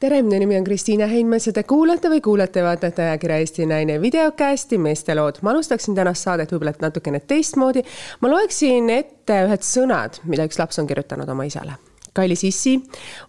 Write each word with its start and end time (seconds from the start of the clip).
tere, 0.00 0.20
minu 0.22 0.38
nimi 0.38 0.56
on 0.56 0.64
Kristiina 0.64 1.06
Heinmets 1.10 1.48
ja 1.48 1.52
te 1.54 1.64
kuulate 1.66 2.10
või 2.12 2.20
kuulate, 2.22 2.62
vaatate 2.62 3.02
ajakirja 3.02 3.38
Eesti 3.42 3.66
Naine 3.66 3.98
videokästi 4.00 4.78
Meestelood. 4.78 5.40
ma 5.42 5.50
alustaksin 5.50 5.94
tänast 5.94 6.22
saadet 6.22 6.52
võib-olla 6.52 6.72
natukene 6.80 7.20
teistmoodi. 7.20 7.82
ma 8.20 8.30
loeksin 8.30 8.90
ette 8.90 9.42
ühed 9.46 9.66
sõnad, 9.66 10.20
mida 10.24 10.46
üks 10.46 10.58
laps 10.58 10.78
on 10.78 10.86
kirjutanud 10.86 11.28
oma 11.28 11.44
isale. 11.50 11.74
kallis 12.14 12.44
issi, 12.44 12.76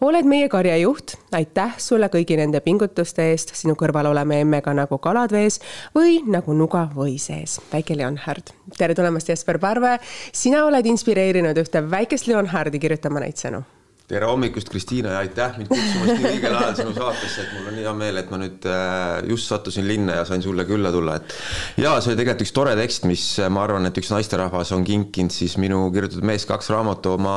oled 0.02 0.26
meie 0.26 0.50
karjajuht, 0.50 1.16
aitäh 1.32 1.74
sulle 1.78 2.08
kõigi 2.08 2.38
nende 2.38 2.62
pingutuste 2.62 3.32
eest, 3.32 3.56
sinu 3.56 3.74
kõrval 3.74 4.12
oleme 4.12 4.40
emmega 4.42 4.74
nagu 4.74 4.98
kalad 4.98 5.32
vees 5.32 5.60
või 5.96 6.22
nagu 6.26 6.54
nuga 6.54 6.86
või 6.96 7.18
sees. 7.18 7.60
väike 7.74 7.98
Leonhard. 7.98 8.54
tere 8.78 8.94
tulemast, 8.94 9.30
Jesper 9.30 9.58
Parve. 9.58 9.98
sina 10.32 10.66
oled 10.66 10.86
inspireerinud 10.86 11.58
ühte 11.58 11.82
väikest 11.90 12.28
Leonhardi 12.28 12.80
kirjutama 12.80 13.26
neid 13.26 13.42
sõnu 13.42 13.66
tere 14.10 14.26
hommikust, 14.26 14.70
Kristiina 14.74 15.12
ja 15.14 15.20
aitäh 15.22 15.58
mind 15.60 15.70
kutsumast 15.70 16.16
nii 16.18 16.30
õigel 16.32 16.56
ajal 16.58 16.78
sinu 16.80 16.94
saatesse, 16.96 17.44
et 17.44 17.52
mul 17.54 17.68
on 17.70 17.76
hea 17.78 17.92
meel, 17.98 18.18
et 18.18 18.32
ma 18.34 18.40
nüüd 18.42 18.66
äh, 18.66 19.20
just 19.30 19.52
sattusin 19.52 19.86
linna 19.86 20.16
ja 20.18 20.24
sain 20.26 20.42
sulle 20.42 20.66
külla 20.66 20.90
tulla, 20.94 21.20
et. 21.20 21.36
ja 21.78 21.92
see 22.02 22.14
oli 22.14 22.18
tegelikult 22.18 22.46
üks 22.48 22.54
tore 22.58 22.74
tekst, 22.80 23.06
mis 23.10 23.26
äh, 23.38 23.52
ma 23.54 23.68
arvan, 23.68 23.86
et 23.86 24.02
üks 24.02 24.10
naisterahvas 24.14 24.74
on 24.74 24.86
kinkinud 24.88 25.36
siis 25.36 25.60
minu 25.62 25.84
kirjutatud 25.94 26.26
Mees 26.26 26.48
kaks 26.50 26.72
raamatu 26.74 27.14
oma 27.20 27.36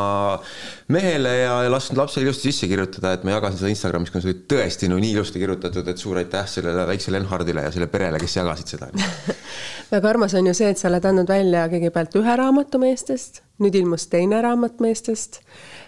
mehele 0.93 1.35
ja, 1.43 1.59
ja 1.67 1.73
lasknud 1.73 2.01
lapsele 2.01 2.25
ilusti 2.29 2.49
sisse 2.49 2.71
kirjutada, 2.73 3.13
et 3.19 3.29
ma 3.29 3.37
jagasin 3.37 3.61
seda 3.61 3.75
Instagramis, 3.75 4.15
kuna 4.15 4.25
see 4.25 4.33
oli 4.33 4.43
tõesti 4.55 4.89
no 4.89 5.01
nii 5.03 5.13
ilusti 5.19 5.45
kirjutatud, 5.45 5.93
et 5.93 6.01
suur 6.01 6.23
aitäh 6.23 6.49
sellele 6.57 6.89
väiksele 6.89 7.21
Enhardile 7.21 7.69
ja 7.69 7.75
selle 7.75 7.93
perele, 7.93 8.21
kes 8.23 8.41
jagasid 8.41 8.77
seda 8.77 8.89
väga 9.93 10.09
armas 10.09 10.35
on 10.35 10.49
ju 10.49 10.55
see, 10.57 10.73
et 10.73 10.81
sa 10.81 10.89
oled 10.89 11.05
andnud 11.05 11.29
välja 11.29 11.67
kõigepealt 11.69 12.17
ühe 12.17 12.37
raamatu 12.41 12.81
meestest, 12.81 13.43
nüüd 13.63 13.77
ilmus 13.79 14.09
teine 14.13 14.41
raamat 14.45 14.81
meestest. 14.85 15.41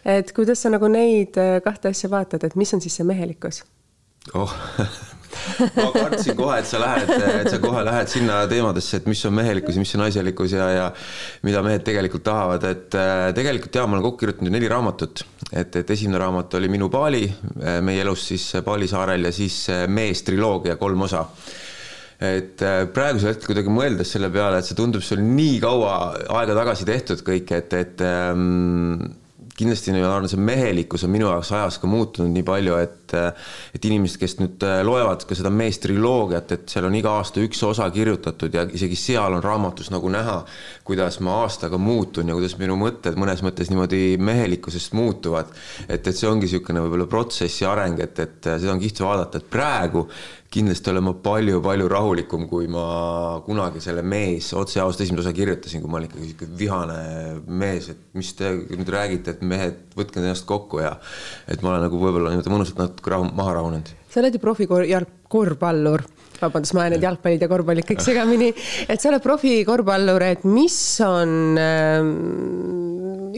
Et 0.05 0.31
kuidas 0.37 0.65
sa 0.65 0.73
nagu 0.73 0.89
neid 0.93 1.39
äh, 1.41 1.59
kahte 1.65 1.93
asja 1.95 2.11
vaatad, 2.13 2.45
et 2.45 2.57
mis 2.61 2.75
on 2.77 2.83
siis 2.85 3.01
see 3.01 3.07
mehelikkus? 3.09 3.65
Oh. 4.35 4.53
Ma 5.75 5.89
kartsin 5.91 6.37
kohe, 6.39 6.61
et 6.61 6.69
sa 6.69 6.79
lähed, 6.79 7.09
et 7.11 7.49
sa 7.51 7.59
kohe 7.59 7.81
lähed 7.85 8.11
sinna 8.13 8.37
teemadesse, 8.49 9.01
et 9.01 9.09
mis 9.11 9.19
on 9.27 9.35
mehelikkus 9.35 9.75
ja 9.75 9.83
mis 9.83 9.95
on 9.97 10.05
naiselikkus 10.05 10.55
ja, 10.55 10.69
ja 10.71 10.85
mida 11.43 11.63
mehed 11.67 11.83
tegelikult 11.85 12.23
tahavad, 12.25 12.63
et 12.71 12.95
äh, 12.99 13.27
tegelikult 13.37 13.75
jaa, 13.75 13.89
ma 13.89 13.99
olen 13.99 14.07
kokku 14.07 14.23
kirjutanud 14.23 14.53
ju 14.53 14.55
neli 14.55 14.71
raamatut. 14.71 15.25
et, 15.51 15.77
et 15.83 15.91
esimene 15.91 16.23
raamat 16.23 16.55
oli 16.61 16.71
Minu 16.71 16.89
Paali, 16.93 17.25
äh, 17.27 17.81
meie 17.83 18.07
elus 18.07 18.29
siis 18.31 18.47
Paali 18.65 18.89
saarel 18.89 19.27
ja 19.27 19.35
siis 19.35 19.59
Mees 19.91 20.23
triloogia 20.23 20.79
kolm 20.81 21.03
osa 21.09 21.27
et 22.23 22.63
praegusel 22.95 23.33
hetkel 23.33 23.51
kuidagi 23.51 23.73
mõeldes 23.75 24.15
selle 24.15 24.31
peale, 24.33 24.61
et 24.61 24.69
see 24.69 24.79
tundub, 24.79 25.03
oli 25.17 25.27
nii 25.27 25.59
kaua 25.63 25.95
aega 26.41 26.57
tagasi 26.61 26.87
tehtud 26.89 27.25
kõik, 27.27 27.51
et, 27.59 27.75
et 27.75 28.05
ähm, 28.07 29.01
kindlasti 29.59 29.95
ma 29.95 30.07
arvan, 30.09 30.31
see 30.31 30.41
mehelikkus 30.41 31.05
on 31.07 31.13
minu 31.15 31.29
jaoks 31.31 31.53
ajas 31.55 31.79
ka 31.83 31.91
muutunud 31.91 32.33
nii 32.35 32.47
palju, 32.47 32.79
et 32.83 33.04
et 33.75 33.89
inimesed, 33.89 34.19
kes 34.21 34.37
nüüd 34.41 34.65
äh, 34.67 34.81
loevad 34.87 35.25
ka 35.29 35.37
seda 35.39 35.53
meestriloogiat, 35.55 36.55
et 36.57 36.69
seal 36.75 36.89
on 36.89 36.99
iga 36.99 37.17
aasta 37.19 37.43
üks 37.45 37.63
osa 37.67 37.89
kirjutatud 37.95 38.55
ja 38.55 38.67
isegi 38.71 38.99
seal 38.99 39.39
on 39.39 39.45
raamatus 39.45 39.91
nagu 39.95 40.11
näha, 40.13 40.41
kuidas 40.85 41.21
ma 41.25 41.41
aastaga 41.45 41.81
muutun 41.81 42.31
ja 42.31 42.39
kuidas 42.39 42.59
minu 42.61 42.79
mõtted 42.81 43.19
mõnes 43.21 43.43
mõttes 43.47 43.73
niimoodi 43.73 44.17
mehelikkusest 44.21 44.95
muutuvad. 44.97 45.53
et, 45.89 46.07
et 46.07 46.15
see 46.15 46.29
ongi 46.29 46.49
niisugune 46.49 46.83
võib-olla 46.85 47.09
protsessi 47.11 47.65
areng, 47.69 48.01
et, 48.05 48.19
et 48.21 48.49
seda 48.55 48.73
on 48.75 48.83
kihvt 48.83 49.01
vaadata, 49.05 49.41
et 49.41 49.51
praegu 49.51 50.09
kindlasti 50.55 50.91
olen 50.91 51.03
ma 51.09 51.13
palju-palju 51.19 51.87
rahulikum, 51.91 52.45
kui 52.51 52.69
ma 52.71 52.85
kunagi 53.47 53.81
selle 53.83 54.05
mees 54.07 54.53
otse 54.55 54.79
ausalt 54.83 55.03
esimese 55.03 55.25
osa 55.25 55.35
kirjutasin, 55.35 55.83
kui 55.83 55.91
ma 55.91 55.99
olin 55.99 56.11
ikkagi 56.11 56.29
sihuke 56.29 56.49
vihane 56.61 56.99
mees, 57.63 57.89
et 57.91 58.05
mis 58.15 58.31
te 58.39 58.53
nüüd 58.55 58.93
räägite, 58.95 59.35
et 59.35 59.43
mehed, 59.43 59.81
võtke 59.99 60.23
ennast 60.23 60.47
kokku 60.47 60.83
ja 60.85 60.93
et 61.51 61.65
ma 61.65 61.73
olen 61.73 61.87
nagu 61.89 61.99
võib-olla 61.99 62.31
niimoodi 62.31 62.55
mõnusalt 62.55 62.79
natuke 62.79 63.04
rahu, 63.13 63.31
maha 63.37 63.57
rahunenud. 63.61 63.91
sa 64.11 64.21
oled 64.23 64.37
ju 64.37 64.43
profikorvpallur, 64.43 66.05
vabandust, 66.41 66.75
ma 66.77 66.85
ajan 66.85 66.97
need 66.97 67.07
jalgpallid 67.07 67.43
ja 67.43 67.51
korvpallid 67.51 67.89
kõik 67.89 68.05
segamini, 68.05 68.53
et 68.89 69.03
sa 69.03 69.11
oled 69.11 69.25
profikorvpallur, 69.25 70.29
et 70.29 70.47
mis 70.49 70.79
on 71.07 71.59
äh, 71.61 71.99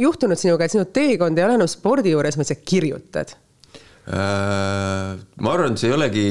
juhtunud 0.03 0.41
sinuga, 0.41 0.67
et 0.67 0.77
sinu 0.77 0.87
teekond 0.91 1.39
ei 1.39 1.49
ole 1.49 1.59
enam 1.61 1.71
spordi 1.71 2.15
juures, 2.15 2.39
vaid 2.39 2.53
sa 2.53 2.59
kirjutad? 2.61 3.37
Äh, 4.07 5.17
ma 5.43 5.51
arvan, 5.51 5.73
et 5.75 5.81
see 5.83 5.89
ei 5.91 5.97
olegi, 5.97 6.27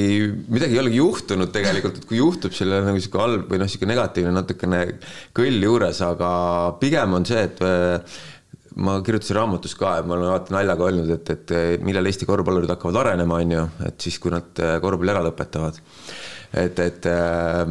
midagi 0.47 0.77
ei 0.77 0.79
olegi 0.79 1.01
juhtunud 1.01 1.49
tegelikult, 1.51 1.97
et 1.99 2.05
kui 2.07 2.21
juhtub 2.21 2.53
selle 2.55 2.79
nagu 2.85 3.01
sihuke 3.03 3.19
halb 3.19 3.49
või 3.51 3.59
noh, 3.59 3.67
sihuke 3.67 3.89
negatiivne 3.89 4.31
natukene 4.31 4.79
kõll 5.35 5.59
juures, 5.67 5.99
aga 6.05 6.29
pigem 6.79 7.17
on 7.17 7.27
see, 7.27 7.43
et 7.49 7.59
ma 8.75 8.97
kirjutasin 9.05 9.37
raamatus 9.39 9.75
ka, 9.79 9.93
et 9.99 10.07
ma 10.07 10.17
olen 10.17 10.31
alati 10.31 10.55
naljaga 10.55 10.89
öelnud, 10.89 11.13
et, 11.15 11.31
et 11.31 11.85
millal 11.85 12.09
Eesti 12.09 12.27
korvpallurid 12.27 12.71
hakkavad 12.73 12.99
arenema, 13.03 13.39
on 13.43 13.55
ju, 13.55 13.63
et 13.87 14.07
siis, 14.07 14.19
kui 14.19 14.33
nad 14.33 14.63
äh, 14.63 14.77
korvpalli 14.83 15.13
ära 15.13 15.23
lõpetavad. 15.29 15.79
et, 16.55 16.79
et 16.83 17.09
äh, 17.11 17.63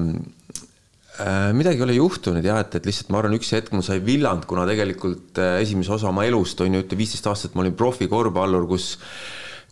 midagi 1.54 1.78
ei 1.78 1.86
ole 1.86 2.00
juhtunud 2.00 2.44
jah, 2.44 2.58
et, 2.64 2.80
et 2.80 2.88
lihtsalt 2.88 3.12
ma 3.12 3.20
arvan, 3.20 3.36
üks 3.38 3.52
hetk 3.54 3.72
mul 3.76 3.84
sai 3.86 4.00
villand, 4.04 4.48
kuna 4.50 4.66
tegelikult 4.70 5.38
esimese 5.60 5.94
osa 5.98 6.10
oma 6.10 6.24
elust 6.26 6.64
on 6.64 6.74
ju, 6.74 6.84
ütle 6.86 6.98
viisteist 6.98 7.28
aastat 7.30 7.54
ma 7.54 7.62
olin 7.62 7.76
profikorvpallur, 7.78 8.68
kus 8.70 8.94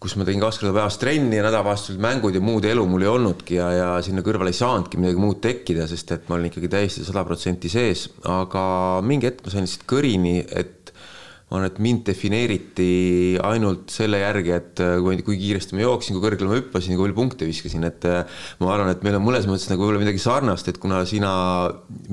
kus 0.02 0.16
ma 0.18 0.26
tegin 0.26 0.42
kaks 0.42 0.58
korda 0.58 0.74
päevas 0.74 0.96
trenni 0.98 1.38
ja 1.38 1.44
nädalavahetusel 1.46 2.00
mängud 2.02 2.34
ja 2.34 2.42
muud 2.42 2.64
elu 2.66 2.82
mul 2.90 3.04
ei 3.04 3.10
olnudki 3.10 3.54
ja, 3.60 3.68
ja 3.76 3.90
sinna 4.02 4.24
kõrvale 4.26 4.50
ei 4.50 4.58
saanudki 4.58 4.98
midagi 4.98 5.22
muud 5.22 5.38
tekkida, 5.44 5.86
sest 5.90 6.10
et 6.16 6.26
ma 6.26 6.34
olin 6.34 6.50
ikkagi 6.50 6.70
täiesti 6.72 7.06
sada 7.06 7.22
protsenti 7.28 7.70
sees, 7.70 8.08
aga 8.26 8.64
mingi 9.06 9.30
hetk 9.30 9.44
ma 9.46 9.54
sain 9.54 9.68
lihtsalt 9.68 9.86
kõrini, 9.92 10.40
et 10.42 10.81
arvan, 11.58 11.68
et 11.68 11.80
mind 11.82 12.04
defineeriti 12.06 12.88
ainult 13.44 13.92
selle 13.92 14.22
järgi, 14.22 14.54
et 14.56 14.82
kui, 15.04 15.18
kui 15.26 15.38
kiiresti 15.40 15.76
ma 15.76 15.84
jooksin, 15.84 16.16
kui 16.16 16.24
kõrgele 16.24 16.50
ma 16.50 16.58
hüppasin 16.58 16.94
kui 16.96 17.06
palju 17.06 17.18
punkte 17.18 17.48
viskasin, 17.48 17.84
et 17.88 18.06
ma 18.62 18.70
arvan, 18.74 18.92
et 18.92 19.04
meil 19.06 19.18
on 19.18 19.26
mõnes 19.26 19.48
mõttes 19.50 19.68
nagu 19.70 19.84
võib-olla 19.84 20.02
midagi 20.04 20.22
sarnast, 20.22 20.70
et 20.72 20.80
kuna 20.82 21.02
sina 21.08 21.32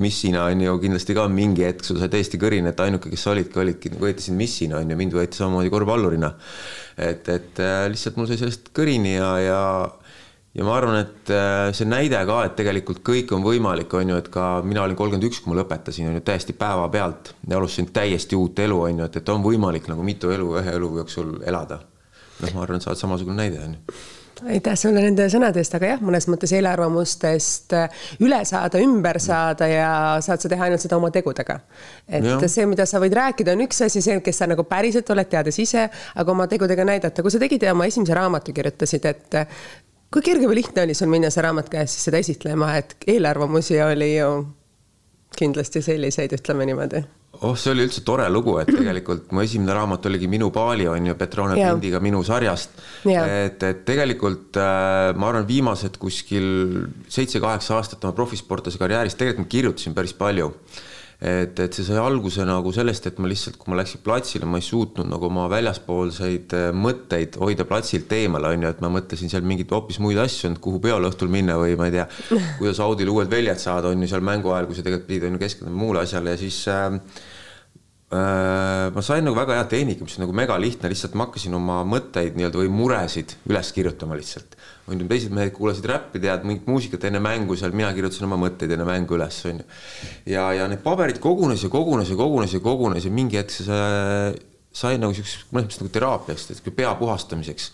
missina 0.00 0.46
on 0.50 0.64
ju 0.64 0.76
kindlasti 0.82 1.16
ka 1.16 1.26
mingi 1.32 1.66
hetk 1.66 1.86
sul 1.86 2.00
sai 2.00 2.10
täiesti 2.12 2.40
kõrini, 2.40 2.72
et 2.72 2.82
ainuke, 2.84 3.12
kes 3.12 3.26
sa 3.26 3.34
olidki, 3.34 3.60
olidki, 3.62 3.94
võeti 4.00 4.26
sind 4.26 4.40
missina 4.40 4.80
on 4.80 4.92
ju, 4.92 4.98
mind 4.98 5.16
võeti 5.16 5.40
samamoodi 5.40 5.72
korvpallurina. 5.72 6.34
et, 7.00 7.28
et 7.32 7.60
äh, 7.64 7.86
lihtsalt 7.88 8.18
mul 8.20 8.28
sai 8.28 8.36
sellest 8.40 8.72
kõrini 8.76 9.14
ja, 9.16 9.30
ja 9.40 9.60
ja 10.54 10.66
ma 10.66 10.74
arvan, 10.76 11.00
et 11.04 11.32
äh, 11.34 11.70
see 11.76 11.88
näide 11.88 12.20
ka, 12.26 12.40
et 12.46 12.56
tegelikult 12.58 13.02
kõik 13.06 13.34
on 13.36 13.44
võimalik, 13.44 13.92
on 13.94 14.14
ju, 14.14 14.20
et 14.20 14.30
ka 14.32 14.46
mina 14.66 14.84
olin 14.84 14.98
kolmkümmend 14.98 15.28
üks, 15.30 15.42
kui 15.42 15.52
ma 15.52 15.60
lõpetasin, 15.60 16.10
on 16.10 16.18
ju, 16.18 16.24
täiesti 16.26 16.56
päevapealt 16.58 17.34
ja 17.46 17.58
alustasin 17.60 17.92
täiesti 17.94 18.38
uut 18.38 18.58
elu, 18.58 18.80
on 18.88 19.04
ju, 19.04 19.10
et, 19.10 19.20
et 19.22 19.34
on 19.34 19.44
võimalik 19.46 19.86
nagu 19.90 20.06
mitu 20.06 20.32
elu 20.34 20.56
ühe 20.62 20.78
elu 20.78 20.94
jooksul 21.02 21.36
elada. 21.46 21.84
noh, 22.40 22.56
ma 22.56 22.64
arvan, 22.64 22.80
et 22.80 22.86
sa 22.86 22.94
oled 22.94 23.04
samasugune 23.04 23.38
näide, 23.42 23.62
on 23.66 23.76
ju 23.76 24.00
aitäh 24.48 24.76
sulle 24.78 25.02
nende 25.04 25.26
sõnade 25.28 25.60
eest, 25.60 25.74
aga 25.76 25.90
jah, 25.90 26.02
mõnes 26.04 26.26
mõttes 26.30 26.52
eelarvamustest 26.56 27.74
äh, 27.76 28.04
üle 28.24 28.38
saada, 28.48 28.80
ümber 28.80 29.18
saada 29.20 29.68
ja 29.68 29.90
saad 30.24 30.40
sa 30.40 30.48
teha 30.48 30.64
ainult 30.64 30.80
seda 30.80 30.96
oma 30.96 31.10
tegudega. 31.12 31.58
et 32.08 32.24
ja. 32.24 32.38
see, 32.48 32.64
mida 32.70 32.86
sa 32.88 33.02
võid 33.02 33.14
rääkida, 33.16 33.52
on 33.52 33.66
üks 33.66 33.82
asi, 33.86 34.02
see, 34.04 34.16
kes 34.24 34.40
sa 34.42 34.48
nagu 34.50 34.64
päriselt 34.68 35.10
oled, 35.12 35.28
teades 35.28 35.60
ise, 35.60 35.88
aga 36.14 36.32
oma 36.32 36.48
tegudega 36.50 36.86
näidata, 36.88 37.22
kui 37.22 37.32
sa 37.32 37.42
tegid 37.42 37.68
oma 37.70 37.88
esimese 37.90 38.16
raamatu 38.16 38.56
kirjutasid, 38.56 39.10
et 39.12 39.40
kui 40.10 40.24
kerge 40.26 40.48
või 40.50 40.58
lihtne 40.60 40.84
oli 40.86 40.96
sul 40.98 41.10
minna 41.12 41.30
see 41.30 41.44
raamat 41.46 41.70
käes 41.72 41.94
siis 41.94 42.08
seda 42.08 42.20
esitlema, 42.22 42.74
et 42.80 42.96
eelarvamusi 43.10 43.78
oli 43.84 44.14
ju 44.16 44.30
kindlasti 45.38 45.82
selliseid, 45.84 46.34
ütleme 46.34 46.66
niimoodi. 46.66 47.04
Oh, 47.40 47.54
see 47.56 47.70
oli 47.72 47.86
üldse 47.86 48.02
tore 48.04 48.26
lugu, 48.28 48.56
et 48.60 48.68
tegelikult 48.68 49.30
mu 49.32 49.40
esimene 49.40 49.72
raamat 49.72 50.04
oligi 50.10 50.28
Minu 50.28 50.50
paali 50.52 50.84
on 50.90 51.06
ju 51.08 51.14
Petrone 51.16 51.54
prindiga 51.56 52.00
minu 52.02 52.20
sarjast. 52.26 52.74
et, 53.06 53.62
et 53.62 53.84
tegelikult 53.86 54.58
äh, 54.60 55.14
ma 55.16 55.30
arvan, 55.30 55.46
viimased 55.48 55.96
kuskil 56.02 56.50
seitse-kaheksa 57.08 57.78
aastat 57.78 58.04
oma 58.04 58.16
profisportlase 58.18 58.82
karjääris 58.82 59.16
tegelikult 59.16 59.46
ma 59.46 59.54
kirjutasin 59.54 59.96
päris 59.96 60.12
palju 60.18 60.50
et, 61.20 61.58
et 61.60 61.76
see 61.76 61.84
sai 61.84 61.98
alguse 62.00 62.44
nagu 62.48 62.70
sellest, 62.72 63.10
et 63.10 63.18
ma 63.20 63.28
lihtsalt, 63.28 63.58
kui 63.60 63.72
ma 63.72 63.76
läksin 63.80 64.00
platsile, 64.04 64.48
ma 64.48 64.60
ei 64.60 64.64
suutnud 64.64 65.08
nagu 65.10 65.28
oma 65.28 65.44
väljaspoolseid 65.52 66.54
äh, 66.56 66.68
mõtteid 66.72 67.36
hoida 67.42 67.66
platsilt 67.68 68.12
eemal, 68.16 68.48
on 68.48 68.64
ju, 68.64 68.70
et 68.72 68.80
ma 68.80 68.88
mõtlesin 68.94 69.32
seal 69.32 69.44
mingeid 69.44 69.72
hoopis 69.74 70.00
muid 70.00 70.20
asju, 70.22 70.54
kuhu 70.64 70.80
peole 70.86 71.10
õhtul 71.10 71.32
minna 71.32 71.58
või 71.60 71.76
ma 71.80 71.90
ei 71.90 71.98
tea, 71.98 72.06
kuidas 72.56 72.80
Audil 72.84 73.12
uued 73.12 73.28
väljad 73.32 73.60
saada, 73.60 73.92
on 73.92 74.00
ju, 74.00 74.08
seal 74.08 74.24
mängu 74.24 74.54
ajal, 74.54 74.70
kui 74.70 74.78
sa 74.78 74.86
tegelikult 74.86 75.10
pidid 75.10 75.28
on 75.28 75.36
ju 75.36 75.44
keskenduma 75.44 75.84
muule 75.84 76.04
asjale 76.06 76.32
ja 76.32 76.40
siis 76.40 76.62
äh, 76.72 76.88
äh, 78.16 78.88
ma 78.96 79.04
sain 79.04 79.28
nagu 79.28 79.36
väga 79.36 79.60
hea 79.60 79.68
tehnika, 79.76 80.08
mis 80.08 80.16
on 80.16 80.24
nagu 80.24 80.40
mega 80.40 80.56
lihtne, 80.62 80.88
lihtsalt 80.88 81.20
ma 81.20 81.28
hakkasin 81.28 81.60
oma 81.60 81.82
mõtteid 81.84 82.40
nii-öelda 82.40 82.64
või 82.64 82.72
muresid 82.80 83.36
üles 83.50 83.76
kirjutama 83.76 84.16
lihtsalt 84.16 84.56
on 84.88 85.00
ju, 85.00 85.08
teised 85.10 85.34
mehed 85.34 85.52
kuulasid 85.56 85.88
räppi, 85.90 86.22
tead 86.22 86.46
mingit 86.48 86.68
muusikat 86.70 87.04
enne 87.08 87.20
mängu 87.22 87.56
seal, 87.58 87.74
mina 87.76 87.90
kirjutasin 87.96 88.28
oma 88.28 88.38
mõtteid 88.40 88.72
enne 88.76 88.86
mängu 88.88 89.18
üles, 89.18 89.40
on 89.50 89.60
ju. 89.62 89.66
ja, 90.32 90.46
ja 90.56 90.68
need 90.70 90.84
paberid 90.84 91.20
kogunes 91.22 91.64
ja 91.66 91.72
kogunes 91.72 92.10
ja 92.10 92.18
kogunes 92.18 92.54
ja 92.56 92.62
kogunes 92.64 93.06
ja 93.06 93.12
mingi 93.14 93.40
hetk 93.40 93.54
see 93.54 93.82
sai 94.70 94.98
nagu 95.02 95.14
siukseks 95.14 95.48
mõnes 95.50 95.66
mõttes 95.66 95.80
nagu 95.82 95.92
teraapiaks, 95.94 96.62
pea 96.76 96.92
puhastamiseks. 96.98 97.70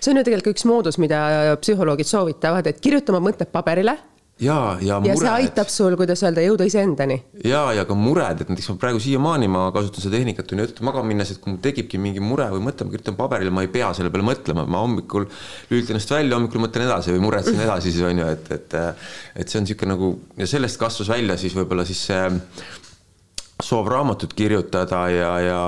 see 0.00 0.12
on 0.12 0.18
ju 0.18 0.24
tegelikult 0.26 0.56
üks 0.56 0.66
moodus, 0.66 0.98
mida 0.98 1.56
psühholoogid 1.62 2.10
soovitavad, 2.10 2.66
et 2.66 2.80
kirjuta 2.82 3.14
oma 3.14 3.30
mõtted 3.30 3.52
paberile 3.54 3.96
ja, 4.40 4.56
ja 4.80 4.98
ja 5.04 5.16
see 5.18 5.30
aitab 5.30 5.70
sul, 5.72 5.96
kuidas 6.00 6.22
öelda, 6.24 6.42
jõuda 6.44 6.66
iseendani. 6.68 7.20
ja, 7.44 7.62
ja 7.76 7.84
ka 7.88 7.96
mured, 7.98 8.42
et 8.42 8.50
näiteks 8.52 8.70
ma 8.72 8.76
praegu 8.82 9.02
siiamaani 9.02 9.50
ma 9.52 9.66
kasutan 9.74 10.04
seda 10.04 10.16
tehnikat 10.16 10.52
on 10.54 10.62
ju, 10.62 10.68
et 10.70 10.82
magama 10.86 11.10
minnes, 11.12 11.32
et 11.32 11.40
kui 11.42 11.54
mul 11.54 11.62
tekibki 11.64 12.00
mingi 12.02 12.22
mure 12.24 12.48
või 12.54 12.64
mõte, 12.70 12.86
ma 12.86 12.94
kirjutan 12.94 13.18
paberile, 13.18 13.52
ma 13.54 13.64
ei 13.66 13.72
pea 13.72 13.92
selle 13.96 14.12
peale 14.12 14.26
mõtlema, 14.26 14.66
ma 14.70 14.84
hommikul 14.84 15.28
lülitan 15.70 15.96
ennast 15.96 16.14
välja, 16.14 16.36
hommikul 16.38 16.64
mõtlen 16.64 16.86
edasi 16.88 17.14
või 17.14 17.24
muretsen 17.26 17.60
edasi 17.60 17.92
siis 17.94 18.06
on 18.08 18.24
ju, 18.24 18.30
et, 18.36 18.52
et 18.56 18.78
et 18.80 19.48
see 19.48 19.60
on 19.60 19.66
niisugune 19.66 19.94
nagu 19.94 20.12
ja 20.40 20.48
sellest 20.50 20.80
kasvas 20.80 21.10
välja 21.12 21.36
siis 21.40 21.54
võib-olla 21.56 21.84
siis 21.88 22.02
see 22.10 22.22
soov 23.70 23.88
raamatut 23.90 24.32
kirjutada 24.36 25.00
ja, 25.12 25.30
ja. 25.44 25.60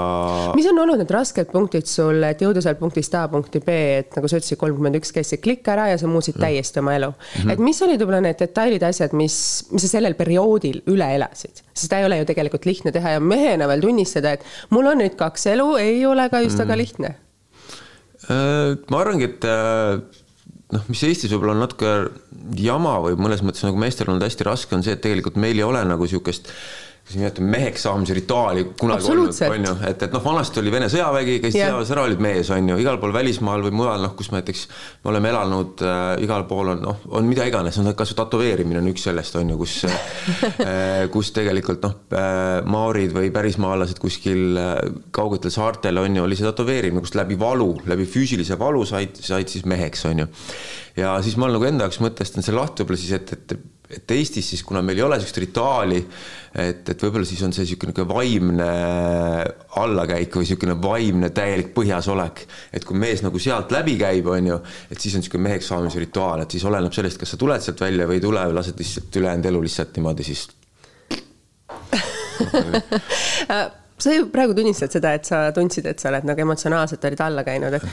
mis 0.58 0.66
on 0.70 0.81
olnud 0.82 1.00
need 1.02 1.12
rasked 1.14 1.50
punktid 1.52 1.88
sul, 1.90 2.22
et 2.26 2.43
jõuda 2.43 2.62
sealt 2.64 2.81
punktist 2.81 3.14
A 3.19 3.25
punkti 3.31 3.62
B, 3.64 3.76
et 4.02 4.16
nagu 4.19 4.31
sa 4.31 4.40
ütlesid, 4.40 4.58
kolmkümmend 4.60 4.99
üks 4.99 5.14
käis 5.14 5.32
see 5.32 5.40
klikk 5.43 5.69
ära 5.72 5.88
ja 5.93 5.99
sa 6.00 6.10
muutsid 6.10 6.38
mm. 6.38 6.44
täiesti 6.46 6.82
oma 6.82 6.96
elu 6.99 7.10
mm. 7.12 7.34
-hmm. 7.34 7.54
et 7.54 7.62
mis 7.62 7.82
olid 7.87 8.02
võib-olla 8.02 8.22
need 8.26 8.40
detailid, 8.43 8.87
asjad, 8.88 9.14
mis, 9.19 9.37
mis 9.72 9.87
sa 9.87 9.93
sellel 9.96 10.19
perioodil 10.19 10.82
üle 10.93 11.10
elasid? 11.19 11.62
sest 11.72 11.87
seda 11.87 12.00
ei 12.00 12.08
ole 12.08 12.22
ju 12.22 12.31
tegelikult 12.32 12.66
lihtne 12.69 12.93
teha 12.94 13.16
ja 13.16 13.20
mehena 13.20 13.69
veel 13.70 13.84
tunnistada, 13.84 14.34
et 14.37 14.46
mul 14.70 14.90
on 14.93 15.00
nüüd 15.02 15.16
kaks 15.19 15.46
elu, 15.55 15.69
ei 15.81 16.02
ole 16.06 16.28
ka 16.32 16.43
just 16.44 16.60
väga 16.60 16.75
mm. 16.75 16.82
lihtne. 16.82 17.14
Äh, 18.31 18.76
ma 18.90 19.00
arvangi, 19.02 19.31
et 19.31 19.46
äh, 19.48 19.98
noh, 20.76 20.87
mis 20.93 21.02
Eestis 21.08 21.32
võib-olla 21.32 21.56
on 21.56 21.64
natuke 21.64 21.93
jama 22.58 22.98
või 23.05 23.16
mõnes 23.20 23.43
mõttes 23.44 23.64
nagu 23.66 23.78
meestel 23.81 24.10
olnud 24.10 24.25
hästi 24.26 24.46
raske, 24.48 24.76
on 24.76 24.84
see, 24.84 24.96
et 24.96 25.05
tegelikult 25.05 25.40
meil 25.40 25.58
ei 25.58 25.66
ole 25.66 25.82
nagu 25.88 26.06
niisugust 26.06 26.50
kas 27.02 27.16
nimetame 27.19 27.50
meheks 27.50 27.82
saamise 27.82 28.14
rituaali 28.14 28.62
kunagi 28.78 29.08
olnud, 29.10 29.34
on 29.49 29.64
ju, 29.66 29.72
et, 29.88 30.04
et 30.06 30.12
noh, 30.14 30.22
vanasti 30.22 30.60
oli 30.62 30.70
Vene 30.70 30.87
sõjavägi, 30.90 31.40
käisid 31.43 31.58
yeah. 31.58 31.72
sõjaväes 31.72 31.90
ära, 31.96 32.04
olid 32.06 32.22
mees, 32.22 32.50
on 32.54 32.69
ju, 32.70 32.76
igal 32.78 33.00
pool 33.02 33.14
välismaal 33.16 33.64
või 33.66 33.75
mujal, 33.81 34.04
noh, 34.06 34.12
kus 34.19 34.31
me 34.31 34.38
näiteks 34.38 34.62
me 35.02 35.10
oleme 35.10 35.32
elanud 35.32 35.82
äh,, 35.82 36.02
igal 36.22 36.46
pool 36.50 36.70
on 36.76 36.84
noh, 36.87 37.00
on 37.19 37.26
mida 37.26 37.49
iganes, 37.50 37.81
on 37.82 37.90
kasvõi 37.99 38.20
tätoveerimine 38.20 38.78
on 38.78 38.93
üks 38.93 39.08
sellest, 39.08 39.34
on 39.40 39.50
ju, 39.50 39.58
kus 39.64 39.75
äh, 39.88 41.08
kus 41.12 41.32
tegelikult 41.34 41.82
noh 41.88 41.99
äh,, 42.14 42.62
maorid 42.70 43.16
või 43.19 43.34
pärismaalased 43.34 43.98
kuskil 44.02 44.62
äh, 44.62 44.72
kaugetel 45.10 45.55
saartel 45.55 45.98
on 46.05 46.20
ju, 46.20 46.28
oli 46.28 46.38
see 46.38 46.46
tätoveerimine, 46.46 47.02
kust 47.02 47.19
läbi 47.19 47.40
valu, 47.40 47.72
läbi 47.90 48.06
füüsilise 48.06 48.60
valu 48.62 48.87
said, 48.87 49.19
said 49.19 49.50
siis 49.50 49.66
meheks, 49.66 50.06
on 50.06 50.22
ju. 50.22 50.31
ja 51.02 51.19
siis 51.26 51.34
ma 51.34 51.50
olen 51.50 51.58
nagu 51.58 51.72
enda 51.72 51.90
jaoks 51.90 51.98
mõtestanud 52.06 52.46
selle 52.46 52.62
lahti 52.62 52.87
võib-olla 52.87 53.02
siis, 53.02 53.19
et, 53.19 53.34
et 53.34 53.58
et 53.93 54.15
Eestis 54.17 54.49
siis, 54.53 54.62
kuna 54.67 54.83
meil 54.85 54.99
ei 54.99 55.05
ole 55.06 55.19
niisugust 55.19 55.41
rituaali, 55.43 55.99
et, 56.62 56.89
et 56.89 57.05
võib-olla 57.05 57.27
siis 57.29 57.43
on 57.47 57.53
see 57.55 57.67
niisugune 57.67 58.06
vaimne 58.09 58.69
allakäik 59.83 60.39
või 60.39 60.47
niisugune 60.47 60.77
vaimne 60.83 61.31
täielik 61.35 61.71
põhjasolek. 61.77 62.47
et 62.73 62.85
kui 62.89 62.99
mees 62.99 63.23
nagu 63.25 63.39
sealt 63.43 63.73
läbi 63.75 63.99
käib, 64.00 64.27
on 64.33 64.50
ju, 64.53 64.59
et 64.91 64.99
siis 65.00 65.15
on 65.17 65.25
niisugune 65.25 65.49
meheks 65.49 65.71
saamise 65.73 66.03
rituaal, 66.03 66.44
et 66.44 66.50
siis 66.56 66.65
oleneb 66.69 66.93
sellest, 66.97 67.21
kas 67.21 67.35
sa 67.35 67.41
tuled 67.41 67.62
sealt 67.65 67.81
välja 67.85 68.09
või 68.09 68.19
ei 68.21 68.25
tule 68.25 68.49
või 68.49 68.59
lased 68.59 68.81
lihtsalt 68.81 69.21
ülejäänud 69.23 69.53
elu 69.53 69.62
lihtsalt 69.69 69.97
niimoodi 70.00 70.29
siis 70.31 70.49
sa 74.03 74.12
ju 74.12 74.27
praegu 74.33 74.55
tunnistad 74.56 74.93
seda, 74.94 75.12
et 75.17 75.29
sa 75.29 75.44
tundsid, 75.55 75.87
et 75.91 76.03
sa 76.03 76.11
oled 76.11 76.27
nagu 76.27 76.44
emotsionaalselt 76.44 77.05
olid 77.09 77.21
alla 77.23 77.44
käinud, 77.47 77.77
et 77.79 77.85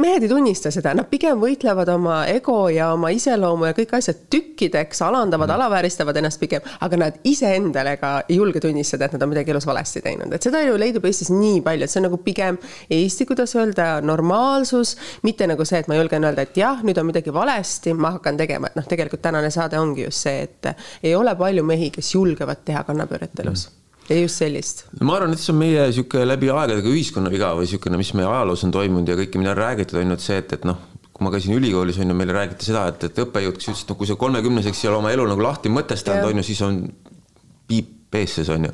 mehed 0.00 0.24
ei 0.24 0.28
tunnista 0.28 0.70
seda, 0.72 0.94
nad 0.96 1.06
pigem 1.10 1.40
võitlevad 1.40 1.90
oma 1.92 2.22
ego 2.30 2.66
ja 2.72 2.88
oma 2.94 3.10
iseloomu 3.12 3.68
ja 3.68 3.74
kõik 3.76 3.92
asjad 3.98 4.22
tükkideks, 4.32 5.02
alandavad 5.04 5.50
mm., 5.50 5.56
alavääristavad 5.58 6.16
ennast 6.18 6.40
pigem, 6.40 6.64
aga 6.80 6.98
nad 6.98 7.18
iseendale 7.28 7.94
ka 8.00 8.12
ei 8.28 8.38
julge 8.38 8.62
tunnistada, 8.64 9.06
et 9.06 9.16
nad 9.16 9.26
on 9.26 9.32
midagi 9.34 9.52
elus 9.52 9.66
valesti 9.68 10.02
teinud, 10.04 10.32
et 10.32 10.48
seda 10.48 10.62
ju 10.64 10.78
leidub 10.80 11.04
Eestis 11.08 11.30
nii 11.34 11.60
palju, 11.66 11.86
et 11.86 11.92
see 11.92 12.00
on 12.00 12.08
nagu 12.08 12.20
pigem 12.24 12.58
Eesti, 12.92 13.26
kuidas 13.28 13.54
öelda, 13.58 13.90
normaalsus, 14.04 14.96
mitte 15.26 15.46
nagu 15.50 15.66
see, 15.68 15.82
et 15.82 15.92
ma 15.92 16.00
julgen 16.00 16.24
öelda, 16.28 16.48
et 16.48 16.56
jah, 16.58 16.80
nüüd 16.86 16.98
on 16.98 17.10
midagi 17.12 17.34
valesti, 17.34 17.94
ma 17.94 18.14
hakkan 18.16 18.40
tegema, 18.40 18.72
et 18.72 18.80
noh, 18.80 18.88
tegelikult 18.88 19.22
tänane 19.22 19.52
saade 19.54 19.78
ongi 19.80 20.08
just 20.08 20.24
see, 20.24 20.48
et 20.48 20.72
ei 21.02 21.14
ole 21.18 21.36
palju 21.38 21.66
mehi, 21.68 21.92
kes 21.94 22.14
julgevad 22.16 22.64
teha 22.66 22.84
kannapööret 22.88 23.44
elus 23.44 23.68
mm 23.68 23.81
ja 24.08 24.18
just 24.18 24.42
sellist. 24.42 24.84
ma 25.00 25.16
arvan, 25.16 25.34
et 25.34 25.42
see 25.42 25.52
on 25.54 25.60
meie 25.60 25.86
sihuke 25.94 26.24
läbi 26.26 26.50
aegade 26.52 26.82
ka 26.84 26.90
ühiskonna 26.90 27.32
viga 27.32 27.52
või 27.56 27.68
niisugune, 27.68 28.00
mis 28.00 28.12
meie 28.18 28.28
ajaloos 28.28 28.66
on 28.66 28.74
toimunud 28.74 29.08
ja 29.12 29.18
kõike, 29.20 29.40
mida 29.40 29.54
on 29.54 29.60
räägitud, 29.62 30.00
on 30.00 30.12
ju, 30.14 30.18
et 30.18 30.26
see, 30.26 30.42
et, 30.42 30.56
et 30.58 30.68
noh, 30.68 30.82
kui 31.12 31.26
ma 31.26 31.32
käisin 31.34 31.56
ülikoolis, 31.56 32.00
on 32.02 32.12
ju, 32.12 32.18
meile 32.18 32.36
räägiti 32.36 32.68
seda, 32.68 32.86
et, 32.92 33.08
et 33.08 33.24
õppejõud, 33.24 33.58
kes 33.58 33.70
ütles, 33.70 33.86
et 33.86 33.92
no 33.92 33.98
kui 34.00 34.10
sa 34.10 34.18
kolmekümneseks 34.20 34.84
ei 34.84 34.92
ole 34.92 35.00
oma 35.00 35.14
elu 35.14 35.26
nagu 35.32 35.44
lahti 35.46 35.72
mõtestanud, 35.72 36.30
on 36.30 36.42
ju, 36.42 36.46
siis 36.50 36.62
on 36.66 36.84
piip 37.70 37.98
peesses 38.12 38.48
on 38.52 38.66
ju. 38.68 38.72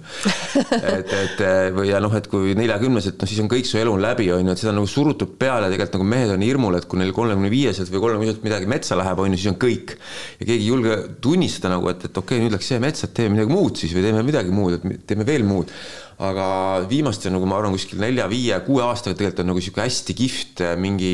et, 0.79 1.13
et 1.15 1.43
või 1.77 1.89
ja 1.91 2.01
noh, 2.03 2.15
et 2.19 2.27
kui 2.31 2.55
neljakümnes, 2.59 3.11
et 3.11 3.21
noh, 3.21 3.31
siis 3.31 3.41
on 3.43 3.51
kõik 3.51 3.69
su 3.69 3.79
elu 3.81 3.95
on 3.95 4.03
läbi, 4.03 4.29
on 4.35 4.47
ju, 4.47 4.55
et 4.55 4.63
seda 4.63 4.75
nagu 4.77 4.89
surutud 4.91 5.37
peale, 5.41 5.71
tegelikult 5.73 5.99
nagu 5.99 6.09
mehed 6.15 6.35
on 6.35 6.45
hirmul, 6.45 6.79
et 6.79 6.89
kui 6.91 7.01
neil 7.01 7.15
kolmekümne 7.17 7.53
viieselt 7.53 7.93
või 7.93 8.03
kolmekümneselt 8.07 8.47
midagi 8.47 8.71
metsa 8.71 8.99
läheb, 8.99 9.23
on 9.23 9.35
ju, 9.35 9.41
siis 9.41 9.53
on 9.53 9.61
kõik. 9.63 9.95
ja 10.41 10.49
keegi 10.49 10.59
ei 10.59 10.73
julge 10.73 10.99
tunnistada 11.25 11.77
nagu, 11.77 11.89
et, 11.93 12.09
et 12.09 12.23
okei 12.23 12.39
okay,, 12.39 12.45
nüüd 12.45 12.59
läks 12.59 12.73
see 12.73 12.83
metsa, 12.83 13.07
et 13.09 13.17
teeme 13.17 13.37
midagi 13.37 13.55
muud 13.55 13.81
siis 13.81 13.95
või 13.97 14.05
teeme 14.09 14.27
midagi 14.27 14.55
muud, 14.55 14.79
et 14.79 15.07
teeme 15.09 15.27
veel 15.29 15.47
muud. 15.49 15.73
aga 16.19 16.47
viimaste 16.91 17.31
nagu 17.31 17.47
ma 17.47 17.61
arvan, 17.61 17.77
kuskil 17.77 18.01
nelja-viie-kuue 18.03 18.83
aastaga 18.83 19.15
tegelikult 19.15 19.45
on 19.45 19.53
nagu 19.53 19.63
sihuke 19.63 19.85
hästi 19.85 20.17
kihvt 20.19 20.65
mingi 20.83 21.13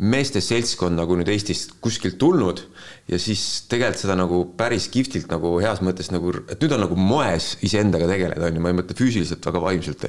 meeste 0.00 0.40
seltskond 0.40 0.96
nagu 0.96 1.16
nüüd 1.18 1.28
Eestist 1.28 1.74
kuskilt 1.84 2.16
tulnud 2.20 2.62
ja 3.10 3.18
siis 3.20 3.66
tegelikult 3.70 4.00
seda 4.00 4.16
nagu 4.18 4.42
päris 4.56 4.88
kihvtilt 4.92 5.28
nagu 5.32 5.52
heas 5.60 5.82
mõttes 5.84 6.08
nagu, 6.14 6.32
et 6.48 6.60
nüüd 6.62 6.76
on 6.76 6.84
nagu 6.86 6.96
moes 6.96 7.52
iseendaga 7.66 8.08
tegeleda, 8.08 8.48
on 8.48 8.56
ju, 8.56 8.64
ma 8.64 8.72
ei 8.72 8.78
mõtle 8.80 8.96
füüsiliselt, 8.96 9.44
aga 9.50 9.62
vaimselt. 9.62 10.06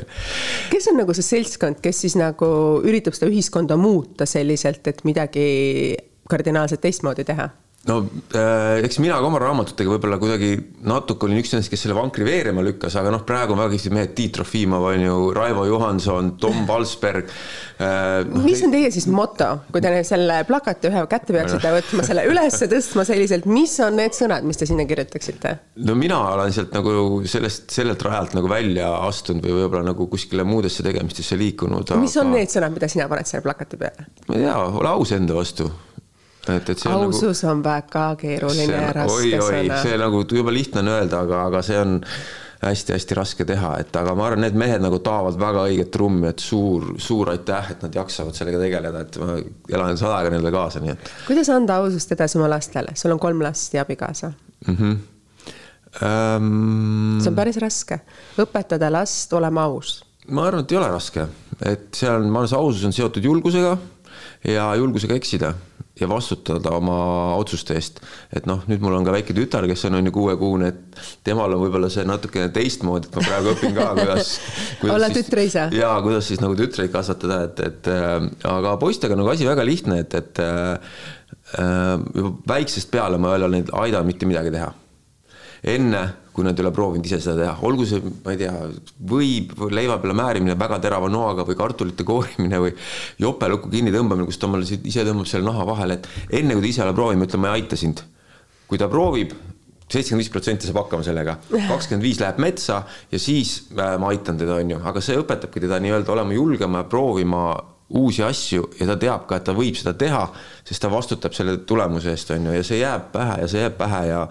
kes 0.71 0.91
on 0.91 1.01
nagu 1.01 1.15
see 1.17 1.27
seltskond, 1.27 1.81
kes 1.83 2.05
siis 2.05 2.15
nagu 2.19 2.51
üritab 2.87 3.17
seda 3.17 3.31
ühiskonda 3.31 3.77
muuta 3.79 4.29
selliselt, 4.29 4.87
et 4.87 5.03
midagi 5.07 5.49
kardinaalselt 6.31 6.83
teistmoodi 6.85 7.27
teha? 7.27 7.49
No 7.89 7.95
äh, 8.37 8.83
eks 8.85 8.99
mina 9.01 9.17
ka 9.17 9.25
oma 9.25 9.39
raamatutega 9.41 9.89
võib-olla 9.95 10.19
kuidagi 10.21 10.51
natuke 10.85 11.25
olin 11.25 11.39
üks 11.41 11.53
nendest, 11.55 11.71
kes 11.73 11.81
selle 11.87 11.95
vankri 11.97 12.25
veerema 12.27 12.61
lükkas, 12.65 12.93
aga 12.99 13.09
noh, 13.13 13.23
praegu 13.25 13.55
on 13.55 13.61
väga 13.63 13.73
kihvtid 13.73 13.95
mehed, 13.95 14.13
Tiit 14.17 14.35
Trofimov 14.37 14.85
on 14.91 15.01
ju, 15.01 15.15
Raivo 15.33 15.65
Johanson, 15.65 16.35
Tom 16.41 16.61
Valsberg 16.69 17.25
äh,. 17.81 18.21
No, 18.29 18.43
mis 18.45 18.61
on 18.65 18.73
teie 18.75 18.91
siis 18.93 19.07
moto, 19.09 19.49
kui 19.73 19.81
te 19.81 19.95
selle 20.05 20.43
plakati 20.45 20.91
ühe 20.91 21.03
kätte 21.09 21.33
peaksite 21.33 21.73
võtma, 21.73 22.05
selle 22.05 22.27
ülesse 22.29 22.69
tõstma 22.69 23.05
selliselt, 23.07 23.49
mis 23.49 23.73
on 23.81 23.97
need 23.97 24.13
sõnad, 24.17 24.45
mis 24.45 24.61
te 24.61 24.69
sinna 24.69 24.85
kirjutaksite? 24.89 25.57
no 25.81 25.97
mina 25.97 26.21
olen 26.35 26.53
sealt 26.53 26.77
nagu 26.77 26.93
sellest, 27.25 27.71
sellelt 27.73 28.05
rajalt 28.05 28.37
nagu 28.37 28.51
välja 28.51 28.93
astunud 29.09 29.47
või 29.47 29.63
võib-olla 29.63 29.89
nagu 29.89 30.05
kuskile 30.11 30.45
muudesse 30.45 30.85
tegemistesse 30.85 31.39
liikunud. 31.39 31.95
mis 31.97 32.13
aga... 32.13 32.27
on 32.27 32.35
need 32.37 32.53
sõnad, 32.53 32.77
mida 32.77 32.91
sina 32.91 33.09
paned 33.09 33.29
selle 33.29 33.41
plakati 33.47 33.81
peale? 33.81 34.11
ma 34.29 34.37
ei 34.37 34.45
tea, 34.45 34.59
ole 34.69 34.93
aus 34.93 35.17
enda 35.17 35.33
vastu 35.41 35.71
et, 36.49 36.69
et 36.69 36.77
see 36.79 36.89
on 36.89 37.03
nagu- 37.05 37.11
ausus 37.13 37.43
nagu, 37.43 37.55
on 37.55 37.63
väga 37.65 38.05
keeruline 38.21 38.77
ja 38.77 38.93
raske 38.97 39.41
sõna. 39.41 39.81
see 39.83 39.97
nagu 40.01 40.23
jube 40.25 40.53
lihtne 40.53 40.81
on 40.81 40.93
öelda, 40.95 41.25
aga, 41.27 41.43
aga 41.51 41.61
see 41.65 41.77
on 41.81 41.99
hästi-hästi 42.61 43.17
raske 43.17 43.45
teha, 43.49 43.71
et 43.81 43.95
aga 43.97 44.13
ma 44.17 44.27
arvan, 44.29 44.43
need 44.45 44.57
mehed 44.59 44.83
nagu 44.83 44.99
taovad 45.01 45.37
väga 45.41 45.63
õiget 45.69 45.89
trummi, 45.93 46.27
et 46.29 46.43
suur, 46.43 46.91
suur 47.01 47.31
aitäh, 47.33 47.71
et 47.73 47.85
nad 47.85 47.95
jaksavad 48.01 48.37
sellega 48.37 48.59
tegeleda, 48.61 49.01
et 49.01 49.17
ma 49.21 49.37
elan 49.73 49.97
sada 49.97 50.19
aega 50.19 50.33
neile 50.35 50.51
kaasa, 50.53 50.81
nii 50.83 50.93
et. 50.93 51.09
kuidas 51.25 51.49
anda 51.53 51.79
ausust 51.81 52.13
edasi 52.13 52.37
oma 52.37 52.51
lastele, 52.53 52.93
sul 52.97 53.15
on 53.15 53.21
kolm 53.21 53.41
last 53.41 53.73
ja 53.73 53.85
abikaasa 53.85 54.31
mm? 54.67 54.75
-hmm. 54.75 54.99
Um... 56.01 57.17
see 57.19 57.29
on 57.33 57.35
päris 57.35 57.57
raske, 57.59 57.97
õpetada 58.39 58.91
last 58.93 59.33
olema 59.33 59.65
aus. 59.65 60.03
ma 60.29 60.45
arvan, 60.47 60.61
et 60.61 60.71
ei 60.71 60.77
ole 60.77 60.91
raske, 60.93 61.25
et 61.65 61.89
see 61.97 62.09
on, 62.09 62.29
ma 62.29 62.43
arvan, 62.43 62.53
see 62.53 62.61
ausus 62.61 62.85
on 62.85 62.93
seotud 62.93 63.25
julgusega 63.25 63.77
ja 64.45 64.69
julgusega 64.75 65.17
eksida 65.17 65.53
ja 65.99 66.07
vastutada 66.09 66.71
oma 66.77 66.97
otsuste 67.35 67.75
eest. 67.75 67.99
et 68.33 68.47
noh, 68.49 68.63
nüüd 68.69 68.83
mul 68.83 68.95
on 68.95 69.05
ka 69.05 69.13
väike 69.15 69.35
tütar, 69.37 69.67
kes 69.69 69.85
on 69.89 69.99
on 69.99 70.07
ju 70.07 70.13
kuuekuune, 70.15 70.71
et 70.71 71.01
temal 71.27 71.53
on 71.55 71.63
võib-olla 71.65 71.89
see 71.91 72.05
natukene 72.07 72.49
teistmoodi, 72.55 73.09
et 73.09 73.17
ma 73.17 73.25
praegu 73.27 73.55
õpin 73.55 73.75
ka, 73.75 73.87
kuidas, 73.99 74.33
kuidas. 74.81 74.95
olla 74.95 75.09
tütreisa. 75.13 75.67
ja 75.75 75.93
kuidas 76.03 76.29
siis 76.31 76.43
nagu 76.43 76.55
tütreid 76.59 76.93
kasvatada, 76.93 77.41
et, 77.49 77.63
et 77.67 77.91
äh, 77.91 78.13
aga 78.49 78.77
poistega 78.81 79.17
on 79.17 79.23
nagu 79.23 79.33
asi 79.33 79.47
väga 79.47 79.65
lihtne, 79.67 80.01
et, 80.05 80.15
et 80.15 80.43
äh, 80.45 80.93
äh 81.59 81.97
juba 82.15 82.55
väiksest 82.55 82.91
peale 82.91 83.19
ma 83.19 83.35
ei 83.35 83.41
ole 83.41 83.57
neid 83.57 83.75
aidanud 83.83 84.07
mitte 84.07 84.29
midagi 84.29 84.55
teha. 84.55 84.71
Enne 85.61 86.01
kui 86.31 86.45
nad 86.47 86.57
ei 86.57 86.63
ole 86.63 86.71
proovinud 86.71 87.05
ise 87.05 87.19
seda 87.19 87.35
teha, 87.41 87.53
olgu 87.67 87.85
see, 87.87 87.99
ma 88.23 88.33
ei 88.33 88.39
tea, 88.39 88.53
võib 89.11 89.51
leiva 89.75 89.97
peale 89.99 90.15
määrimine 90.15 90.55
väga 90.59 90.79
terava 90.83 91.09
noaga 91.11 91.43
või 91.47 91.57
kartulite 91.59 92.05
koorimine 92.07 92.61
või 92.63 92.71
jopelukku 93.19 93.71
kinnitõmbamine, 93.73 94.29
kus 94.29 94.39
ta 94.39 94.47
omale 94.47 94.63
ise 94.63 95.03
tõmbab 95.07 95.27
selle 95.27 95.47
naha 95.49 95.67
vahele, 95.67 95.99
et 95.99 96.37
enne 96.39 96.55
kui 96.55 96.63
ta 96.63 96.71
ise 96.71 96.83
ei 96.83 96.87
ole 96.87 96.95
proovinud, 96.95 97.19
ma 97.19 97.27
ütlen, 97.27 97.43
ma 97.43 97.51
ei 97.51 97.61
aita 97.61 97.79
sind. 97.79 98.03
kui 98.71 98.79
ta 98.79 98.87
proovib, 98.87 99.33
seitsekümmend 99.91 100.23
viis 100.23 100.31
protsenti 100.31 100.69
saab 100.69 100.85
hakkama 100.85 101.03
sellega, 101.03 101.35
kakskümmend 101.73 102.05
viis 102.07 102.21
läheb 102.23 102.39
metsa 102.39 102.85
ja 103.11 103.19
siis 103.19 103.57
äh, 103.75 103.97
ma 103.99 104.13
aitan 104.13 104.39
teda, 104.39 104.61
on 104.63 104.71
ju, 104.71 104.79
aga 104.87 105.03
see 105.03 105.19
õpetabki 105.19 105.65
teda 105.65 105.81
nii-öelda 105.83 106.15
olema 106.15 106.37
julgema 106.37 106.85
ja 106.85 106.87
proovima 106.87 107.43
uusi 107.97 108.23
asju 108.23 108.69
ja 108.79 108.87
ta 108.87 108.95
teab 108.99 109.25
ka, 109.29 109.37
et 109.37 109.45
ta 109.47 109.55
võib 109.55 109.75
seda 109.77 109.93
teha, 109.97 110.21
sest 110.67 110.81
ta 110.83 110.89
vastutab 110.91 111.35
selle 111.35 111.57
tulemuse 111.67 112.11
eest, 112.13 112.31
on 112.35 112.47
ju, 112.47 112.55
ja 112.55 112.63
see 112.65 112.79
jääb 112.79 113.11
pähe 113.13 113.37
ja 113.43 113.49
see 113.51 113.63
jääb 113.65 113.77
pähe 113.79 114.01
ja 114.07 114.21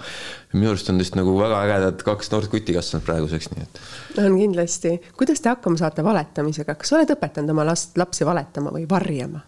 minu 0.54 0.72
arust 0.72 0.90
on 0.92 0.98
vist 1.00 1.16
nagu 1.18 1.34
väga 1.38 1.60
ägedad 1.66 2.02
kaks 2.06 2.32
noort 2.32 2.50
kutti 2.52 2.74
kasvanud 2.76 3.06
praeguseks, 3.06 3.50
nii 3.54 3.66
et. 3.66 3.80
on 4.24 4.36
kindlasti. 4.38 4.96
kuidas 5.18 5.40
te 5.44 5.52
hakkama 5.52 5.80
saate 5.80 6.04
valetamisega, 6.06 6.74
kas 6.74 6.92
sa 6.92 6.98
oled 6.98 7.14
õpetanud 7.16 7.54
oma 7.54 7.66
last, 7.68 7.96
lapsi 8.00 8.26
valetama 8.28 8.74
või 8.74 8.86
varjama? 8.90 9.44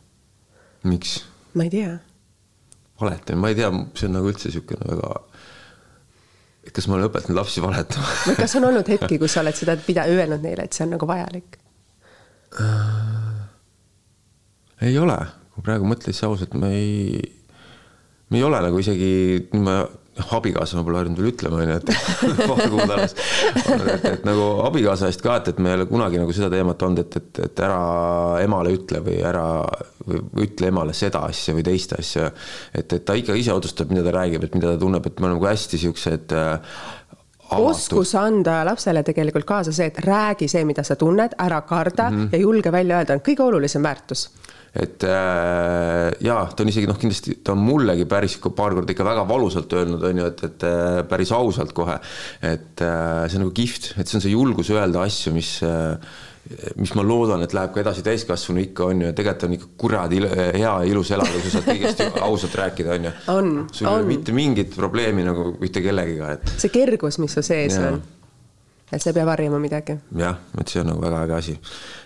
miks? 0.89 1.21
ma 1.55 1.69
ei 1.69 1.75
tea. 1.75 1.97
valetamine, 3.01 3.41
ma 3.41 3.53
ei 3.53 3.59
tea, 3.59 3.73
see 3.99 4.11
on 4.11 4.19
nagu 4.19 4.33
üldse 4.33 4.51
niisugune 4.51 4.93
väga 4.93 5.15
et 6.63 6.75
kas 6.77 6.87
ma 6.87 6.99
olen 6.99 7.11
õpetanud 7.11 7.41
lapsi 7.41 7.65
valetama 7.65 8.15
või 8.29 8.39
kas 8.39 8.57
on 8.61 8.71
olnud 8.71 8.95
hetki, 8.95 9.19
kus 9.23 9.35
sa 9.35 9.43
oled 9.43 9.59
seda 9.59 9.77
pida-, 9.83 10.07
öelnud 10.11 10.45
neile, 10.45 10.69
et 10.69 10.77
see 10.77 10.87
on 10.87 10.97
nagu 10.99 11.09
vajalik 11.11 11.59
äh,? 12.61 13.22
Ei 14.83 14.99
ole, 14.99 15.19
kui 15.55 15.65
praegu 15.67 15.89
mõtled, 15.89 16.13
siis 16.13 16.25
ausalt 16.29 16.55
ma 16.59 16.71
ei, 16.75 17.21
ma 18.31 18.41
ei 18.41 18.47
ole 18.47 18.63
nagu 18.65 18.81
isegi, 18.83 19.13
ma 19.61 19.83
abikaasa 20.13 20.77
ma 20.77 20.85
pole 20.85 20.99
harjunud 21.01 21.21
veel 21.23 21.31
ütlema, 21.33 21.61
onju, 21.63 21.77
et 21.79 21.87
paar 22.51 22.67
kuud 22.69 22.91
alles. 22.93 23.15
et, 23.63 24.05
et 24.11 24.27
nagu 24.29 24.45
abikaasa 24.67 25.09
eest 25.09 25.25
ka, 25.25 25.39
et, 25.41 25.53
et 25.55 25.63
me 25.63 25.73
ei 25.73 25.79
ole 25.79 25.87
kunagi 25.89 26.21
nagu 26.21 26.35
seda 26.37 26.51
teemat 26.53 26.85
olnud, 26.85 27.01
et, 27.07 27.17
et, 27.17 27.43
et 27.47 27.63
ära 27.65 27.79
emale 28.45 28.75
ütle 28.77 29.01
või 29.05 29.23
ära 29.25 29.47
või 30.05 30.45
ütle 30.45 30.69
emale 30.69 30.97
seda 30.97 31.25
asja 31.31 31.55
või 31.57 31.65
teist 31.65 31.97
asja. 31.97 32.29
et, 32.75 32.93
et 32.93 33.07
ta 33.09 33.17
ikka 33.17 33.37
ise 33.39 33.55
otsustab, 33.57 33.93
mida 33.95 34.05
ta 34.05 34.13
räägib, 34.19 34.45
et 34.45 34.59
mida 34.59 34.75
ta 34.75 34.83
tunneb, 34.83 35.07
et 35.09 35.17
me 35.17 35.31
oleme 35.31 35.39
nagu 35.39 35.49
hästi 35.49 35.81
siuksed 35.87 36.37
äh, 36.37 36.77
oskus 37.57 38.15
anda 38.17 38.63
lapsele 38.69 39.03
tegelikult 39.07 39.49
kaasa 39.49 39.73
see, 39.73 39.89
et 39.89 39.99
räägi 40.05 40.49
see, 40.49 40.65
mida 40.69 40.85
sa 40.85 40.97
tunned, 40.97 41.39
ära 41.41 41.61
karda 41.69 42.11
mm 42.11 42.17
-hmm. 42.19 42.29
ja 42.33 42.39
julge 42.39 42.73
välja 42.73 43.01
öelda, 43.01 43.17
on 43.17 43.25
kõige 43.25 43.49
olulisem 43.49 43.83
väärtus 43.83 44.29
et 44.73 45.05
äh, 45.05 46.09
jaa, 46.25 46.47
ta 46.49 46.65
on 46.65 46.73
isegi 46.73 46.89
noh, 46.89 46.97
kindlasti 47.01 47.37
ta 47.45 47.53
on 47.53 47.61
mullegi 47.61 48.07
päris 48.09 48.39
paar 48.41 48.73
korda 48.73 48.95
ikka 48.95 49.05
väga 49.05 49.25
valusalt 49.29 49.73
öelnud, 49.77 50.05
on 50.09 50.23
ju, 50.23 50.29
et, 50.33 50.45
et 50.49 50.67
äh, 50.69 50.99
päris 51.09 51.33
ausalt 51.37 51.75
kohe. 51.77 51.99
et 52.41 52.81
äh, 52.81 53.25
see 53.29 53.39
on 53.39 53.47
nagu 53.47 53.57
kihvt, 53.57 53.93
et 53.99 54.09
see 54.09 54.17
on 54.19 54.25
see 54.25 54.33
julgus 54.33 54.73
öelda 54.73 55.05
asju, 55.05 55.35
mis 55.37 55.59
äh, 55.67 55.99
mis 56.81 56.91
ma 56.99 57.05
loodan, 57.07 57.45
et 57.45 57.53
läheb 57.55 57.71
ka 57.75 57.83
edasi 57.85 58.03
täiskasvanu 58.03 58.65
ikka 58.65 58.89
on 58.91 59.05
ju, 59.05 59.13
tegelikult 59.15 59.45
on 59.47 59.53
ikka 59.59 59.69
kuradi 59.79 60.23
hea 60.25 60.65
ja 60.65 60.73
ilus 60.89 61.13
elada, 61.15 61.37
kui 61.37 61.45
sa 61.45 61.61
saad 61.61 61.69
kõigest 61.69 62.03
ausalt 62.27 62.57
rääkida, 62.59 62.97
on 62.97 63.07
ju. 63.07 63.69
sul 63.77 63.87
ei 63.87 63.93
ole 63.93 64.09
mitte 64.09 64.35
mingit 64.35 64.75
probleemi 64.75 65.29
nagu 65.29 65.53
mitte 65.61 65.85
kellegiga, 65.85 66.33
et. 66.35 66.57
see 66.59 66.73
kergus, 66.75 67.21
mis 67.23 67.39
su 67.39 67.45
sees 67.47 67.79
ja. 67.79 67.93
on 67.93 68.03
et 68.93 69.01
sa 69.01 69.11
ei 69.11 69.17
pea 69.17 69.25
varjama 69.27 69.59
midagi. 69.63 69.97
jah, 70.19 70.37
et 70.61 70.69
see 70.69 70.83
on 70.83 70.91
nagu 70.93 71.01
väga 71.01 71.23
äge 71.25 71.37
asi. 71.39 71.57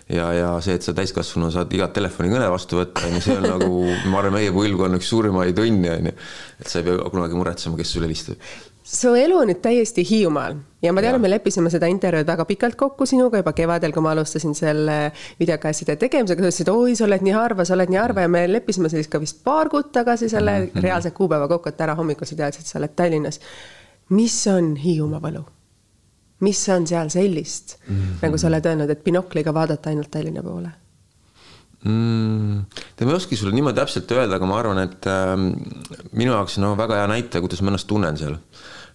Ja, 0.08 0.30
ja 0.32 0.52
see, 0.64 0.76
et 0.78 0.86
sa 0.86 0.94
täiskasvanuna 0.96 1.50
saad 1.54 1.72
igat 1.75 1.94
telefonikõne 1.96 2.48
vastu 2.52 2.80
võtta, 2.80 3.06
on 3.08 3.18
ju, 3.18 3.25
see 3.26 3.36
on 3.40 3.48
nagu, 3.50 3.82
ma 4.12 4.22
arvan, 4.22 4.38
meie 4.38 4.54
põlvkonna 4.54 5.00
üks 5.00 5.10
suurimaid 5.12 5.58
õnne, 5.66 5.98
on 5.98 6.10
ju. 6.12 6.16
et 6.60 6.70
sa 6.70 6.80
ei 6.80 6.88
pea 6.88 7.12
kunagi 7.12 7.38
muretsema, 7.38 7.78
kes 7.80 7.96
sulle 7.96 8.10
helistab 8.10 8.40
su 8.86 9.14
elu 9.18 9.34
on 9.40 9.48
nüüd 9.50 9.58
täiesti 9.62 10.04
Hiiumaal 10.06 10.60
ja 10.84 10.92
ma 10.94 11.02
tean, 11.02 11.16
et 11.18 11.22
me 11.25 11.30
leppisime 11.30 11.70
seda 11.72 11.88
intervjuud 11.90 12.28
väga 12.28 12.44
pikalt 12.46 12.76
kokku 12.78 13.06
sinuga 13.08 13.40
juba 13.40 13.52
kevadel, 13.56 13.90
kui 13.94 14.04
ma 14.04 14.12
alustasin 14.14 14.54
selle 14.54 14.98
videokasside 15.40 15.96
tegemisega, 15.98 16.38
sa 16.38 16.46
ütlesid, 16.46 16.70
oi, 16.70 16.94
sa 16.98 17.08
oled 17.08 17.25
nii 17.26 17.34
harva, 17.34 17.66
sa 17.66 17.75
oled 17.75 17.90
nii 17.90 18.00
harva 18.00 18.26
ja 18.26 18.30
me 18.30 18.44
leppisime 18.46 18.90
sellist 18.92 19.10
ka 19.10 19.20
vist 19.22 19.42
paar 19.46 19.72
kuud 19.72 19.90
tagasi 19.96 20.30
selle 20.30 20.58
mm 20.60 20.70
-hmm. 20.70 20.86
reaalse 20.86 21.10
kuupäeva 21.10 21.48
kokku, 21.48 21.68
et 21.68 21.76
täna 21.76 21.98
hommikul 21.98 22.30
sa 22.30 22.36
teadsid, 22.36 22.66
sa 22.66 22.78
oled 22.78 22.94
Tallinnas. 22.96 23.40
mis 24.08 24.46
on 24.46 24.76
Hiiumaa 24.76 25.20
võlu? 25.20 25.42
Mis 26.44 26.68
on 26.68 26.86
seal 26.86 27.08
sellist 27.12 27.78
mm, 27.86 27.94
-hmm. 27.94 28.18
nagu 28.22 28.38
sa 28.38 28.48
oled 28.50 28.66
öelnud, 28.66 28.90
et 28.90 29.04
binokliga 29.04 29.54
vaadata 29.54 29.90
ainult 29.90 30.10
Tallinna 30.10 30.42
poole 30.42 30.70
mm,? 31.84 32.64
ma 33.00 33.10
ei 33.10 33.16
oska 33.16 33.36
sulle 33.36 33.54
niimoodi 33.54 33.80
täpselt 33.80 34.12
öelda, 34.12 34.36
aga 34.36 34.46
ma 34.46 34.58
arvan, 34.60 34.80
et 34.84 35.06
äh, 35.06 35.34
minu 36.12 36.32
jaoks 36.32 36.58
on 36.58 36.66
no, 36.68 36.72
väga 36.78 37.00
hea 37.00 37.12
näitaja, 37.12 37.44
kuidas 37.44 37.62
ma 37.62 37.72
ennast 37.72 37.88
tunnen 37.88 38.18
seal. 38.18 38.36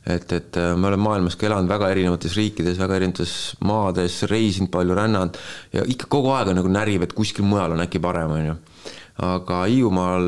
et, 0.06 0.32
et 0.34 0.58
äh, 0.58 0.76
ma 0.76 0.90
olen 0.90 1.00
maailmas 1.00 1.38
ka 1.38 1.46
elanud 1.46 1.70
väga 1.70 1.90
erinevates 1.94 2.36
riikides, 2.38 2.80
väga 2.82 2.98
erinevates 3.00 3.56
maades, 3.62 4.24
reisinud 4.30 4.72
palju, 4.74 4.98
rännanud 4.98 5.38
ja 5.74 5.86
ikka 5.88 6.10
kogu 6.10 6.34
aeg 6.36 6.54
on 6.54 6.62
nagu 6.62 6.74
närib, 6.74 7.06
et 7.06 7.14
kuskil 7.14 7.46
mujal 7.46 7.78
on 7.78 7.86
äkki 7.86 8.02
parem, 8.02 8.38
on 8.38 8.46
ju 8.46 8.58
aga 9.22 9.60
Hiiumaal 9.70 10.24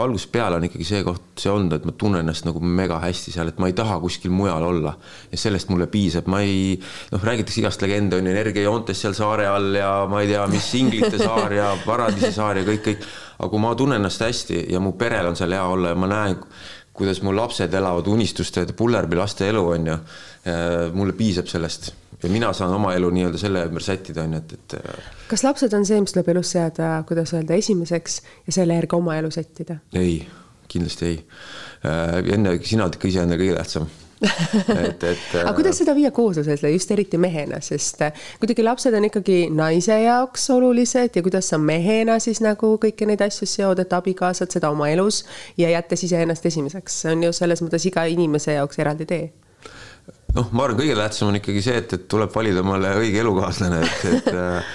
algusest 0.00 0.30
peale 0.32 0.56
on 0.56 0.64
ikkagi 0.64 0.86
see 0.88 1.02
koht 1.04 1.42
see 1.42 1.50
olnud, 1.52 1.74
et 1.76 1.84
ma 1.84 1.92
tunnen 2.00 2.22
ennast 2.22 2.46
nagu 2.46 2.62
mega 2.64 2.96
hästi 3.02 3.34
seal, 3.34 3.50
et 3.52 3.60
ma 3.60 3.68
ei 3.68 3.76
taha 3.76 3.98
kuskil 4.00 4.32
mujal 4.32 4.64
olla. 4.64 4.94
ja 5.30 5.38
sellest 5.38 5.68
mulle 5.68 5.90
piisab, 5.92 6.28
ma 6.30 6.40
ei, 6.40 6.78
noh, 7.12 7.24
räägitakse 7.24 7.60
igast 7.60 7.84
legende 7.84 8.16
on 8.16 8.26
ju, 8.26 8.32
energiajoontest 8.32 9.04
seal 9.04 9.16
saare 9.18 9.46
all 9.50 9.76
ja 9.76 9.92
ma 10.08 10.24
ei 10.24 10.32
tea, 10.32 10.46
mis 10.48 10.72
Inglite 10.80 11.20
saar 11.20 11.52
ja 11.52 11.74
Paradiisi 11.84 12.32
saar 12.32 12.62
ja 12.62 12.66
kõik, 12.66 12.82
kõik. 12.88 13.08
aga 13.38 13.52
kui 13.52 13.62
ma 13.62 13.74
tunnen 13.76 14.00
ennast 14.00 14.24
hästi 14.24 14.66
ja 14.72 14.80
mu 14.80 14.96
perel 14.96 15.32
on 15.32 15.36
seal 15.36 15.52
hea 15.52 15.64
olla 15.76 15.92
ja 15.92 16.00
ma 16.00 16.08
näen, 16.08 16.40
kuidas 16.96 17.20
mu 17.24 17.36
lapsed 17.36 17.74
elavad 17.76 18.08
unistuste, 18.08 18.64
pullerbi 18.76 19.20
laste 19.20 19.48
elu 19.52 19.66
on 19.76 19.92
ju, 19.92 19.98
mulle 20.96 21.12
piisab 21.16 21.48
sellest 21.48 21.92
ja 22.22 22.30
mina 22.32 22.52
saan 22.52 22.74
oma 22.74 22.94
elu 22.94 23.10
nii-öelda 23.14 23.40
selle 23.40 23.64
ümber 23.68 23.84
sättida, 23.84 24.24
on 24.26 24.36
ju, 24.36 24.42
et, 24.42 24.52
et. 24.58 24.76
Äh, 24.80 25.08
kas 25.30 25.44
lapsed 25.46 25.72
on 25.76 25.86
see, 25.88 26.00
mis 26.02 26.14
tuleb 26.14 26.28
elus 26.34 26.52
seada, 26.56 26.92
kuidas 27.08 27.34
öelda, 27.36 27.56
esimeseks 27.60 28.20
ja 28.46 28.58
selle 28.60 28.76
järgi 28.78 28.96
oma 28.98 29.16
elu 29.20 29.30
sättida? 29.34 29.80
ei, 29.96 30.20
kindlasti 30.68 31.10
ei. 31.10 31.18
Äh, 31.86 32.20
enne 32.36 32.58
sina 32.62 32.86
oled 32.86 33.00
ikka 33.00 33.10
iseendale 33.10 33.40
kõige 33.40 33.58
tähtsam 33.58 33.90
et, 34.20 35.04
et 35.04 35.34
aga 35.40 35.52
kuidas 35.56 35.78
seda 35.80 35.94
viia 35.96 36.10
kooslusele, 36.14 36.72
just 36.74 36.90
eriti 36.92 37.18
mehena, 37.20 37.60
sest 37.64 38.02
äh, 38.04 38.24
kuidagi 38.40 38.64
lapsed 38.64 38.94
on 38.96 39.08
ikkagi 39.08 39.38
naise 39.54 39.96
jaoks 40.02 40.48
olulised 40.54 41.16
ja 41.16 41.22
kuidas 41.24 41.48
sa 41.52 41.58
mehena 41.58 42.18
siis 42.22 42.42
nagu 42.44 42.74
kõiki 42.82 43.08
neid 43.08 43.24
asju 43.24 43.48
seod, 43.48 43.80
et 43.80 43.92
abikaasad 43.96 44.52
seda 44.52 44.72
oma 44.74 44.90
elus 44.92 45.24
ja 45.60 45.72
jättes 45.72 46.04
iseennast 46.08 46.46
esimeseks, 46.52 47.02
see 47.04 47.14
on 47.14 47.28
ju 47.28 47.32
selles 47.36 47.64
mõttes 47.64 47.86
iga 47.88 48.04
inimese 48.12 48.58
jaoks 48.58 48.82
eraldi 48.82 49.08
tee 49.08 49.30
noh, 50.36 50.48
ma 50.52 50.66
arvan, 50.66 50.80
kõige 50.80 50.96
tähtsam 50.98 51.30
on 51.30 51.40
ikkagi 51.40 51.62
see, 51.64 51.82
et, 51.82 51.92
et 51.98 52.08
tuleb 52.10 52.32
valida 52.34 52.64
omale 52.64 52.94
õige 53.00 53.22
elukaaslane, 53.24 53.82
et, 53.84 54.08
et 54.10 54.32
äh, 54.38 54.74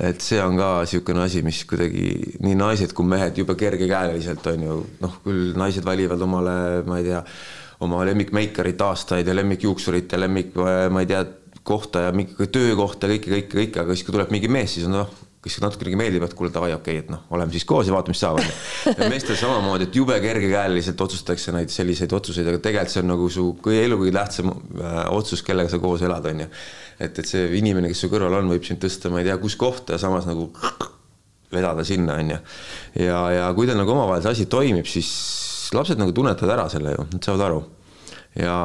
et 0.00 0.24
see 0.24 0.38
on 0.40 0.56
ka 0.56 0.68
niisugune 0.82 1.20
asi, 1.20 1.42
mis 1.44 1.58
kuidagi 1.68 2.38
nii 2.40 2.54
naised 2.56 2.94
kui 2.96 3.04
mehed 3.08 3.36
jube 3.36 3.56
kergekäeliselt 3.60 4.46
on 4.54 4.64
ju, 4.64 4.76
noh, 5.02 5.18
küll 5.24 5.52
naised 5.58 5.84
valivad 5.84 6.22
omale, 6.24 6.54
ma 6.88 7.00
ei 7.00 7.10
tea, 7.10 7.20
oma 7.84 8.00
lemmikmeikarit 8.08 8.80
aastaid 8.86 9.28
ja 9.28 9.34
lemmikjuuksurit 9.36 10.14
ja 10.14 10.20
lemmik, 10.22 10.54
ma 10.56 11.02
ei 11.02 11.10
tea, 11.10 11.26
kohta 11.62 12.06
ja 12.06 12.14
mingi 12.16 12.48
töökohta, 12.50 13.10
kõike, 13.10 13.30
kõike, 13.36 13.52
kõike, 13.52 13.82
aga 13.84 13.94
siis, 13.94 14.06
kui 14.06 14.16
tuleb 14.16 14.32
mingi 14.34 14.48
mees, 14.50 14.72
siis 14.74 14.88
on 14.88 14.96
noh 15.02 15.12
kes 15.42 15.58
natukenegi 15.58 15.98
meeldib, 15.98 16.22
et 16.22 16.34
kuule 16.38 16.52
davai, 16.54 16.70
okei 16.76 17.00
okay,, 17.00 17.02
et 17.02 17.08
noh, 17.10 17.24
oleme 17.34 17.50
siis 17.50 17.64
koos 17.66 17.88
ja 17.88 17.94
vaatame, 17.96 18.14
mis 18.14 18.20
saab. 18.22 18.38
meestel 19.10 19.38
samamoodi, 19.40 19.88
et 19.88 19.98
jube 19.98 20.14
kergekäeliselt 20.22 21.02
otsustatakse 21.02 21.54
neid 21.56 21.72
selliseid 21.74 22.14
otsuseid, 22.14 22.46
aga 22.52 22.60
tegelikult 22.62 22.94
see 22.94 23.02
on 23.02 23.10
nagu 23.10 23.26
su 23.32 23.48
kõige 23.64 23.82
elu 23.88 23.98
kõige 24.04 24.14
tähtsam 24.14 24.52
äh, 24.52 25.02
otsus, 25.16 25.42
kellega 25.46 25.72
sa 25.72 25.82
koos 25.82 26.06
elad, 26.06 26.30
on 26.30 26.44
ju. 26.44 26.48
et, 27.02 27.10
et 27.10 27.26
see 27.26 27.50
inimene, 27.58 27.90
kes 27.90 28.04
su 28.06 28.12
kõrval 28.12 28.38
on, 28.38 28.54
võib 28.54 28.70
sind 28.70 28.82
tõsta, 28.84 29.10
ma 29.10 29.18
ei 29.18 29.26
tea, 29.32 29.38
kus 29.42 29.58
kohta 29.58 29.98
ja 29.98 30.02
samas 30.04 30.30
nagu 30.30 30.46
vedada 31.56 31.82
sinna, 31.90 32.20
on 32.22 32.34
ju. 32.36 32.40
ja, 33.02 33.20
ja 33.40 33.52
kui 33.58 33.66
teil 33.66 33.82
nagu 33.82 33.96
omavahel 33.98 34.22
see 34.22 34.38
asi 34.38 34.50
toimib, 34.52 34.86
siis 34.86 35.12
lapsed 35.74 35.98
nagu 35.98 36.14
tunnetavad 36.14 36.54
ära 36.54 36.70
selle 36.70 36.94
ju, 36.94 37.10
nad 37.16 37.26
saavad 37.26 37.48
aru. 37.50 37.62
ja 38.38 38.56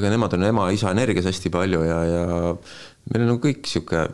ega 0.00 0.16
nemad 0.16 0.32
on 0.40 0.48
ema-isa 0.48 0.96
energias 0.96 1.28
hästi 1.28 1.52
palju 1.52 1.84
ja, 1.84 2.04
ja 2.08 2.28
meil 3.12 3.20
on 3.20 3.36
nagu 3.36 3.42
kõik 3.44 3.68
sihuke 3.68 4.08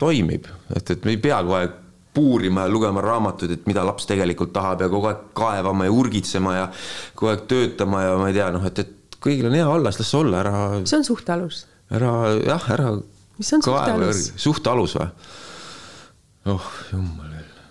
toimib, 0.00 0.48
et, 0.74 0.96
et 0.96 1.06
me 1.06 1.14
ei 1.14 1.20
pea 1.22 1.40
kogu 1.44 1.58
aeg 1.58 1.76
puurima 2.14 2.64
ja 2.66 2.72
lugema 2.72 3.02
raamatuid, 3.04 3.54
et 3.54 3.68
mida 3.70 3.84
laps 3.86 4.08
tegelikult 4.10 4.52
tahab 4.54 4.82
ja 4.82 4.88
kogu 4.90 5.10
aeg 5.10 5.28
kaevama 5.38 5.86
ja 5.86 5.94
urgitsema 5.94 6.56
ja 6.56 6.68
kogu 7.14 7.30
aeg 7.34 7.46
töötama 7.50 8.02
ja 8.06 8.16
ma 8.18 8.30
ei 8.32 8.38
tea, 8.38 8.48
noh, 8.54 8.66
et, 8.66 8.82
et 8.82 9.18
kõigil 9.22 9.46
on 9.50 9.56
hea 9.58 9.68
olla, 9.68 9.92
siis 9.94 10.06
las 10.06 10.14
olla, 10.18 10.42
ära. 10.42 10.54
see 10.84 10.98
on 10.98 11.06
suhtealus. 11.06 11.64
ära 11.94 12.14
jah, 12.42 12.70
ära. 12.76 12.94
mis 13.38 13.52
on 13.56 13.66
suhtealus? 13.68 14.30
suhtealus 14.40 14.96
või? 14.98 15.10
oh 16.50 16.72
jumal 16.92 17.30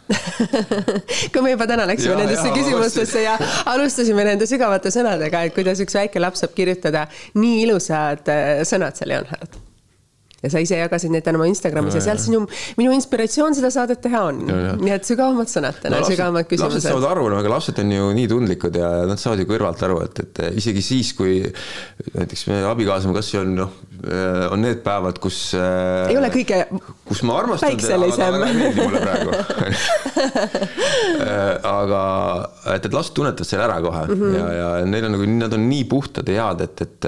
kui 1.34 1.42
me 1.46 1.52
juba 1.54 1.68
täna 1.70 1.86
läksime 1.86 2.16
ja, 2.16 2.20
nendesse 2.24 2.48
ja, 2.48 2.54
küsimustesse 2.56 3.24
ja 3.24 3.36
alustasime 3.70 4.26
nende 4.26 4.48
sügavate 4.50 4.90
sõnadega, 4.94 5.44
et 5.46 5.54
kuidas 5.54 5.82
üks 5.86 5.98
väike 6.00 6.22
laps 6.22 6.42
saab 6.44 6.56
kirjutada 6.58 7.06
nii 7.38 7.66
ilusad 7.68 8.32
äh, 8.34 8.64
sõnad 8.68 8.98
seal, 8.98 9.14
Leonhard 9.14 9.60
ja 10.44 10.50
sa 10.52 10.60
ise 10.64 10.76
jagasid 10.80 11.12
neid 11.14 11.24
täna 11.26 11.38
oma 11.40 11.48
Instagramis 11.50 11.96
ja, 11.96 12.02
ja 12.02 12.06
sealt 12.10 12.22
sinu, 12.24 12.40
minu 12.80 12.92
inspiratsioon 12.96 13.56
seda 13.58 13.70
saadet 13.74 14.00
teha 14.04 14.22
on. 14.30 14.38
nii 14.80 14.94
et 14.96 15.06
sügavamad 15.08 15.48
sõnad 15.52 15.76
täna 15.84 15.96
no,, 16.00 16.06
sügavamad 16.08 16.46
küsimused. 16.48 16.80
lapsed 16.80 16.88
saavad 16.88 17.08
aru, 17.12 17.24
no 17.34 17.36
aga 17.42 17.50
lapsed 17.56 17.78
on 17.84 17.90
ju 17.96 18.04
nii 18.16 18.28
tundlikud 18.32 18.74
ja 18.80 18.90
nad 19.10 19.20
saavad 19.22 19.40
ju 19.44 19.48
kõrvalt 19.50 19.82
aru, 19.90 19.98
et, 20.08 20.16
et 20.24 20.36
isegi 20.62 20.82
siis, 20.86 21.08
kui 21.18 21.34
näiteks 22.16 22.42
meie 22.52 22.64
abikaasama 22.70 23.14
kasvõi 23.20 23.40
on 23.42 23.50
noh, 23.60 23.72
on 24.54 24.60
need 24.64 24.80
päevad, 24.86 25.16
kus. 25.20 25.38
ei 25.58 26.16
ole 26.16 26.30
kõige. 26.32 26.58
kus 27.10 27.20
ma 27.28 27.34
armastan 27.42 27.76
teda, 27.76 28.00
aga 28.00 28.16
talle 28.24 28.48
ei 28.48 28.56
meeldi 28.62 28.80
mulle 28.88 29.00
praegu 29.04 29.30
aga 31.76 32.02
et, 32.78 32.88
et 32.88 32.94
lapsed 32.96 33.14
tunnetavad 33.18 33.52
selle 33.52 33.68
ära 33.68 33.78
kohe 33.84 34.04
mm 34.08 34.24
-hmm. 34.24 34.40
ja, 34.40 34.72
ja 34.80 34.88
neil 34.88 35.04
on 35.10 35.14
nagu, 35.18 35.24
nad 35.44 35.52
on 35.60 35.64
nii 35.68 35.84
puhtad 35.92 36.26
ja 36.32 36.48
head, 36.48 36.60
et, 36.70 36.78
et 36.88 37.02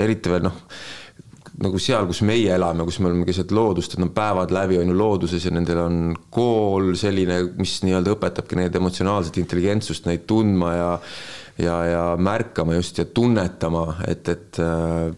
eriti 0.00 0.32
veel 0.32 0.48
noh 0.48 0.56
nagu 1.62 1.78
seal, 1.78 2.08
kus 2.10 2.22
meie 2.26 2.50
elame, 2.56 2.86
kus 2.88 2.98
me 2.98 3.10
oleme 3.10 3.26
keset 3.28 3.52
loodust, 3.54 3.94
et 3.94 4.02
nad 4.02 4.10
päevad 4.14 4.50
läbi 4.54 4.80
on 4.80 4.90
ju 4.90 4.96
looduses 4.98 5.44
ja 5.46 5.52
nendel 5.54 5.84
on 5.84 6.00
kool 6.34 6.94
selline, 6.98 7.40
mis 7.60 7.76
nii-öelda 7.86 8.16
õpetabki 8.16 8.58
neid 8.58 8.74
emotsionaalset 8.74 9.38
intelligentsust, 9.42 10.08
neid 10.10 10.26
tundma 10.30 10.74
ja 10.74 10.90
ja, 11.58 11.74
ja 11.86 12.02
märkama 12.18 12.74
just 12.74 12.98
ja 12.98 13.04
tunnetama, 13.04 13.84
et, 14.08 14.28
et 14.28 14.58
äh, 14.58 15.12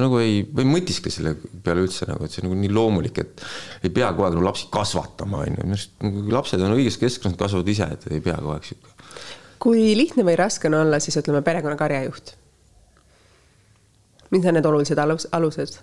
nagu 0.00 0.20
ei, 0.22 0.38
või 0.48 0.64
ei 0.64 0.70
mõtiskle 0.78 1.12
selle 1.12 1.34
peale 1.64 1.84
üldse 1.84 2.08
nagu, 2.08 2.24
et 2.24 2.32
see 2.32 2.42
on 2.42 2.48
nagu 2.48 2.60
nii 2.62 2.72
loomulik, 2.72 3.20
et 3.20 3.44
ei 3.84 3.92
pea 3.94 4.08
kogu 4.12 4.24
aeg 4.26 4.38
nagu 4.38 4.46
lapsi 4.46 4.70
kasvatama, 4.72 5.42
on 5.44 5.58
ju, 5.58 5.66
minu 5.66 5.76
arust 5.76 6.06
nagu 6.06 6.38
lapsed 6.38 6.64
on 6.64 6.76
õiges 6.78 6.96
keskkonnas, 7.02 7.36
kasvavad 7.40 7.72
ise, 7.74 7.90
et 7.98 8.08
ei 8.12 8.24
pea 8.24 8.38
kogu 8.40 8.54
aeg 8.56 8.70
sihuke. 8.70 8.96
kui 9.64 9.84
lihtne 9.96 10.24
või 10.26 10.38
raske 10.40 10.68
on 10.72 10.80
olla 10.80 11.00
siis 11.00 11.20
ütleme 11.20 11.44
perekonna 11.44 11.76
karjajuht 11.80 12.34
mis 14.34 14.46
on 14.50 14.58
need 14.58 14.66
olulised 14.66 14.98
alus, 14.98 15.28
alused? 15.32 15.80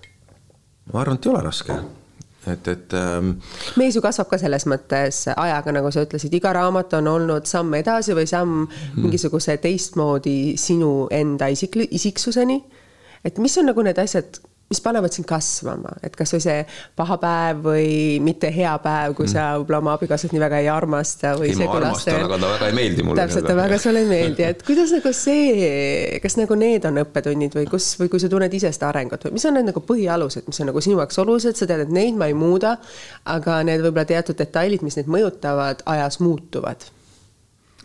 ma 0.92 1.02
arvan, 1.02 1.20
et 1.20 1.26
ei 1.26 1.32
ole 1.34 1.44
raske 1.48 1.80
et, 2.48 2.68
et 2.68 2.94
ähm.... 2.94 3.34
mees 3.78 3.96
ju 3.96 4.02
kasvab 4.04 4.32
ka 4.32 4.40
selles 4.42 4.66
mõttes 4.70 5.24
ajaga, 5.34 5.74
nagu 5.76 5.92
sa 5.94 6.06
ütlesid, 6.06 6.34
iga 6.38 6.54
raamat 6.58 6.96
on 7.00 7.10
olnud 7.12 7.50
samm 7.50 7.74
edasi 7.78 8.16
või 8.18 8.28
samm 8.30 8.64
mm. 8.64 9.02
mingisuguse 9.04 9.58
teistmoodi 9.62 10.56
sinu 10.62 11.08
enda 11.14 11.52
isik, 11.54 11.78
isiksuseni. 11.90 12.62
et 13.26 13.38
mis 13.38 13.58
on 13.62 13.70
nagu 13.70 13.86
need 13.86 14.00
asjad, 14.02 14.42
mis 14.72 14.80
panevad 14.84 15.12
sind 15.12 15.28
kasvama, 15.28 15.92
et 16.06 16.16
kasvõi 16.18 16.42
see 16.44 16.60
paha 16.98 17.18
päev 17.22 17.62
või 17.66 17.88
mitte 18.24 18.52
hea 18.54 18.72
päev, 18.84 19.16
kui 19.18 19.28
mm. 19.28 19.34
sa 19.34 19.48
võib-olla 19.60 19.82
oma 19.84 19.96
abikaasat 19.98 20.32
nii 20.32 20.44
väga 20.44 20.62
ei 20.64 20.70
armasta 20.72 21.34
või 21.40 21.52
ei, 21.52 21.58
ma 21.60 21.68
armastan, 21.76 22.20
aga 22.26 22.40
ta 22.40 22.52
väga 22.54 22.70
ei 22.72 22.78
meeldi 22.80 23.06
mulle. 23.06 23.20
täpselt, 23.20 23.48
ta 23.50 23.58
väga 23.60 23.80
sulle 23.84 24.06
ei 24.06 24.10
meeldi, 24.10 24.48
et 24.48 24.64
kuidas 24.68 24.94
nagu 24.96 25.14
see, 25.18 26.20
kas 26.24 26.38
nagu 26.40 26.58
need 26.60 26.88
on 26.88 27.02
õppetunnid 27.04 27.60
või 27.60 27.68
kus, 27.72 27.92
või 28.00 28.12
kui 28.14 28.24
sa 28.24 28.32
tunned 28.32 28.58
ise 28.62 28.72
seda 28.72 28.92
arengut 28.94 29.28
või 29.28 29.36
mis 29.38 29.48
on 29.50 29.60
need 29.60 29.68
nagu 29.72 29.84
põhialused, 29.92 30.48
mis 30.48 30.64
on 30.64 30.72
nagu 30.72 30.84
sinu 30.84 31.02
jaoks 31.02 31.22
olulised, 31.26 31.60
sa 31.60 31.68
tead, 31.70 31.86
et 31.88 31.96
neid 32.00 32.20
ma 32.20 32.32
ei 32.32 32.38
muuda, 32.38 32.78
aga 33.36 33.62
need 33.68 33.84
võib-olla 33.84 34.08
teatud 34.08 34.40
detailid, 34.40 34.86
mis 34.88 35.00
neid 35.00 35.12
mõjutavad, 35.12 35.84
ajas 35.92 36.22
muutuvad? 36.24 36.88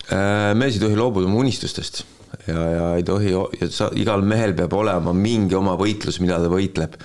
Äh, 0.06 0.52
mees 0.54 0.78
ei 0.78 0.86
tohi 0.86 0.98
loobuda 0.98 1.26
oma 1.26 1.42
unistustest 1.42 2.04
ja, 2.46 2.62
ja 2.70 2.86
ei 2.98 3.04
tohi, 3.06 3.32
sa, 3.72 3.88
igal 3.98 4.24
mehel 4.26 4.54
peab 4.56 4.74
olema 4.76 5.14
mingi 5.16 5.56
oma 5.58 5.76
võitlus, 5.78 6.20
mida 6.22 6.38
ta 6.42 6.50
võitleb. 6.52 6.96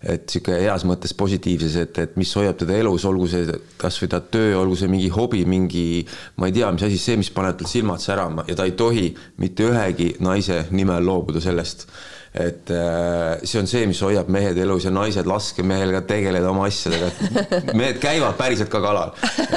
et 0.00 0.32
sihuke 0.32 0.54
heas 0.56 0.86
mõttes 0.88 1.12
positiivses, 1.12 1.74
et, 1.76 1.98
et 2.00 2.14
mis 2.16 2.30
hoiab 2.38 2.56
teda 2.56 2.78
elus, 2.80 3.04
olgu 3.04 3.26
see 3.28 3.58
kasvõi 3.80 4.08
ta 4.08 4.22
töö, 4.24 4.54
olgu 4.56 4.78
see 4.80 4.88
mingi 4.88 5.10
hobi, 5.12 5.42
mingi 5.44 6.06
ma 6.40 6.48
ei 6.48 6.54
tea, 6.56 6.70
mis 6.72 6.86
asi, 6.86 6.96
see, 6.96 7.18
mis 7.20 7.28
paneb 7.34 7.58
tal 7.60 7.68
silmad 7.68 8.00
särama 8.00 8.46
ja 8.48 8.56
ta 8.56 8.64
ei 8.64 8.72
tohi 8.72 9.10
mitte 9.44 9.68
ühegi 9.68 10.14
naise 10.24 10.62
nimel 10.72 11.04
loobuda 11.04 11.44
sellest 11.44 11.84
et 12.32 12.70
äh, 12.70 13.40
see 13.42 13.58
on 13.58 13.66
see, 13.66 13.86
mis 13.90 13.98
hoiab 14.06 14.28
mehed 14.30 14.58
elus 14.62 14.84
ja 14.86 14.92
naised, 14.94 15.26
laske 15.26 15.64
mehel 15.66 15.90
ka 15.96 16.04
tegeleda 16.12 16.52
oma 16.52 16.68
asjadega. 16.68 17.08
mehed 17.80 17.98
käivad 18.02 18.36
päriselt 18.38 18.70
ka 18.70 18.78
kalal, 18.84 19.10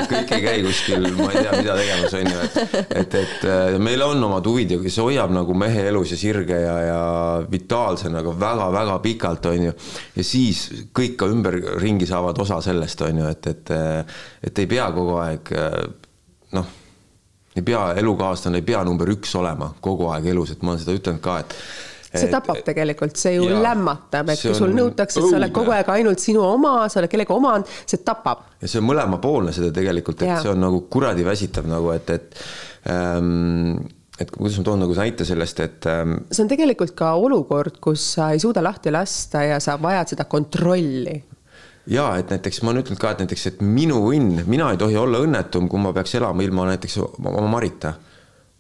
kõik 0.10 0.34
ei 0.34 0.42
käi 0.42 0.64
kuskil, 0.66 1.06
ma 1.20 1.30
ei 1.30 1.44
tea, 1.44 1.60
mida 1.60 1.76
tegemas 1.78 2.18
on 2.18 2.32
ju, 2.32 2.48
et, 2.48 2.90
et, 3.04 3.18
et 3.22 3.46
äh, 3.46 3.78
meil 3.78 4.02
on 4.08 4.26
omad 4.30 4.50
huvid 4.50 4.74
ja 4.74 4.82
see 4.88 5.06
hoiab 5.06 5.36
nagu 5.38 5.58
mehe 5.58 5.86
elus 5.92 6.16
ja 6.16 6.20
sirge 6.24 6.64
ja, 6.64 6.76
ja 6.88 7.00
vitaalsena 7.52 8.24
nagu 8.24 8.34
väga-väga 8.42 8.98
pikalt 9.06 9.52
on 9.54 9.70
ju. 9.70 9.78
ja 10.18 10.26
siis 10.26 10.66
kõik 10.98 11.18
ka 11.22 11.30
ümberringi 11.30 12.10
saavad 12.10 12.42
osa 12.42 12.58
sellest 12.66 13.06
on 13.06 13.22
ju, 13.22 13.30
et, 13.38 13.54
et, 13.54 13.76
et 14.50 14.66
ei 14.66 14.74
pea 14.74 14.90
kogu 14.98 15.20
aeg 15.22 15.54
noh 16.58 16.80
ei 17.54 17.62
pea, 17.62 17.92
elukaaslane 18.02 18.64
ei 18.64 18.66
pea 18.66 18.82
number 18.86 19.10
üks 19.14 19.36
olema 19.38 19.76
kogu 19.82 20.10
aeg 20.10 20.32
elus, 20.34 20.56
et 20.56 20.64
ma 20.66 20.74
olen 20.74 20.82
seda 20.82 20.96
ütelnud 20.98 21.22
ka, 21.22 21.42
et 21.44 21.58
see 22.14 22.30
tapab 22.32 22.60
et, 22.60 22.66
tegelikult, 22.68 23.18
see 23.20 23.36
ju 23.38 23.48
ja, 23.50 23.62
lämmatab, 23.64 24.30
et 24.34 24.44
kui 24.44 24.54
sul 24.58 24.76
nõutakse, 24.76 25.22
et 25.22 25.30
sa 25.32 25.40
oled 25.40 25.56
kogu 25.56 25.74
aeg 25.76 25.90
ainult 25.96 26.22
sinu 26.22 26.44
oma, 26.46 26.76
sa 26.92 27.02
oled 27.02 27.12
kellegi 27.12 27.34
omand, 27.34 27.70
see 27.90 28.04
tapab. 28.06 28.46
ja 28.62 28.70
see 28.70 28.82
on 28.82 28.88
mõlemapoolne 28.92 29.56
seda 29.56 29.74
tegelikult, 29.76 30.22
et 30.22 30.32
ja. 30.34 30.40
see 30.44 30.54
on 30.54 30.64
nagu 30.64 30.84
kuradi 30.94 31.26
väsitav 31.26 31.68
nagu, 31.70 31.92
et, 31.96 32.14
et 32.14 32.40
ähm, 32.94 33.82
et 34.22 34.30
kuidas 34.30 34.60
ma 34.60 34.68
toon 34.68 34.84
nagu 34.86 34.96
näite 34.98 35.26
sellest, 35.26 35.62
et 35.66 35.90
ähm,. 35.90 36.20
see 36.30 36.46
on 36.46 36.52
tegelikult 36.52 36.94
ka 36.98 37.16
olukord, 37.18 37.82
kus 37.84 38.06
sa 38.18 38.32
ei 38.34 38.42
suuda 38.44 38.64
lahti 38.64 38.94
lasta 38.94 39.46
ja 39.48 39.62
sa 39.64 39.80
vajad 39.82 40.14
seda 40.14 40.30
kontrolli 40.30 41.18
ja 41.90 42.08
et 42.20 42.30
näiteks 42.32 42.62
ma 42.64 42.72
olen 42.72 42.84
ütelnud 42.84 43.02
ka, 43.02 43.12
et 43.12 43.24
näiteks, 43.26 43.48
et 43.50 43.62
minu 43.66 44.00
õnn, 44.12 44.46
mina 44.48 44.70
ei 44.72 44.80
tohi 44.80 44.96
olla 45.00 45.20
õnnetum, 45.24 45.68
kui 45.72 45.82
ma 45.82 45.92
peaks 45.96 46.16
elama 46.20 46.46
ilma 46.46 46.70
näiteks 46.70 47.00
oma 47.04 47.48
Marita. 47.52 47.96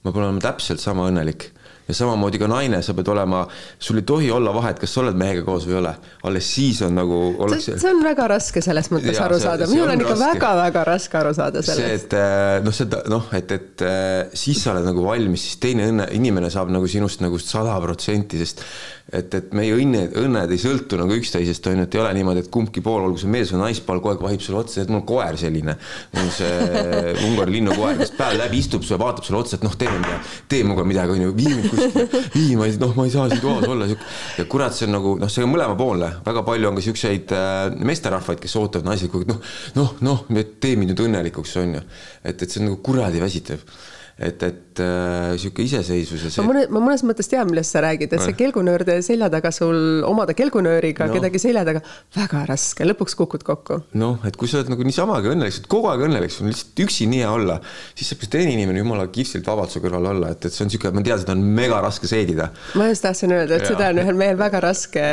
ma 0.03 0.11
pean 0.11 0.25
olema 0.25 0.41
täpselt 0.43 0.81
sama 0.83 1.05
õnnelik 1.07 1.53
ja 1.87 1.95
samamoodi 1.97 2.39
ka 2.39 2.47
naine, 2.47 2.79
sa 2.85 2.95
pead 2.95 3.09
olema, 3.11 3.43
sul 3.79 3.99
ei 3.99 4.05
tohi 4.07 4.29
olla 4.31 4.53
vahet, 4.55 4.79
kas 4.79 4.93
sa 4.95 5.01
oled 5.03 5.17
mehega 5.19 5.43
koos 5.47 5.67
või 5.67 5.75
ei 5.75 5.79
ole, 5.81 5.93
alles 6.29 6.49
siis 6.55 6.79
on 6.85 6.95
nagu 6.95 7.19
ollakse.... 7.43 7.75
see 7.81 7.91
on 7.91 8.03
väga 8.05 8.27
raske 8.31 8.63
selles 8.63 8.89
mõttes 8.93 9.17
ja, 9.17 9.25
aru 9.27 9.39
see, 9.39 9.47
saada, 9.47 9.67
minul 9.71 9.89
on, 9.89 9.95
on 9.97 10.05
ikka 10.05 10.17
väga-väga 10.21 10.85
raske 10.87 11.19
aru 11.19 11.35
saada 11.35 11.63
sellest. 11.65 11.83
see, 11.83 11.99
et 11.99 12.17
äh, 12.19 12.57
noh, 12.63 12.75
seda 12.75 13.03
noh, 13.11 13.27
et, 13.35 13.51
et 13.57 13.85
äh, 13.87 14.33
siis 14.45 14.63
sa 14.63 14.71
oled 14.75 14.87
nagu 14.87 15.03
valmis, 15.05 15.43
siis 15.49 15.59
teine 15.63 15.89
õnne, 15.91 16.07
inimene 16.15 16.51
saab 16.53 16.71
nagu 16.73 16.87
sinust 16.89 17.23
nagu 17.25 17.41
sada 17.41 17.75
protsenti, 17.83 18.39
sest 18.39 18.63
et, 19.11 19.33
et 19.35 19.51
meie 19.55 19.73
õnned, 19.75 20.13
õnned 20.19 20.51
ei 20.53 20.61
sõltu 20.61 20.97
nagu 20.99 21.15
üksteisest, 21.17 21.67
on 21.67 21.81
ju, 21.81 21.85
et 21.87 21.95
ei 21.97 22.01
ole 22.01 22.13
niimoodi, 22.15 22.43
et 22.45 22.49
kumbki 22.53 22.81
pool, 22.83 23.03
olgu 23.03 23.19
see 23.19 23.31
mees 23.31 23.51
või 23.53 23.63
naispaal, 23.65 23.99
kogu 23.99 24.13
aeg 24.13 24.23
vahib 24.23 24.43
sulle 24.45 24.61
otsa, 24.61 24.83
et 24.83 24.91
mul 24.91 25.01
on 25.01 25.05
koer 25.09 25.37
selline. 25.39 25.75
mul 26.13 26.23
on 26.23 26.31
see 26.33 26.73
Ungari 27.27 27.57
linnukoer, 27.57 27.99
kes 27.99 28.13
päev 28.17 28.37
läbi 28.39 28.61
istub 28.63 28.85
sulle, 28.87 29.01
vaatab 29.03 29.27
sulle 29.27 29.41
otsa, 29.41 29.59
et 29.59 29.67
noh, 29.67 29.75
tee 29.79 29.91
midagi, 29.91 30.33
tee 30.49 30.63
minuga 30.65 30.87
midagi, 30.87 31.17
on 31.17 31.25
ju, 31.27 31.35
vii 31.37 31.53
mind 31.53 31.69
kuskile, 31.73 32.23
vii, 32.37 32.59
ma 32.59 32.69
ei, 32.69 32.77
noh, 32.81 32.93
ma 32.97 33.07
ei 33.07 33.15
saa 33.15 33.29
siin 33.31 33.43
toas 33.43 33.67
olla, 33.67 33.89
sihuke. 33.91 34.11
ja 34.39 34.47
kurat, 34.55 34.77
see 34.77 34.87
on 34.87 34.95
nagu 34.97 35.15
noh, 35.21 35.33
see 35.33 35.45
on 35.45 35.51
mõlemapoolne, 35.53 36.11
väga 36.25 36.45
palju 36.47 36.71
on 36.71 36.79
ka 36.79 36.85
siukseid 36.87 37.35
äh, 37.37 37.63
meesterahvaid, 37.91 38.39
kes 38.43 38.55
ootavad 38.61 38.93
naisi, 38.93 39.11
noh, 39.29 39.41
noh, 39.79 39.97
noh, 40.05 40.27
tee 40.63 40.77
mind 40.79 40.93
nüüd 40.93 41.07
õnnelikuks, 41.09 41.57
on 41.61 41.75
ju. 41.79 41.83
et, 42.23 42.37
et 42.37 42.47
see 42.47 42.63
on 42.63 42.71
nagu 42.71 42.79
kuradi 42.85 43.21
väsitav 43.23 43.67
et, 44.17 44.43
et 44.45 44.79
äh, 44.79 45.33
sihuke 45.41 45.63
iseseisvus 45.65 46.27
ja 46.27 46.29
see. 46.29 46.43
ma 46.43 46.51
mõne, 46.51 46.63
ma 46.69 46.81
mõnes 46.83 47.01
mõttes 47.07 47.29
tean, 47.29 47.47
millest 47.49 47.73
sa 47.73 47.81
räägid, 47.81 48.13
et 48.13 48.21
see 48.21 48.35
kelgunöörde 48.37 48.99
selja 49.05 49.29
taga 49.33 49.49
sul 49.53 50.03
omada 50.05 50.35
kelgunööriga 50.37 51.07
no. 51.09 51.15
kedagi 51.17 51.41
selja 51.41 51.63
taga, 51.65 51.81
väga 52.13 52.43
raske, 52.51 52.85
lõpuks 52.85 53.17
kukud 53.17 53.45
kokku. 53.47 53.79
noh, 53.97 54.21
et 54.29 54.37
kui 54.37 54.51
sa 54.51 54.59
oled 54.59 54.69
nagu 54.69 54.85
niisamagi 54.85 55.33
õnnelik, 55.33 55.55
sa 55.55 55.63
oled 55.63 55.71
kogu 55.73 55.89
aeg 55.89 56.05
õnnelik, 56.07 56.33
sul 56.33 56.45
on 56.45 56.53
lihtsalt 56.53 56.83
üksi 56.85 57.09
nii 57.09 57.23
hea 57.23 57.33
olla, 57.33 57.57
siis 57.97 58.13
saab 58.13 58.23
ka 58.23 58.31
teine 58.37 58.53
inimene 58.53 58.83
jumala 58.83 59.09
kihvtilt 59.13 59.49
vabalt 59.49 59.73
su 59.73 59.81
kõrval 59.81 60.11
olla, 60.13 60.33
et, 60.37 60.45
et 60.45 60.53
see 60.53 60.67
on 60.67 60.73
sihuke, 60.73 60.93
ma 60.93 61.05
tean, 61.05 61.21
seda 61.25 61.33
on 61.33 61.45
mega 61.61 61.81
raske 61.81 62.09
seedida. 62.09 62.51
ma 62.77 62.89
just 62.91 63.05
tahtsin 63.07 63.33
öelda, 63.33 63.57
et 63.57 63.65
ja. 63.65 63.73
seda 63.73 63.89
on 63.89 64.03
ühel 64.05 64.19
mehel 64.19 64.37
väga 64.37 64.61
raske 64.63 65.05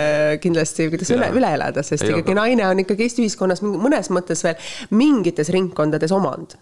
kindlasti, 0.45 0.91
kuidas 0.93 1.15
üle, 1.17 1.33
üle 1.41 1.55
elada, 1.57 1.87
sest 1.87 2.05
Ei, 2.05 2.19
ikkagi 2.19 2.37
aga... 2.37 2.43
naine 2.45 2.69
on 2.69 2.85
ikkagi 2.85 3.09
Eesti 3.09 3.25
ühiskonnas 3.25 3.65
mõnes 3.65 4.13
mõttes 4.13 4.45
veel 4.45 4.75
mingites 4.93 5.49
ringkondades 5.57 6.13
omand 6.13 6.61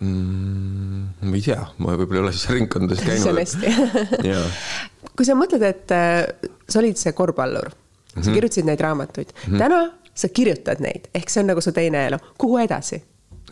mm,? 0.00 1.28
ma 1.28 1.36
ei 1.36 1.44
tea, 1.44 1.60
ma 1.78 1.94
võib-olla 2.00 2.20
ei 2.20 2.24
ole 2.24 2.34
siis 2.36 2.48
ringkondades 2.54 3.04
käinud. 3.04 3.22
see 3.22 3.32
on 3.32 3.40
hästi 3.40 4.34
kui 5.16 5.28
sa 5.28 5.36
mõtled, 5.38 5.64
et 5.68 5.94
äh, 5.94 6.50
sa 6.68 6.80
olid 6.80 7.00
see 7.00 7.12
korvpallur 7.16 7.70
mm, 7.70 7.78
-hmm. 8.16 8.26
sa 8.26 8.36
kirjutasid 8.36 8.68
neid 8.68 8.80
raamatuid 8.80 9.32
mm, 9.32 9.52
-hmm. 9.52 9.58
täna 9.58 9.80
sa 10.14 10.28
kirjutad 10.28 10.80
neid, 10.80 11.08
ehk 11.14 11.30
see 11.30 11.42
on 11.42 11.50
nagu 11.52 11.60
su 11.60 11.72
teine 11.72 12.06
elu, 12.06 12.18
kuhu 12.38 12.58
edasi? 12.58 13.02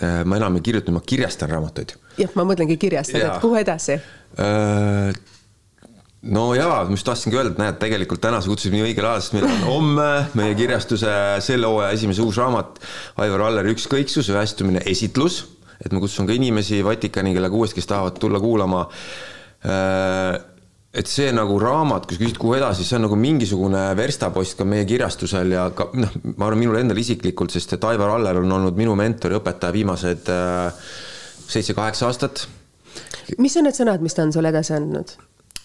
Äh, 0.02 0.24
ma 0.24 0.36
enam 0.36 0.56
ei 0.56 0.62
kirjuta, 0.62 0.92
ma 0.92 1.00
kirjastan 1.00 1.50
raamatuid. 1.50 1.96
jah, 2.18 2.30
ma 2.34 2.44
mõtlengi 2.44 2.76
kirjastada, 2.76 3.34
et 3.34 3.42
kuhu 3.42 3.58
edasi 3.60 3.98
äh,? 3.98 5.12
no 6.22 6.54
jaa, 6.54 6.86
just 6.90 7.06
tahtsingi 7.06 7.36
öelda, 7.36 7.52
et 7.52 7.58
näed, 7.58 7.76
tegelikult 7.82 8.20
täna 8.20 8.40
sa 8.40 8.50
kutsusid 8.50 8.72
mind 8.74 8.88
õigel 8.88 9.06
ajal, 9.06 9.20
sest 9.20 9.36
meil 9.36 9.46
on 9.46 9.62
homme 9.74 10.08
meie 10.34 10.56
kirjastuse 10.58 11.12
selle 11.44 11.70
hooaja 11.70 11.92
esimese 11.94 12.24
uus 12.24 12.40
raamat 12.40 12.80
Aivar 13.22 13.46
Alleri 13.50 13.76
Ükskõiksus, 13.76 14.32
ühestumine, 14.32 14.82
esitlus 14.86 15.44
et 15.84 15.94
ma 15.94 16.02
kutsun 16.02 16.26
ka 16.28 16.34
inimesi 16.34 16.80
Vatikani, 16.84 17.34
kellega 17.36 17.54
uuesti, 17.54 17.78
kes 17.78 17.90
tahavad 17.90 18.18
tulla 18.18 18.40
kuulama. 18.42 18.84
Äh, 19.66 20.38
et 20.98 21.10
see 21.10 21.28
nagu 21.36 21.58
raamat, 21.60 22.06
kui 22.08 22.16
sa 22.16 22.22
küsid, 22.22 22.40
kuhu 22.40 22.56
edasi, 22.56 22.86
see 22.86 22.96
on 22.96 23.04
nagu 23.06 23.18
mingisugune 23.20 23.82
verstapost 23.98 24.56
ka 24.58 24.66
meie 24.66 24.86
kirjastusel 24.88 25.52
ja 25.52 25.68
ka 25.76 25.90
noh, 25.94 26.16
ma 26.32 26.48
arvan, 26.48 26.62
minul 26.64 26.80
endal 26.80 26.98
isiklikult, 26.98 27.52
sest 27.54 27.76
et 27.76 27.86
Aivar 27.90 28.16
Aller 28.16 28.40
on 28.40 28.56
olnud 28.58 28.78
minu 28.78 28.96
mentor 28.98 29.34
ja 29.36 29.42
õpetaja 29.42 29.74
viimased 29.76 30.32
äh, 30.32 30.88
seitse-kaheksa 31.48 32.08
aastat. 32.08 32.46
mis 33.38 33.56
on 33.60 33.68
need 33.68 33.76
sõnad, 33.76 34.02
mis 34.02 34.16
ta 34.16 34.24
on 34.24 34.34
sulle 34.34 34.50
edasi 34.54 34.74
andnud? 34.78 35.14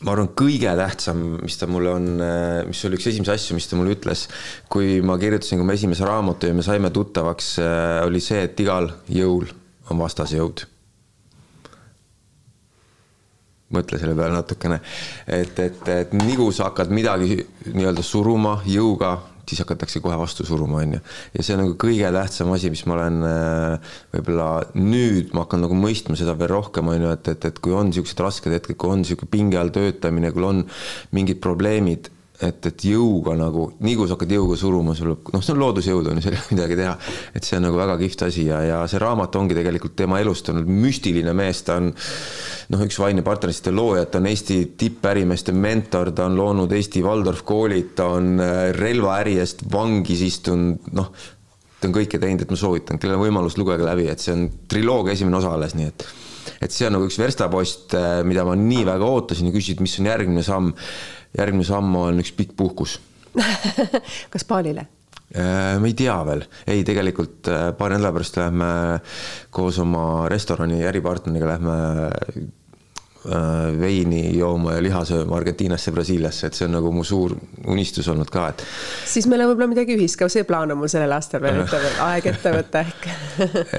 ma 0.03 0.11
arvan, 0.11 0.33
kõige 0.35 0.75
tähtsam, 0.75 1.23
mis 1.39 1.55
ta 1.55 1.71
mulle 1.71 1.95
on, 1.95 2.11
äh, 2.19 2.59
mis 2.67 2.83
oli 2.85 2.99
üks 2.99 3.07
esimesi 3.13 3.33
asju, 3.33 3.57
mis 3.57 3.71
ta 3.71 3.79
mulle 3.79 3.95
ütles, 3.95 4.27
kui 4.69 4.99
ma 5.01 5.15
kirjutasin 5.21 5.63
oma 5.63 5.79
esimese 5.79 6.05
raamatu 6.05 6.51
ja 6.51 6.57
me 6.57 6.67
saime 6.67 6.91
tuttavaks, 6.93 7.55
oli 8.03 8.21
see, 8.21 8.43
et 8.51 8.59
igal 8.59 8.91
jõul 9.07 9.47
on 9.91 9.99
vastasjõud. 10.03 10.69
mõtle 13.73 13.97
selle 13.97 14.13
peale 14.13 14.35
natukene, 14.35 14.75
et, 15.25 15.57
et, 15.57 15.79
et 15.89 16.11
nii 16.13 16.35
kui 16.37 16.53
sa 16.53 16.67
hakkad 16.67 16.91
midagi 16.93 17.39
nii-öelda 17.73 18.03
suruma 18.05 18.59
jõuga, 18.69 19.15
siis 19.49 19.63
hakatakse 19.63 19.97
kohe 20.03 20.17
vastu 20.19 20.45
suruma, 20.45 20.83
on 20.83 20.93
ju. 20.93 20.99
ja 21.33 21.45
see 21.45 21.55
on 21.55 21.63
nagu 21.63 21.73
kõige 21.81 22.11
tähtsam 22.13 22.53
asi, 22.53 22.69
mis 22.69 22.83
ma 22.85 22.99
olen 22.99 23.17
äh, 23.25 23.95
võib-olla 24.13 24.49
nüüd 24.77 25.33
ma 25.33 25.47
hakkan 25.47 25.65
nagu 25.65 25.79
mõistma 25.79 26.19
seda 26.19 26.37
veel 26.37 26.53
rohkem, 26.53 26.93
on 26.93 27.07
ju, 27.07 27.15
et, 27.17 27.33
et, 27.33 27.49
et 27.49 27.61
kui 27.65 27.73
on 27.73 27.89
niisugused 27.89 28.21
rasked 28.21 28.53
hetked, 28.53 28.77
kui 28.77 28.93
on 28.93 29.01
niisugune 29.01 29.33
pinge 29.33 29.57
all 29.57 29.73
töötamine, 29.73 30.29
kui 30.35 30.45
on 30.47 30.61
mingid 31.17 31.41
probleemid 31.41 32.12
et, 32.41 32.65
et 32.65 32.85
jõuga 32.87 33.35
nagu, 33.37 33.67
nii 33.83 33.95
kui 33.97 34.09
sa 34.09 34.15
hakkad 34.17 34.33
jõuga 34.33 34.57
suruma, 34.59 34.95
sul, 34.97 35.13
noh, 35.13 35.43
see 35.43 35.53
on 35.53 35.61
loodusjõud, 35.61 36.09
on 36.09 36.17
ju, 36.19 36.23
seal 36.25 36.37
ei 36.37 36.41
ole 36.41 36.55
midagi 36.55 36.77
teha. 36.79 36.93
et 37.37 37.45
see 37.45 37.59
on 37.59 37.67
nagu 37.67 37.77
väga 37.79 37.97
kihvt 38.01 38.25
asi 38.27 38.47
ja, 38.47 38.61
ja 38.65 38.79
see 38.89 39.01
raamat 39.03 39.37
ongi 39.39 39.57
tegelikult 39.57 39.95
tema 39.99 40.19
elust 40.23 40.49
olnud 40.53 40.69
müstiline 40.69 41.35
mees, 41.37 41.61
ta 41.67 41.77
on 41.81 41.91
noh, 41.93 42.83
üks 42.87 42.97
Vaine 43.01 43.25
partnerite 43.25 43.73
loojad, 43.75 44.09
ta 44.13 44.21
on 44.21 44.31
Eesti 44.31 44.59
tippärimeeste 44.79 45.53
mentor, 45.53 46.11
ta 46.15 46.27
on 46.29 46.39
loonud 46.39 46.73
Eesti 46.73 47.05
Waldorf 47.05 47.45
koolid, 47.47 47.93
ta 47.99 48.09
on 48.17 48.35
äh, 48.41 48.65
relvaäri 48.77 49.37
eest 49.43 49.65
vangis 49.71 50.25
istunud, 50.25 50.91
noh 50.97 51.13
ta 51.83 51.89
on 51.89 51.95
kõike 51.97 52.19
teinud, 52.19 52.45
et 52.45 52.51
ma 52.51 52.55
soovitan, 52.55 52.99
kellel 52.99 53.19
on 53.19 53.25
võimalus, 53.25 53.57
lugege 53.59 53.83
läbi, 53.83 54.07
et 54.07 54.21
see 54.23 54.31
on 54.31 54.45
triloogia 54.71 55.17
esimene 55.17 55.41
osa 55.41 55.51
alles, 55.51 55.75
nii 55.75 55.89
et 55.91 56.05
et 56.63 56.71
see 56.71 56.87
on 56.87 56.95
nagu 56.97 57.07
üks 57.07 57.17
verstapost, 57.19 57.93
äh, 57.97 58.21
mida 58.27 58.45
ma 58.47 58.55
nii 58.59 58.85
väga 58.87 59.07
ootasin 59.07 59.49
ja 59.49 59.55
küsisid, 59.55 59.83
mis 59.83 59.95
on 59.99 60.09
järgmine 60.11 60.43
samm. 60.45 60.71
Järgmine 61.37 61.67
samm 61.67 61.95
on 61.99 62.21
üks 62.23 62.33
pikk 62.37 62.55
puhkus 62.57 62.99
kas 64.33 64.45
Paalile? 64.47 64.87
Äh, 65.33 65.79
me 65.81 65.89
ei 65.89 65.95
tea 65.97 66.17
veel, 66.27 66.43
ei 66.69 66.83
tegelikult 66.85 67.49
äh, 67.49 67.69
paari 67.77 67.97
nädala 67.97 68.13
pärast 68.13 68.37
lähme 68.37 68.67
koos 69.53 69.79
oma 69.81 70.27
restorani 70.29 70.83
äripartneriga 70.85 71.55
lähme 71.55 71.77
veini 73.79 74.37
jooma 74.37 74.73
ja 74.75 74.81
liha 74.83 75.03
sööma 75.07 75.37
Argentiinasse, 75.37 75.93
Brasiiliasse, 75.95 76.49
et 76.49 76.57
see 76.57 76.65
on 76.67 76.73
nagu 76.75 76.89
mu 76.91 77.05
suur 77.07 77.37
unistus 77.71 78.09
olnud 78.11 78.27
ka, 78.27 78.49
et. 78.51 78.65
siis 79.07 79.29
meil 79.31 79.45
on 79.45 79.53
võib-olla 79.53 79.69
midagi 79.71 79.95
ühist 79.95 80.19
ka, 80.19 80.27
see 80.27 80.43
plaan 80.47 80.75
on 80.75 80.81
mul 80.81 80.91
sellel 80.91 81.15
aastal 81.15 81.39
veel 81.43 81.61
ette, 81.63 81.79
aeg 82.03 82.27
ette 82.33 82.53
võtta 82.57 82.83
ehk 82.83 83.07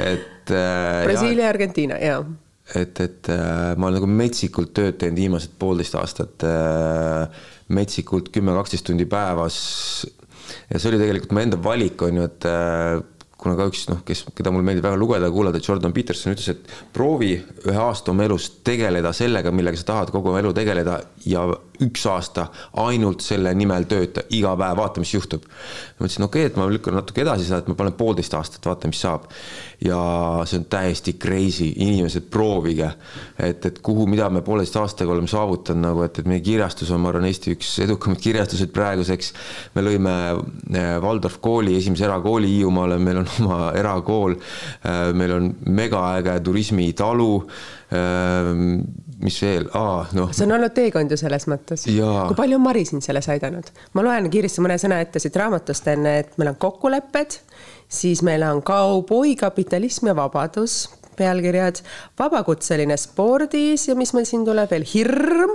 et 0.00 0.54
äh,. 0.54 1.04
Brasiilia 1.04 1.44
ja 1.44 1.52
Argentiina, 1.52 2.00
jaa 2.00 2.24
et, 2.72 3.00
et 3.00 3.28
äh, 3.28 3.74
ma 3.76 3.88
olen 3.88 3.98
nagu 4.00 4.08
metsikult 4.08 4.72
tööd 4.76 4.96
teinud 5.00 5.20
viimased 5.20 5.56
poolteist 5.60 5.96
aastat 6.00 6.46
äh,. 6.48 7.42
metsikult 7.74 8.30
kümme-kaksteist 8.32 8.86
tundi 8.88 9.04
päevas. 9.08 9.56
ja 10.70 10.78
see 10.78 10.90
oli 10.90 11.00
tegelikult 11.02 11.32
mu 11.32 11.42
enda 11.44 11.60
valik, 11.60 12.02
on 12.06 12.22
ju, 12.22 12.30
et 12.30 12.48
äh, 12.48 13.02
kuna 13.44 13.58
ka 13.58 13.66
üks 13.68 13.84
noh, 13.90 14.00
kes, 14.06 14.22
keda 14.36 14.52
mulle 14.52 14.64
meeldib 14.64 14.86
väga 14.86 14.98
lugeda 14.98 15.28
ja 15.28 15.34
kuulata, 15.34 15.60
Jordan 15.62 15.92
Peterson 15.92 16.32
ütles, 16.32 16.48
et 16.54 16.74
proovi 16.96 17.34
ühe 17.36 17.76
aasta 17.80 18.12
oma 18.14 18.24
elus 18.24 18.48
tegeleda 18.64 19.12
sellega, 19.16 19.52
millega 19.52 19.80
sa 19.80 19.88
tahad 19.90 20.12
kogu 20.14 20.32
oma 20.32 20.40
elu 20.40 20.54
tegeleda 20.56 20.96
ja 21.28 21.44
üks 21.84 22.06
aasta 22.08 22.46
ainult 22.84 23.24
selle 23.24 23.52
nimel 23.58 23.84
tööta, 23.90 24.24
iga 24.36 24.54
päev, 24.56 24.78
vaata, 24.80 25.02
mis 25.04 25.12
juhtub. 25.12 25.44
ma 25.44 26.06
mõtlesin, 26.06 26.26
okei 26.28 26.46
okay,, 26.46 26.52
et 26.52 26.60
ma 26.60 26.68
lükkan 26.70 26.96
natuke 26.96 27.24
edasi 27.24 27.48
seda, 27.48 27.60
et 27.60 27.68
ma 27.68 27.76
panen 27.78 27.96
poolteist 27.98 28.36
aastat, 28.38 28.64
vaata, 28.64 28.88
mis 28.88 29.02
saab. 29.04 29.28
Ja 29.84 29.98
see 30.48 30.60
on 30.60 30.66
täiesti 30.70 31.14
crazy, 31.20 31.70
inimesed, 31.76 32.28
proovige. 32.32 32.90
et, 33.38 33.66
et 33.66 33.78
kuhu, 33.84 34.06
mida 34.08 34.30
me 34.32 34.42
pooleteist 34.44 34.76
aastaga 34.80 35.12
oleme 35.12 35.28
saavutanud 35.30 35.84
nagu, 35.84 36.02
et, 36.06 36.18
et 36.18 36.28
meie 36.30 36.40
kirjastus 36.44 36.90
on, 36.94 37.02
ma 37.04 37.12
arvan, 37.12 37.28
Eesti 37.28 37.54
üks 37.56 37.74
edukamaid 37.84 38.22
kirjastuseid 38.24 38.72
praeguseks. 38.74 39.32
me 39.74 39.84
lõime 39.84 40.16
eh, 40.72 40.90
Waldorf 41.04 41.38
kooli, 41.44 41.76
esimese 41.78 42.08
erakooli 42.08 42.50
Hiiumaale, 42.54 42.98
meil 42.98 43.22
on 43.22 43.30
oma 43.44 43.60
erakool. 43.76 44.36
Eh, 44.36 45.06
meil 45.16 45.38
on 45.38 45.50
megaäge 45.68 46.38
turismitalu 46.44 47.32
Ehm, 47.94 48.80
mis 49.22 49.36
veel, 49.42 49.66
aa 49.76 50.06
noh. 50.16 50.30
see 50.34 50.46
on 50.46 50.54
olnud 50.56 50.72
teekond 50.74 51.12
ju 51.12 51.18
selles 51.20 51.46
mõttes. 51.50 51.84
kui 51.86 52.36
palju 52.38 52.56
on 52.58 52.64
Mari 52.64 52.84
sind 52.88 53.04
selles 53.04 53.28
aidanud? 53.30 53.68
ma 53.94 54.04
loen 54.06 54.26
kiiresti 54.32 54.64
mõne 54.64 54.78
sõna 54.80 54.98
ette 55.04 55.22
siit 55.22 55.36
raamatust 55.38 55.86
enne, 55.92 56.16
et 56.24 56.32
meil 56.40 56.50
on 56.54 56.58
kokkulepped, 56.60 57.38
siis 57.94 58.22
meil 58.26 58.44
on 58.46 58.62
kauboi, 58.66 59.34
kapitalism 59.40 60.10
ja 60.10 60.16
vabadus, 60.18 60.84
pealkirjad, 61.18 61.80
vabakutseline 62.18 62.96
spordis 62.98 63.88
ja 63.88 63.94
mis 63.98 64.14
meil 64.16 64.26
siin 64.28 64.46
tuleb 64.46 64.70
veel, 64.74 64.86
hirm 64.94 65.54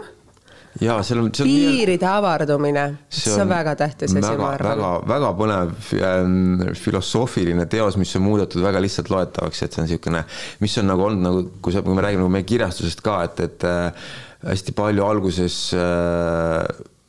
ja 0.82 0.99
seal 1.06 1.21
on. 1.23 1.30
piiride 1.34 2.06
nii... 2.06 2.12
avardumine, 2.12 2.86
see 3.13 3.36
on 3.41 3.49
väga 3.49 3.73
tähtis 3.80 4.13
asi, 4.13 4.36
ma 4.39 4.52
arvan. 4.54 4.78
väga, 4.78 4.91
väga 5.10 5.32
põnev 5.39 5.73
ähm, 6.06 6.62
filosoofiline 6.78 7.65
teos, 7.71 7.97
mis 7.99 8.13
on 8.19 8.25
muudetud 8.28 8.63
väga 8.63 8.82
lihtsalt 8.84 9.12
loetavaks, 9.13 9.63
et 9.65 9.75
see 9.75 9.84
on 9.84 9.89
niisugune, 9.89 10.23
mis 10.63 10.78
on 10.82 10.89
nagu 10.91 11.08
olnud 11.10 11.25
nagu, 11.25 11.43
kui 11.63 11.75
sa, 11.75 11.84
kui 11.86 11.97
me 11.97 12.06
räägime 12.06 12.23
nagu 12.23 12.34
meie 12.34 12.47
kirjastusest 12.47 13.04
ka, 13.06 13.19
et, 13.28 13.43
et 13.47 13.67
äh, 13.67 14.08
hästi 14.45 14.75
palju 14.78 15.06
alguses 15.08 15.62
äh, 15.75 16.63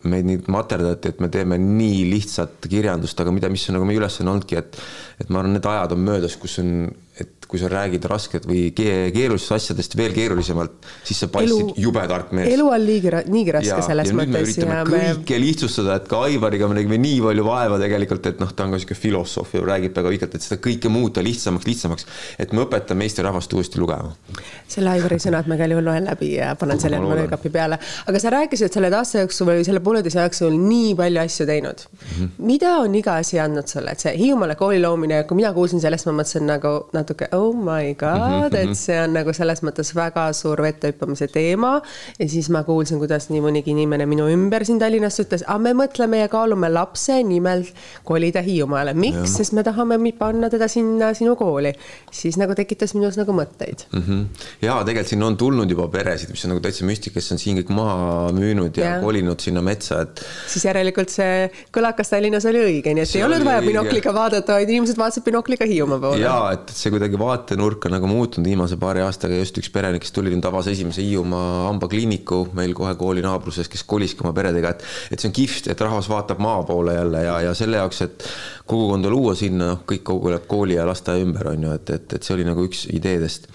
meid 0.08 0.28
nii 0.28 0.40
materdati, 0.52 1.12
et 1.12 1.20
me 1.20 1.28
teeme 1.32 1.58
nii 1.60 2.04
lihtsat 2.08 2.68
kirjandust, 2.70 3.20
aga 3.20 3.32
mida, 3.34 3.50
mis 3.52 3.66
on 3.68 3.76
nagu 3.76 3.88
meie 3.88 4.00
ülesanne 4.00 4.32
olnudki, 4.32 4.56
et 4.60 4.80
et 5.20 5.28
ma 5.28 5.42
arvan, 5.42 5.52
need 5.58 5.66
ajad 5.68 5.92
on 5.96 6.04
möödas, 6.06 6.36
kus 6.40 6.58
on 6.62 6.70
kui 7.50 7.58
sa 7.58 7.68
räägid 7.70 8.04
rasket 8.10 8.46
või 8.46 8.68
keerulistest 8.74 9.56
asjadest 9.56 9.96
veel 9.98 10.14
keerulisemalt, 10.14 10.86
siis 11.06 11.18
sa 11.24 11.28
paistsid 11.32 11.72
jube 11.82 12.02
tark 12.10 12.30
mees. 12.36 12.52
elu 12.54 12.66
on 12.70 12.84
liigi, 12.84 13.10
niigi 13.32 13.54
raske 13.56 13.72
ja, 13.72 13.80
selles 13.82 14.12
ja 14.12 14.16
mõttes. 14.16 14.30
me 14.30 14.42
üritame 14.46 14.76
kõike 14.86 15.34
me... 15.34 15.40
lihtsustada, 15.44 15.96
et 15.98 16.06
ka 16.10 16.20
Aivariga 16.28 16.68
me 16.70 16.76
nägime 16.78 17.00
nii 17.02 17.18
palju 17.24 17.46
vaeva 17.46 17.78
tegelikult, 17.82 18.28
et 18.30 18.42
noh, 18.42 18.52
ta 18.54 18.68
on 18.68 18.76
ka 18.76 18.80
sihuke 18.82 18.98
filosoof 18.98 19.56
ja 19.56 19.64
räägib 19.66 19.98
väga 19.98 20.12
pikalt, 20.14 20.36
et 20.38 20.46
seda 20.46 20.60
kõike 20.62 20.92
muuta 20.92 21.24
lihtsamaks, 21.26 21.66
lihtsamaks. 21.66 22.06
et 22.38 22.54
me 22.54 22.62
õpetame 22.66 23.08
Eesti 23.08 23.26
rahvast 23.26 23.56
uuesti 23.58 23.82
lugema. 23.82 24.14
selle 24.70 24.94
Aivari 24.94 25.18
sõnad 25.26 25.50
ma 25.50 25.58
igal 25.58 25.74
juhul 25.74 25.88
loen 25.90 26.06
läbi 26.06 26.30
ja 26.36 26.52
panen 26.60 26.80
selle 26.82 27.02
mõnekapi 27.02 27.50
peale. 27.50 27.80
aga 28.06 28.22
sa 28.22 28.34
rääkisid, 28.36 28.70
et 28.70 28.78
selle 28.78 28.92
aasta 28.94 29.24
jooksul 29.24 29.50
või 29.50 29.66
selle 29.66 29.82
pooleteise 29.82 30.22
jooksul 30.22 30.54
nii 30.54 30.94
palju 30.98 31.24
asju 31.24 31.48
teinud 31.50 31.84
mm. 31.88 32.06
-hmm. 32.14 32.32
mida 32.52 32.76
on 32.84 32.94
iga 32.94 33.18
asi 33.24 33.42
andnud 33.42 33.66
sulle, 33.66 33.98
et 33.98 34.06
see 34.06 34.14
Hiiumaale 34.20 34.54
kooli 34.54 34.80
loomine, 34.82 35.24
kui 35.24 35.38
mina 35.38 35.52
kuulsin 35.56 35.80
sellest, 35.82 36.06
ma 36.06 36.20
mõtlesin 36.20 36.46
nagu 36.46 36.74
natuke 36.92 37.28
oh 37.40 37.56
my 37.56 37.94
god, 37.98 38.54
et 38.58 38.74
see 38.78 38.98
on 39.00 39.14
nagu 39.16 39.34
selles 39.36 39.62
mõttes 39.66 39.92
väga 39.96 40.28
suur 40.36 40.60
vettehüppamise 40.64 41.30
teema. 41.32 41.78
ja 42.18 42.28
siis 42.28 42.50
ma 42.52 42.62
kuulsin, 42.66 43.00
kuidas 43.02 43.30
nii 43.32 43.42
mõnigi 43.44 43.74
inimene 43.74 44.06
minu 44.10 44.28
ümber 44.30 44.64
siin 44.68 44.80
Tallinnas 44.82 45.18
ütles, 45.22 45.44
aga 45.46 45.58
me 45.66 45.74
mõtleme 45.82 46.22
ja 46.22 46.30
kaalume 46.32 46.70
lapse 46.72 47.20
nimel 47.26 47.64
kolida 48.04 48.42
Hiiumaale. 48.44 48.94
miks, 48.94 49.36
sest 49.38 49.56
me 49.56 49.64
tahame 49.66 49.98
panna 50.18 50.50
teda 50.52 50.68
sinna 50.68 51.12
sinu 51.14 51.36
kooli. 51.36 51.72
siis 52.10 52.36
nagu 52.40 52.54
tekitas 52.58 52.94
minus 52.94 53.16
nagu 53.20 53.32
mõtteid 53.36 53.86
mm. 53.92 54.02
-hmm. 54.02 54.46
ja 54.62 54.80
tegelikult 54.84 55.12
sinna 55.14 55.26
on 55.26 55.36
tulnud 55.36 55.70
juba 55.70 55.88
peresid, 55.88 56.30
mis 56.30 56.44
on 56.44 56.54
nagu 56.54 56.62
täitsa 56.64 56.84
müstika, 56.84 57.14
kes 57.14 57.32
on 57.32 57.38
siin 57.38 57.60
kõik 57.60 57.72
maha 57.74 58.30
müünud 58.36 58.76
ja, 58.76 58.84
ja. 58.84 59.00
kolinud 59.02 59.40
sinna 59.40 59.62
metsa, 59.62 60.02
et. 60.06 60.22
siis 60.50 60.64
järelikult 60.64 61.12
see 61.12 61.50
kõlakas 61.74 62.12
Tallinnas 62.12 62.46
oli 62.50 62.62
õige, 62.66 62.94
nii 62.94 63.04
et 63.06 63.10
see 63.10 63.20
ei 63.22 63.26
olnud 63.26 63.44
vaja 63.46 63.62
binokliga 63.64 64.14
vaadata, 64.14 64.58
vaid 64.58 64.70
inimesed 64.72 64.98
vaatasid 65.00 65.26
binokliga 65.26 65.68
Hiiumaa 65.70 66.00
poole. 66.02 66.22
ja, 66.24 66.36
et 66.56 66.74
see 66.74 66.92
kuidagi 66.94 67.18
vaatenurk 67.30 67.86
on 67.86 67.94
nagu 67.96 68.10
muutunud 68.10 68.48
viimase 68.50 68.78
paari 68.80 69.02
aastaga, 69.04 69.38
just 69.38 69.58
üks 69.60 69.70
perenik, 69.72 70.04
kes 70.04 70.14
tuli, 70.16 70.32
tabas 70.42 70.68
esimese 70.72 71.04
Hiiumaa 71.04 71.68
hambakliiniku 71.68 72.42
meil 72.58 72.74
kohe 72.76 72.94
kooli 73.00 73.24
naabruses, 73.24 73.70
kes 73.70 73.84
koliski 73.88 74.24
oma 74.24 74.34
peredega, 74.36 74.74
et 74.74 74.84
et 75.14 75.22
see 75.22 75.30
on 75.30 75.36
kihvt, 75.36 75.70
et 75.72 75.84
rahvas 75.86 76.10
vaatab 76.10 76.42
maa 76.42 76.62
poole 76.68 76.94
jälle 76.96 77.24
ja, 77.24 77.38
ja 77.48 77.54
selle 77.58 77.80
jaoks, 77.80 78.02
et 78.06 78.28
kogukonda 78.70 79.12
luua 79.12 79.36
sinna, 79.38 79.72
noh, 79.74 79.82
kõik 79.88 80.04
koguneb 80.10 80.46
kooli 80.50 80.78
ja 80.78 80.86
lasteaia 80.88 81.24
ümber, 81.24 81.52
on 81.54 81.66
ju, 81.68 81.78
et, 81.80 81.96
et, 81.96 82.18
et 82.18 82.26
see 82.26 82.36
oli 82.36 82.46
nagu 82.48 82.66
üks 82.66 82.86
ideedest. 82.92 83.50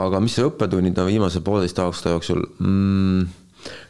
aga 0.00 0.20
mis 0.22 0.38
õppetunnid 0.38 0.98
on 1.02 1.10
viimase 1.10 1.42
pooleteist 1.42 1.78
aasta 1.82 2.16
jooksul 2.16 2.44
mm,? 2.58 3.39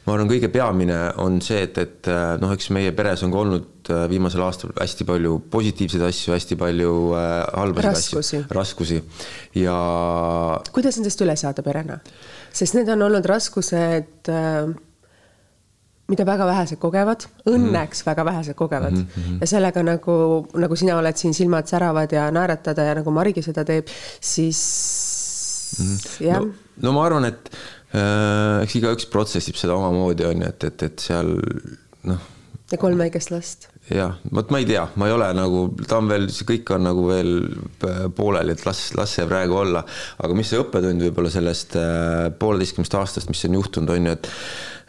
Ma 0.06 0.16
arvan, 0.16 0.30
kõige 0.30 0.48
peamine 0.52 0.98
on 1.20 1.38
see, 1.44 1.60
et, 1.66 1.78
et 1.80 2.10
noh, 2.40 2.52
eks 2.56 2.70
meie 2.74 2.92
peres 2.96 3.22
on 3.26 3.32
ka 3.32 3.40
olnud 3.42 3.90
äh, 3.92 4.04
viimasel 4.10 4.42
aastal 4.46 4.72
hästi 4.78 5.06
palju 5.08 5.36
positiivseid 5.52 6.04
asju, 6.08 6.34
hästi 6.34 6.58
palju 6.60 6.92
äh, 7.18 7.32
halbasid 7.60 7.90
raskusi. 7.90 8.20
asju, 8.40 8.44
raskusi 8.56 9.00
ja. 9.60 9.78
kuidas 10.72 11.00
nendest 11.00 11.24
üle 11.26 11.36
saada 11.40 11.64
perena? 11.66 12.00
sest 12.50 12.78
need 12.78 12.88
on 12.94 13.04
olnud 13.10 13.28
raskused 13.28 14.30
äh, 14.32 14.70
mida 16.10 16.26
väga 16.26 16.46
vähesed 16.48 16.80
kogevad, 16.82 17.26
õnneks 17.46 18.00
mm. 18.00 18.06
väga 18.08 18.24
vähesed 18.26 18.56
kogevad 18.58 18.96
mm 18.96 19.04
-hmm. 19.14 19.36
ja 19.44 19.46
sellega 19.46 19.84
nagu, 19.86 20.14
nagu 20.58 20.76
sina 20.76 20.96
oled 20.98 21.16
siin, 21.16 21.36
silmad 21.36 21.68
säravad 21.70 22.12
ja 22.12 22.30
naeratada 22.34 22.88
ja 22.88 22.96
nagu 22.98 23.12
Marigi 23.14 23.44
seda 23.46 23.64
teeb, 23.64 23.86
siis 24.20 24.62
mm 25.78 25.86
-hmm. 25.86 26.24
jah 26.24 26.40
no,. 26.40 26.50
no 26.82 26.92
ma 26.96 27.04
arvan, 27.06 27.28
et 27.28 27.52
Äh, 27.52 27.79
eks 27.90 28.76
igaüks 28.78 29.08
protsessib 29.10 29.58
seda 29.58 29.74
omamoodi, 29.74 30.26
on 30.28 30.44
ju, 30.44 30.52
et, 30.52 30.68
et, 30.68 30.86
et 30.86 31.02
seal 31.02 31.34
noh. 32.06 32.30
ja 32.70 32.78
kolm 32.78 33.00
väikest 33.02 33.32
last. 33.34 33.68
jah, 33.90 34.14
vot 34.30 34.52
ma 34.54 34.60
ei 34.62 34.68
tea, 34.68 34.84
ma 35.00 35.08
ei 35.10 35.16
ole 35.16 35.30
nagu, 35.34 35.64
ta 35.88 35.98
on 35.98 36.10
veel, 36.10 36.28
see 36.30 36.46
kõik 36.52 36.70
on 36.76 36.86
nagu 36.86 37.06
veel 37.08 37.32
pooleli, 38.16 38.54
et 38.54 38.66
las, 38.66 38.84
las 38.98 39.16
see 39.18 39.26
praegu 39.30 39.58
olla. 39.64 39.82
aga 40.22 40.38
mis 40.38 40.52
see 40.52 40.60
õppetund 40.62 41.06
võib-olla 41.08 41.32
sellest 41.34 41.78
äh, 41.80 42.28
pooleteistkümnest 42.38 42.98
aastast, 43.00 43.32
mis 43.32 43.42
on 43.48 43.58
juhtunud, 43.58 43.96
on 43.96 44.12
ju, 44.12 44.18
et 44.18 44.30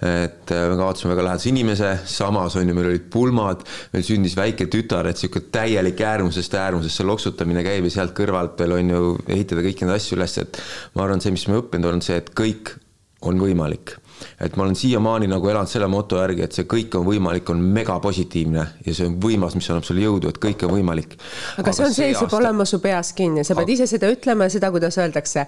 et 0.01 0.49
äh, 0.49 0.63
me 0.65 0.77
kaotasime 0.79 1.13
väga 1.13 1.27
lähedase 1.27 1.49
inimese, 1.51 1.91
samas 2.09 2.55
on 2.57 2.65
ju, 2.65 2.73
meil 2.73 2.89
olid 2.89 3.03
pulmad, 3.13 3.61
meil 3.93 4.05
sündis 4.05 4.33
väike 4.37 4.65
tütar, 4.73 5.05
et 5.05 5.21
sihuke 5.21 5.43
täielik 5.53 6.01
äärmusest 6.01 6.55
äärmusesse 6.57 7.05
loksutamine 7.05 7.61
käib 7.65 7.85
ja 7.85 7.93
sealt 7.99 8.15
kõrvalt 8.17 8.57
veel 8.61 8.73
on 8.79 8.89
ju 8.95 9.11
ehitada 9.27 9.61
kõiki 9.67 9.85
neid 9.85 9.99
asju 9.99 10.17
üles, 10.17 10.39
et 10.41 10.57
ma 10.95 11.05
arvan, 11.05 11.21
see, 11.21 11.33
mis 11.35 11.45
me 11.51 11.59
õppinud 11.61 11.93
on 11.93 12.01
see, 12.05 12.17
et 12.17 12.33
kõik 12.33 12.73
on 13.21 13.41
võimalik. 13.41 13.97
et 14.39 14.55
ma 14.55 14.63
olen 14.63 14.75
siiamaani 14.77 15.25
nagu 15.29 15.49
elanud 15.49 15.69
selle 15.69 15.87
moto 15.89 16.19
järgi, 16.19 16.43
et 16.45 16.53
see 16.53 16.67
kõik 16.69 16.93
on 16.99 17.05
võimalik, 17.07 17.47
on 17.49 17.61
megapositiivne 17.77 18.65
ja 18.85 18.93
see 18.93 19.07
on 19.09 19.15
võimas, 19.21 19.55
mis 19.57 19.69
annab 19.73 19.85
sulle 19.87 20.03
jõudu, 20.03 20.29
et 20.29 20.37
kõik 20.41 20.65
on 20.67 20.75
võimalik. 20.75 21.15
aga 21.57 21.73
see 21.73 21.85
on 21.87 21.95
see, 21.95 22.11
see 22.13 22.27
peab 22.27 22.37
olema 22.37 22.67
su 22.69 22.79
peas 22.83 23.13
kinni, 23.17 23.45
sa 23.47 23.57
pead 23.57 23.65
aga... 23.65 23.77
ise 23.77 23.89
seda 23.95 24.11
ütlema 24.13 24.45
ja 24.45 24.55
seda, 24.57 24.69
kuidas 24.73 24.97
öeldakse. 25.01 25.47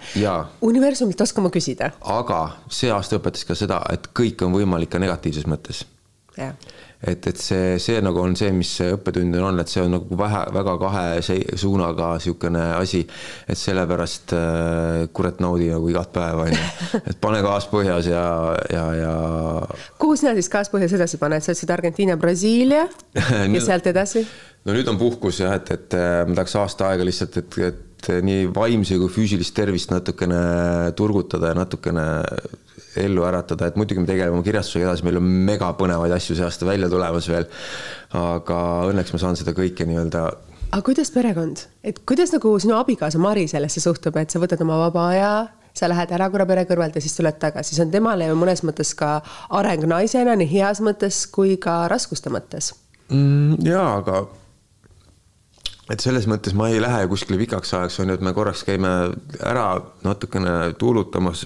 universumilt 0.62 1.22
oskama 1.22 1.54
küsida. 1.54 1.92
aga 2.02 2.40
see 2.70 2.92
aasta 2.94 3.22
õpetas 3.22 3.46
ka 3.46 3.58
seda, 3.58 3.84
et 3.94 4.10
kõik 4.18 4.42
on 4.46 4.58
võimalik 4.58 4.94
ka 4.94 5.02
negatiivses 5.04 5.46
mõttes. 5.50 5.86
Et, 7.04 7.28
et 7.28 7.40
see, 7.40 7.78
see 7.84 8.02
nagu 8.04 8.22
on 8.24 8.36
see, 8.40 8.52
mis 8.56 8.72
õppetund 8.86 9.36
on, 9.42 9.60
et 9.64 9.72
see 9.72 9.84
on 9.84 9.92
nagu 9.98 10.18
vähe, 10.20 10.44
väga 10.56 10.76
kahe 10.82 11.04
suunaga 11.60 12.14
niisugune 12.18 12.64
asi, 12.78 13.04
et 13.48 13.60
sellepärast 13.60 14.36
äh, 14.38 15.02
kurat, 15.16 15.42
naudi 15.44 15.70
nagu 15.74 15.90
igat 15.92 16.14
päeva, 16.16 16.48
on 16.48 16.56
ju. 16.56 16.64
et 17.12 17.20
pane 17.24 17.44
gaas 17.46 17.68
põhjas 17.72 18.08
ja, 18.12 18.24
ja, 18.72 18.86
ja 19.02 19.14
kuhu 20.00 20.16
sina 20.20 20.36
siis 20.38 20.52
gaas 20.54 20.72
põhjas 20.74 20.96
edasi 20.96 21.20
paned, 21.22 21.44
sa 21.44 21.52
ütlesid 21.52 21.76
Argentiina, 21.76 22.18
Brasiilia 22.20 22.88
ja 23.56 23.64
sealt 23.64 23.92
edasi? 23.92 24.26
No 24.66 24.76
nüüd 24.76 24.92
on 24.92 25.00
puhkus 25.00 25.42
jah, 25.44 25.56
et, 25.60 25.72
et 25.76 25.98
ma 26.28 26.38
tahaks 26.38 26.56
aasta 26.62 26.92
aega 26.92 27.08
lihtsalt, 27.08 27.40
et, 27.42 27.58
et 27.70 28.12
nii 28.24 28.50
vaimse 28.56 28.98
kui 29.00 29.12
füüsilist 29.12 29.56
tervist 29.56 29.92
natukene 29.94 30.40
turgutada 30.98 31.52
ja 31.52 31.58
natukene 31.58 32.06
ellu 33.00 33.26
äratada, 33.26 33.68
et 33.68 33.78
muidugi 33.80 34.04
me 34.04 34.10
tegeleme 34.10 34.38
oma 34.38 34.46
kirjastusega 34.46 34.90
edasi, 34.90 35.06
meil 35.08 35.18
on 35.20 35.30
mega 35.48 35.72
põnevaid 35.78 36.14
asju 36.14 36.38
see 36.38 36.46
aasta 36.46 36.68
välja 36.68 36.90
tulemas 36.92 37.30
veel. 37.32 37.48
aga 38.14 38.58
õnneks 38.92 39.14
ma 39.16 39.22
saan 39.22 39.40
seda 39.40 39.56
kõike 39.58 39.88
nii-öelda 39.90 40.28
aga 40.74 40.82
kuidas 40.86 41.12
perekond, 41.14 41.66
et 41.86 42.00
kuidas 42.08 42.34
nagu 42.34 42.54
sinu 42.62 42.78
abikaasa 42.80 43.22
Mari 43.22 43.48
sellesse 43.50 43.82
suhtub, 43.82 44.18
et 44.18 44.34
sa 44.34 44.42
võtad 44.42 44.62
oma 44.66 44.80
vaba 44.88 45.08
aja, 45.14 45.34
sa 45.74 45.90
lähed 45.90 46.14
ära 46.14 46.30
korra 46.34 46.46
pere 46.50 46.66
kõrvalt 46.70 46.98
ja 46.98 47.02
siis 47.02 47.18
tuled 47.18 47.38
tagasi, 47.42 47.76
see 47.76 47.86
on 47.86 47.94
temale 47.94 48.30
ju 48.30 48.38
mõnes 48.38 48.62
mõttes 48.66 48.94
ka 48.98 49.16
areng 49.58 49.86
naisena 49.90 50.36
nii 50.38 50.50
heas 50.54 50.82
mõttes 50.86 51.24
kui 51.34 51.58
ka 51.62 51.84
raskuste 51.92 52.34
mõttes 52.34 52.72
mm,. 53.10 53.62
jaa, 53.66 53.90
aga 54.02 54.24
et 55.92 56.00
selles 56.00 56.28
mõttes 56.32 56.56
ma 56.56 56.70
ei 56.72 56.80
lähe 56.82 57.08
kuskile 57.12 57.40
pikaks 57.42 57.74
ajaks, 57.80 58.00
on 58.00 58.12
ju, 58.12 58.20
et 58.20 58.24
me 58.24 58.34
korraks 58.36 58.64
käime 58.68 58.94
ära 59.44 59.68
natukene 60.06 60.74
tuulutamas 60.80 61.46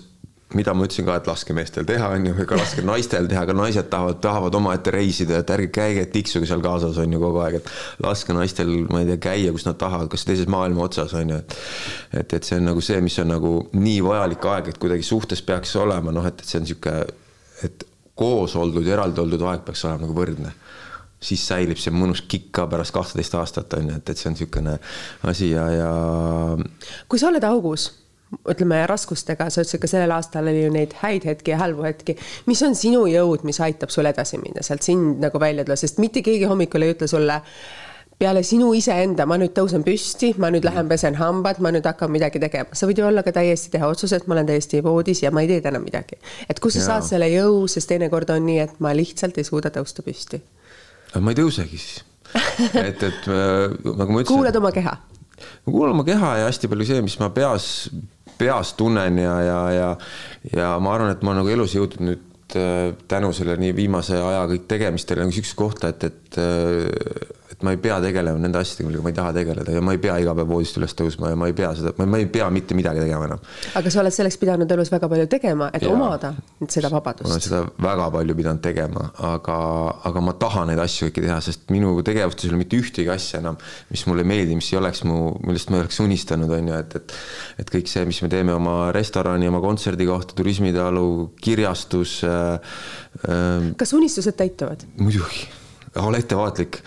mida 0.55 0.71
ma 0.71 0.85
ütlesin 0.87 1.03
ka, 1.03 1.17
et 1.19 1.27
laske 1.27 1.51
meestel 1.55 1.83
teha, 1.87 2.07
on 2.15 2.29
ju, 2.29 2.33
ega 2.39 2.57
laske 2.59 2.83
naistel 2.87 3.27
teha, 3.27 3.41
aga 3.43 3.55
naised 3.57 3.89
tahavad, 3.91 4.21
tahavad 4.23 4.55
omaette 4.55 4.93
reisida, 4.95 5.41
et 5.41 5.51
ärge 5.51 5.67
käige 5.75 6.05
tiksuge 6.13 6.47
seal 6.47 6.63
kaasas, 6.63 6.99
on 7.03 7.15
ju, 7.15 7.19
kogu 7.19 7.41
aeg, 7.43 7.59
et 7.59 8.03
laske 8.03 8.35
naistel, 8.35 8.71
ma 8.91 9.03
ei 9.03 9.09
tea, 9.09 9.19
käia, 9.27 9.51
kus 9.55 9.67
nad 9.67 9.79
tahavad, 9.81 10.07
kas 10.13 10.23
teises 10.27 10.47
maailma 10.51 10.85
otsas, 10.87 11.15
on 11.19 11.35
ju, 11.35 11.41
et 11.41 11.57
et, 12.21 12.37
et 12.39 12.47
see 12.47 12.61
on 12.61 12.69
nagu 12.69 12.81
see, 12.83 13.01
mis 13.03 13.17
on 13.19 13.31
nagu 13.33 13.53
nii 13.75 13.99
vajalik 14.05 14.47
aeg, 14.53 14.71
et 14.71 14.79
kuidagi 14.81 15.03
suhtes 15.03 15.43
peaks 15.43 15.75
olema, 15.81 16.15
noh, 16.15 16.25
et, 16.27 16.39
et 16.39 16.47
see 16.47 16.61
on 16.61 16.67
niisugune, 16.67 17.19
et 17.67 17.87
koos 18.17 18.55
oldud 18.57 18.87
ja 18.87 18.95
eraldi 18.95 19.21
oldud 19.21 19.43
aeg 19.51 19.67
peaks 19.67 19.83
olema 19.85 20.07
nagu 20.07 20.15
võrdne 20.15 20.55
siis 21.19 21.45
säilib 21.47 21.79
see 21.81 21.93
mõnus 21.93 22.23
kikk 22.29 22.51
ka 22.59 22.67
pärast 22.69 22.93
kahteteist 22.95 23.37
aastat 23.39 23.73
on 23.79 23.89
ju, 23.89 23.95
et, 23.97 24.09
et 24.09 24.19
see 24.19 24.29
on 24.29 24.35
niisugune 24.37 24.75
asi 25.31 25.51
ja, 25.51 25.69
ja. 25.73 25.93
kui 27.09 27.19
sa 27.21 27.31
oled 27.31 27.47
augus 27.47 27.89
ütleme 28.51 28.81
raskustega, 28.89 29.47
sa 29.49 29.63
ütlesid 29.63 29.81
ka 29.81 29.89
sellel 29.89 30.11
aastal 30.11 30.49
oli 30.51 30.65
ju 30.65 30.71
neid 30.73 30.93
häid 31.01 31.25
hetki 31.29 31.53
ja 31.53 31.61
halbu 31.61 31.85
hetki. 31.87 32.17
mis 32.45 32.61
on 32.67 32.75
sinu 32.75 33.05
jõud, 33.07 33.45
mis 33.47 33.59
aitab 33.63 33.93
sul 33.93 34.09
edasi 34.09 34.39
minna, 34.41 34.63
sealt 34.65 34.83
sind 34.83 35.21
nagu 35.23 35.39
välja 35.39 35.63
tulla, 35.65 35.79
sest 35.79 36.01
mitte 36.03 36.23
keegi 36.25 36.49
hommikul 36.49 36.83
ei 36.83 36.95
ütle 36.95 37.07
sulle 37.07 37.41
peale 38.19 38.41
sinu 38.43 38.71
iseenda, 38.73 39.27
ma 39.29 39.37
nüüd 39.37 39.53
tõusen 39.55 39.83
püsti, 39.85 40.31
ma 40.41 40.49
nüüd 40.53 40.65
lähen 40.65 40.89
pesen 40.89 41.15
hambad, 41.19 41.61
ma 41.61 41.71
nüüd 41.73 41.85
hakkan 41.85 42.09
midagi 42.11 42.41
tegema, 42.41 42.73
sa 42.75 42.89
võid 42.89 42.99
ju 42.99 43.05
olla 43.07 43.23
ka 43.23 43.33
täiesti 43.35 43.71
teha 43.75 43.87
otsuse, 43.87 44.17
et 44.17 44.27
ma 44.27 44.35
olen 44.35 44.49
täiesti 44.49 44.81
voodis 44.83 45.21
ja 45.21 45.31
ma 45.31 45.45
ei 45.45 45.51
tee 45.51 45.61
täna 45.61 45.79
midagi. 45.83 46.17
et 46.49 46.59
kust 46.59 46.81
sa 46.81 46.87
saad 46.87 47.07
selle 47.07 47.29
jõu, 47.29 47.67
sest 47.71 47.93
teinekord 47.93 48.33
on 48.33 48.45
nii, 48.49 48.59
et 48.65 48.79
ma 48.83 48.95
lihtsalt 48.97 49.37
ei 49.37 49.45
suuda 49.47 49.71
tõusta 49.73 50.05
püsti. 50.05 50.41
Ma 51.23 51.33
ei 51.33 51.39
tõusegi 51.39 51.79
siis 51.79 52.03
et, 52.73 53.03
et 53.03 53.29
nagu 53.29 54.11
ma 54.11 54.21
ütlesin. 54.21 54.33
kuulad 54.33 54.59
oma 54.59 54.73
keha? 54.75 54.97
ma 54.97 55.71
kuulan 55.71 55.95
oma 55.95 56.05
keha 56.07 56.35
ja 56.41 56.51
hästi 56.51 56.69
palju 56.71 56.87
see, 56.89 57.01
mis 57.05 57.17
ma 57.21 57.31
peas 57.33 57.87
peas 58.37 58.73
tunnen 58.77 59.17
ja, 59.19 59.35
ja, 59.41 59.59
ja, 59.71 59.89
ja 60.55 60.71
ma 60.83 60.93
arvan, 60.93 61.13
et 61.15 61.23
ma 61.25 61.35
nagu 61.37 61.49
elus 61.51 61.73
jõudnud 61.77 62.03
nüüd 62.05 62.57
äh, 62.57 62.91
tänu 63.09 63.33
selle 63.35 63.57
nii 63.59 63.73
viimase 63.77 64.19
aja 64.21 64.45
kõik 64.51 64.67
tegemistele 64.69 65.25
nagu 65.25 65.35
sihukese 65.35 65.57
kohta, 65.57 65.91
et, 65.93 66.07
et 66.07 66.39
äh, 66.41 67.33
et 67.57 67.63
ma 67.65 67.73
ei 67.73 67.79
pea 67.81 67.95
tegelema 67.97 68.37
nende 68.37 68.59
asjadega, 68.61 68.85
millega 68.85 69.03
ma 69.03 69.09
ei 69.09 69.15
taha 69.17 69.31
tegeleda 69.33 69.73
ja 69.73 69.81
ma 69.81 69.93
ei 69.95 70.01
pea 70.01 70.19
iga 70.21 70.33
päev 70.37 70.51
voodist 70.51 70.77
üles 70.77 70.93
tõusma 70.93 71.31
ja 71.31 71.39
ma 71.41 71.47
ei 71.49 71.55
pea 71.57 71.71
seda, 71.79 71.93
ma 71.97 72.19
ei 72.21 72.27
pea 72.29 72.51
mitte 72.53 72.77
midagi 72.77 73.01
tegema 73.01 73.25
enam. 73.25 73.41
aga 73.79 73.93
sa 73.93 74.03
oled 74.03 74.13
selleks 74.13 74.37
pidanud 74.37 74.73
elus 74.75 74.93
väga 74.93 75.09
palju 75.09 75.25
tegema, 75.31 75.71
et 75.73 75.87
ja, 75.87 75.89
omada 75.89 76.35
seda 76.69 76.91
vabadust. 76.93 77.25
ma 77.25 77.33
olen 77.33 77.45
seda 77.47 77.63
väga 77.87 78.07
palju 78.13 78.37
pidanud 78.37 78.61
tegema, 78.61 79.07
aga, 79.31 79.57
aga 80.11 80.25
ma 80.27 80.37
tahan 80.37 80.69
neid 80.69 80.83
asju 80.85 81.09
kõiki 81.09 81.25
teha, 81.25 81.39
sest 81.49 81.73
minu 81.73 81.95
tegevustes 82.05 82.45
ei 82.45 82.53
ole 82.53 82.61
mitte 82.61 82.77
ühtegi 82.77 83.09
asja 83.13 83.41
enam, 83.41 83.57
mis 83.89 84.05
mulle 84.05 84.21
ei 84.21 84.31
meeldi, 84.35 84.61
mis 84.61 84.69
ei 84.75 84.81
oleks 84.83 85.01
mu, 85.09 85.19
millest 85.41 85.73
ma 85.73 85.81
ei 85.81 85.87
oleks 85.87 86.01
unistanud, 86.05 86.53
on 86.61 86.73
ju, 86.73 86.79
et, 86.85 86.97
et 87.01 87.19
et 87.65 87.73
kõik 87.73 87.89
see, 87.89 88.05
mis 88.05 88.21
me 88.21 88.29
teeme 88.29 88.53
oma 88.53 88.91
restorani, 88.93 89.49
oma 89.49 89.63
kontserdikohta, 89.65 90.37
turismitalu, 90.37 91.07
kirjastus 91.41 92.19
äh,. 92.27 92.75
Äh, 93.25 93.71
kas 93.81 93.97
unistused 93.97 94.37
täituvad? 94.37 94.85
muidugi 95.01 95.47
ole 96.01 96.21
ettevaatlik, 96.23 96.81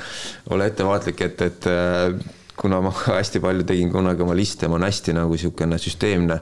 ole 0.50 0.66
ettevaatlik, 0.70 1.24
et, 1.26 1.42
et 1.46 1.66
äh, 1.70 2.36
kuna 2.60 2.80
ma 2.84 2.92
hästi 3.18 3.40
palju 3.40 3.64
tegin 3.68 3.90
kunagi 3.92 4.24
oma 4.24 4.36
liste, 4.36 4.68
ma 4.68 4.76
olen 4.78 4.88
hästi 4.88 5.14
nagu 5.16 5.34
niisugune 5.34 5.78
süsteemne, 5.80 6.38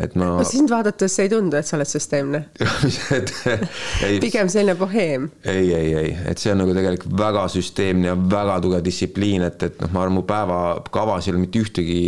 et 0.00 0.14
ma. 0.16 0.32
no 0.38 0.46
sind 0.48 0.72
vaadates 0.72 1.18
ei 1.22 1.30
tundu, 1.32 1.58
et 1.58 1.68
sa 1.68 1.76
oled 1.78 1.90
süsteemne 1.90 2.44
pigem 4.24 4.52
selline 4.52 4.76
boheem. 4.80 5.28
ei, 5.44 5.72
ei, 5.76 5.94
ei, 6.04 6.12
et 6.32 6.42
see 6.42 6.54
on 6.54 6.62
nagu 6.64 6.76
tegelikult 6.76 7.16
väga 7.18 7.46
süsteemne 7.52 8.12
ja 8.12 8.16
väga 8.16 8.60
tugev 8.64 8.84
distsipliin, 8.86 9.48
et, 9.48 9.68
et 9.68 9.82
noh, 9.84 9.92
ma 9.92 10.06
arvan, 10.06 10.20
mu 10.20 10.26
päevakavas 10.28 11.28
ei 11.28 11.34
ole 11.34 11.44
mitte 11.44 11.62
ühtegi 11.62 12.00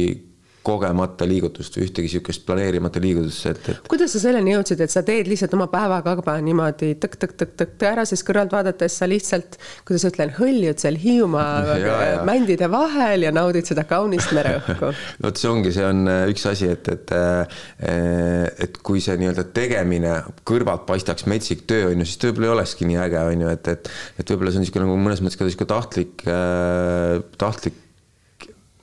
kogemata 0.64 1.26
liigutust 1.28 1.76
või 1.76 1.88
ühtegi 1.88 2.10
sihukest 2.14 2.44
planeerimata 2.48 3.02
liigutust, 3.02 3.46
et, 3.50 3.68
et. 3.72 3.82
kuidas 3.90 4.14
sa 4.14 4.22
selleni 4.22 4.54
jõudsid, 4.54 4.80
et 4.84 4.92
sa 4.92 5.02
teed 5.06 5.28
lihtsalt 5.30 5.54
oma 5.56 5.68
päevakava 5.72 6.36
niimoodi 6.44 6.94
tõk-tõk-tõk-tõk 7.02 7.84
ära, 7.88 8.06
siis 8.08 8.24
kõrvalt 8.26 8.54
vaadates 8.54 8.98
sa 9.00 9.08
lihtsalt, 9.10 9.58
kuidas 9.86 10.06
ütlen, 10.08 10.32
hõljud 10.38 10.80
seal 10.80 10.98
Hiiumaa 11.00 11.76
mändide 12.30 12.70
vahel 12.72 13.26
ja 13.26 13.34
naudid 13.34 13.68
seda 13.68 13.86
kaunist 13.88 14.32
mereõhku 14.36 14.92
vot 15.24 15.40
see 15.40 15.50
ongi, 15.50 15.74
see 15.76 15.86
on 15.86 16.04
äh, 16.10 16.24
üks 16.32 16.46
asi, 16.50 16.70
et, 16.72 16.88
et 16.92 17.14
äh, 17.14 17.60
et 18.64 18.80
kui 18.84 19.02
see 19.04 19.16
nii-öelda 19.20 19.46
tegemine 19.54 20.16
kõrvalt 20.48 20.86
paistaks 20.88 21.28
metsik 21.30 21.66
töö, 21.68 21.90
on 21.92 22.00
ju, 22.00 22.08
siis 22.08 22.20
ta 22.20 22.30
võib-olla 22.30 22.50
ei 22.50 22.56
olekski 22.58 22.88
nii 22.88 23.00
äge, 23.04 23.22
on 23.30 23.46
ju, 23.46 23.54
et, 23.58 23.72
et 23.76 23.94
et 24.18 24.30
võib-olla 24.30 24.52
see 24.52 24.60
on 24.60 24.64
niisugune 24.66 24.88
nagu 24.88 25.00
mõnes 25.00 25.22
mõttes 25.24 25.38
ka 25.38 25.48
niisugune 25.48 25.70
tahtlik, 25.74 26.26
äh, 26.28 27.22
tahtlik 27.40 27.80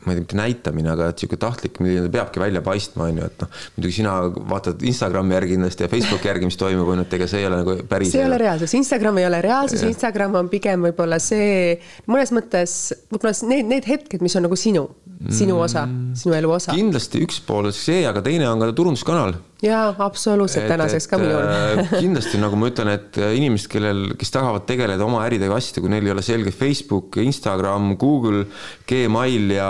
ma 0.05 0.13
ei 0.13 0.17
tea, 0.17 0.23
mitte 0.23 0.37
näitamine, 0.39 0.89
aga 0.93 1.09
et 1.11 1.21
sihuke 1.21 1.37
tahtlik, 1.41 1.77
milline 1.83 2.07
ta 2.07 2.13
peabki 2.15 2.41
välja 2.41 2.63
paistma, 2.65 3.07
on 3.11 3.21
ju, 3.21 3.27
et 3.29 3.43
noh, 3.43 3.51
muidugi 3.75 3.97
sina 3.99 4.15
vaatad 4.53 4.81
Instagrami 4.89 5.35
järgi 5.37 5.55
kindlasti 5.55 5.85
ja 5.85 5.91
Facebooki 5.91 6.31
järgi, 6.31 6.49
mis 6.49 6.57
toimub, 6.57 6.89
on 6.93 7.03
ju, 7.03 7.07
et 7.07 7.15
ega 7.19 7.29
see 7.29 7.43
ei 7.43 7.49
ole 7.49 7.61
nagu 7.61 7.77
päris. 7.91 8.13
see 8.13 8.23
ei 8.23 8.29
ole 8.29 8.41
reaalsus, 8.41 8.73
Instagram 8.79 9.21
ei 9.21 9.29
ole 9.29 9.41
reaalsus, 9.45 9.85
Instagram 9.85 10.39
on 10.41 10.49
pigem 10.51 10.89
võib-olla 10.89 11.21
see 11.21 11.77
mõnes 12.09 12.33
mõttes 12.35 12.77
võib-olla 13.11 13.35
need, 13.53 13.69
need 13.75 13.89
hetked, 13.89 14.25
mis 14.25 14.37
on 14.39 14.47
nagu 14.47 14.57
sinu, 14.59 14.87
sinu 15.29 15.59
osa, 15.61 15.85
sinu 16.17 16.35
elu 16.37 16.51
osa. 16.57 16.75
kindlasti 16.75 17.21
üks 17.25 17.41
pool 17.45 17.69
see, 17.75 18.01
aga 18.07 18.23
teine 18.25 18.47
on 18.49 18.61
ka 18.63 18.71
turunduskanal 18.77 19.35
jaa, 19.61 19.91
absoluutselt, 20.01 20.65
tänaseks 20.71 21.09
ka 21.11 21.19
minul 21.21 21.43
äh, 21.45 21.91
kindlasti 22.01 22.39
nagu 22.41 22.57
ma 22.59 22.71
ütlen, 22.71 22.93
et 22.95 23.19
äh, 23.21 23.35
inimesed, 23.37 23.69
kellel, 23.71 24.07
kes 24.19 24.33
tahavad 24.33 24.65
tegeleda 24.69 25.05
oma 25.05 25.21
äridega 25.27 25.57
asjadega, 25.57 25.85
kui 25.85 25.93
neil 25.93 26.09
ei 26.09 26.15
ole 26.15 26.25
selge 26.25 26.55
Facebook, 26.55 27.19
Instagram, 27.21 27.93
Google, 28.01 28.47
Gmail 28.89 29.53
ja 29.57 29.69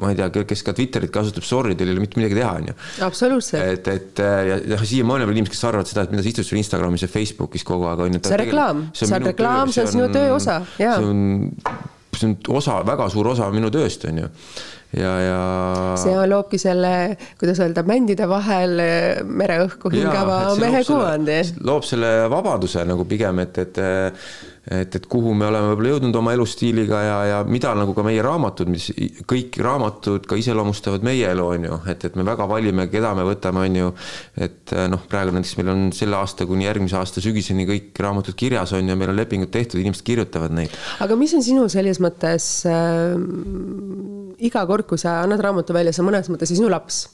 ma 0.00 0.14
ei 0.14 0.16
tea, 0.16 0.44
kes 0.48 0.64
ka 0.64 0.72
Twitterit 0.76 1.12
kasutab, 1.12 1.44
sorry, 1.44 1.76
teil 1.76 1.92
ei 1.92 1.98
ole 1.98 2.06
mitte 2.06 2.20
midagi 2.20 2.38
teha, 2.38 2.54
on 2.56 2.70
ju. 2.70 2.76
absoluutselt. 3.04 3.68
et, 3.76 3.92
et 3.92 4.24
äh, 4.24 4.40
ja, 4.48 4.58
ja 4.72 4.80
siiamaani 4.80 5.26
on 5.26 5.32
veel 5.32 5.42
inimesed, 5.42 5.56
kes 5.58 5.68
arvavad 5.68 5.90
seda, 5.90 6.06
et 6.06 6.14
mida 6.14 6.24
sa 6.24 6.32
istud 6.32 6.48
seal 6.48 6.62
Instagramis 6.62 7.04
ja 7.04 7.12
Facebookis 7.12 7.66
kogu 7.68 7.88
aeg, 7.90 8.04
on 8.06 8.16
ju. 8.16 8.24
see 8.24 8.36
on 8.36 8.44
reklaam, 8.46 8.84
see 8.96 9.10
on 9.10 9.28
reklaam, 9.28 9.72
see 9.74 9.84
on 9.84 9.96
sinu 9.98 10.08
töö 10.14 10.36
osa, 10.38 10.60
jaa. 10.80 10.96
see 10.96 11.10
on, 11.12 11.98
see 12.20 12.30
on 12.30 12.36
osa, 12.60 12.80
väga 12.86 13.08
suur 13.12 13.32
osa 13.32 13.48
minu 13.54 13.72
tööst, 13.72 14.04
on 14.10 14.22
ju 14.24 14.30
ja, 14.96 15.12
ja. 15.22 15.40
see 16.00 16.14
loobki 16.30 16.60
selle, 16.60 16.92
kuidas 17.40 17.60
öelda, 17.62 17.84
mändide 17.86 18.28
vahel 18.30 18.78
mereõhku 19.26 19.92
hingava 19.94 20.40
mehe 20.60 20.84
kuvandi. 20.86 21.42
loob 21.64 21.86
selle 21.86 22.14
vabaduse 22.32 22.86
nagu 22.88 23.06
pigem, 23.08 23.44
et, 23.44 23.62
et 23.64 23.84
et, 24.70 24.94
et 24.94 25.06
kuhu 25.10 25.32
me 25.34 25.46
oleme 25.48 25.72
võib-olla 25.72 25.94
jõudnud 25.94 26.16
oma 26.20 26.34
elustiiliga 26.36 27.00
ja, 27.02 27.16
ja 27.26 27.38
mida 27.48 27.72
nagu 27.74 27.94
ka 27.96 28.04
meie 28.06 28.22
raamatud, 28.22 28.68
mis 28.70 28.90
kõik 29.28 29.56
raamatud 29.64 30.26
ka 30.28 30.38
iseloomustavad 30.38 31.04
meie 31.06 31.30
elu, 31.32 31.46
on 31.56 31.66
ju, 31.66 31.78
et, 31.90 32.04
et 32.06 32.18
me 32.18 32.26
väga 32.28 32.46
valime, 32.50 32.86
keda 32.92 33.14
me 33.18 33.24
võtame, 33.26 33.64
on 33.66 33.78
ju. 33.80 33.92
et 34.46 34.74
noh, 34.92 35.02
praegu 35.10 35.34
näiteks 35.34 35.56
meil 35.58 35.72
on 35.72 35.86
selle 35.96 36.18
aasta 36.20 36.46
kuni 36.48 36.68
järgmise 36.68 36.98
aasta 37.00 37.24
sügiseni 37.24 37.66
kõik 37.68 37.98
raamatud 38.04 38.36
kirjas 38.38 38.74
on 38.76 38.88
ju, 38.92 38.98
meil 39.00 39.14
on 39.14 39.18
lepingud 39.18 39.50
tehtud, 39.54 39.80
inimesed 39.80 40.06
kirjutavad 40.06 40.54
neid. 40.54 40.76
aga 41.02 41.18
mis 41.18 41.34
on 41.34 41.44
sinu 41.46 41.66
selles 41.72 42.02
mõttes 42.04 42.50
äh, 42.68 43.16
iga 44.44 44.64
kord, 44.68 44.79
kui 44.88 45.00
sa 45.00 45.20
annad 45.24 45.42
raamatu 45.44 45.76
välja, 45.76 45.92
see 45.92 46.04
on 46.04 46.12
mõnes 46.12 46.30
mõttes 46.32 46.52
sinu 46.54 46.70
laps 46.72 47.06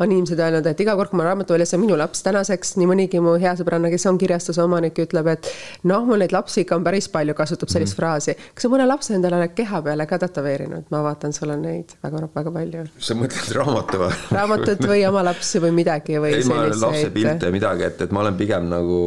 on 0.00 0.12
inimesed 0.12 0.40
öelnud, 0.40 0.66
et 0.66 0.80
iga 0.80 0.94
kord, 0.96 1.10
kui 1.12 1.18
ma 1.20 1.26
raamatu 1.26 1.52
välja 1.52 1.66
saan, 1.68 1.82
minu 1.82 1.96
laps 1.98 2.22
tänaseks 2.24 2.74
nii 2.80 2.88
mõnigi 2.88 3.20
mu 3.20 3.34
hea 3.40 3.52
sõbranna, 3.58 3.90
kes 3.92 4.06
on 4.08 4.18
kirjastuse 4.20 4.62
omanik, 4.64 4.96
ütleb, 5.04 5.28
et 5.34 5.50
noh, 5.88 6.06
mul 6.08 6.22
neid 6.22 6.32
lapsi 6.32 6.62
ikka 6.64 6.78
on 6.78 6.86
päris 6.86 7.10
palju, 7.12 7.34
kasutab 7.36 7.72
sellist 7.72 7.92
mm. 7.92 8.00
fraasi. 8.00 8.36
kas 8.54 8.64
sa 8.64 8.70
mõne 8.72 8.86
lapse 8.88 9.12
endale 9.16 9.36
oled 9.36 9.52
keha 9.56 9.82
peale 9.84 10.06
ka 10.08 10.18
tätoveerinud? 10.24 10.88
ma 10.92 11.02
vaatan, 11.04 11.36
sul 11.36 11.52
on 11.52 11.66
neid 11.66 11.92
väga-väga 12.04 12.54
palju. 12.54 12.86
sa 12.96 13.16
mõtled 13.18 13.52
raamatu 13.58 14.00
või? 14.04 14.12
raamatut 14.38 14.86
või 14.88 15.04
oma 15.10 15.26
lapsi 15.28 15.60
või 15.62 15.76
midagi 15.82 16.16
või 16.16 16.32
ei, 16.38 16.48
ma 16.48 16.62
olen 16.64 16.80
lapsepilte 16.86 17.52
midagi, 17.52 17.88
et, 17.90 18.06
et 18.06 18.16
ma 18.16 18.24
olen 18.24 18.40
pigem 18.40 18.72
nagu 18.72 19.02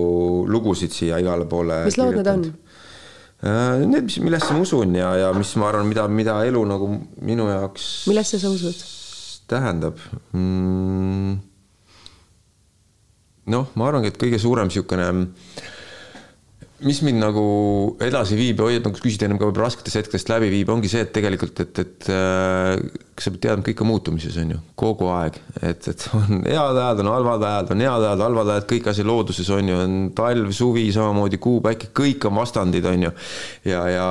lugusid 0.49 0.93
siia 0.93 1.17
igale 1.23 1.49
poole 1.49 1.81
mis 1.89 1.97
lood 1.97 2.21
need 2.21 2.29
on? 2.29 2.45
Äh, 3.45 3.85
need, 3.85 4.07
mis, 4.07 4.17
millesse 4.25 4.53
ma 4.55 4.63
usun 4.63 4.95
ja, 4.97 5.11
ja 5.21 5.29
mis 5.37 5.51
ma 5.61 5.69
arvan, 5.69 5.85
mida, 5.85 6.07
mida 6.09 6.39
elu 6.47 6.63
nagu 6.65 6.87
minu 7.21 7.45
jaoks. 7.51 8.07
millesse 8.09 8.39
sa 8.41 8.49
usud? 8.49 8.79
tähendab 9.45 9.99
mm,? 10.33 11.35
noh, 13.53 13.67
ma 13.77 13.89
arvangi, 13.91 14.09
et 14.09 14.17
kõige 14.17 14.39
suurem 14.41 14.71
niisugune 14.71 15.11
mis 16.89 17.03
mind 17.05 17.21
nagu 17.21 17.45
edasi 18.01 18.39
viib 18.39 18.63
ja 18.63 18.71
hoiab, 18.71 18.87
nagu 18.87 18.97
küsisid 18.97 19.27
ennem 19.27 19.37
ka 19.37 19.45
võib-olla 19.47 19.69
rasketest 19.69 20.01
hetkedest 20.01 20.31
läbi 20.33 20.49
viib, 20.49 20.71
ongi 20.73 20.89
see, 20.89 21.05
et 21.05 21.13
tegelikult, 21.13 21.61
et, 21.61 21.83
et 21.85 22.09
äh, 22.09 22.81
sa 23.15 23.31
pead 23.31 23.43
teadma, 23.45 23.63
kõik 23.63 23.81
on 23.83 23.87
muutumises, 23.87 24.35
on 24.41 24.49
ju, 24.51 24.57
kogu 24.75 25.07
aeg. 25.13 25.37
et, 25.61 25.87
et 25.87 26.01
on 26.17 26.41
head 26.43 26.79
ajad, 26.81 26.99
on 26.99 27.09
halvad 27.13 27.45
ajad, 27.47 27.69
on 27.71 27.83
head 27.85 28.07
ajad, 28.09 28.23
halvad 28.25 28.51
ajad, 28.51 28.65
kõik 28.67 28.89
asi 28.91 29.05
looduses 29.07 29.51
on 29.55 29.71
ju, 29.71 29.77
on 29.79 29.95
talv, 30.17 30.49
suvi, 30.55 30.83
samamoodi 30.91 31.39
kuu, 31.41 31.61
päike, 31.63 31.93
kõik 31.95 32.27
on 32.27 32.35
vastandid, 32.41 32.87
on 32.91 33.07
ju. 33.07 33.13
ja, 33.71 33.85
ja, 33.93 34.09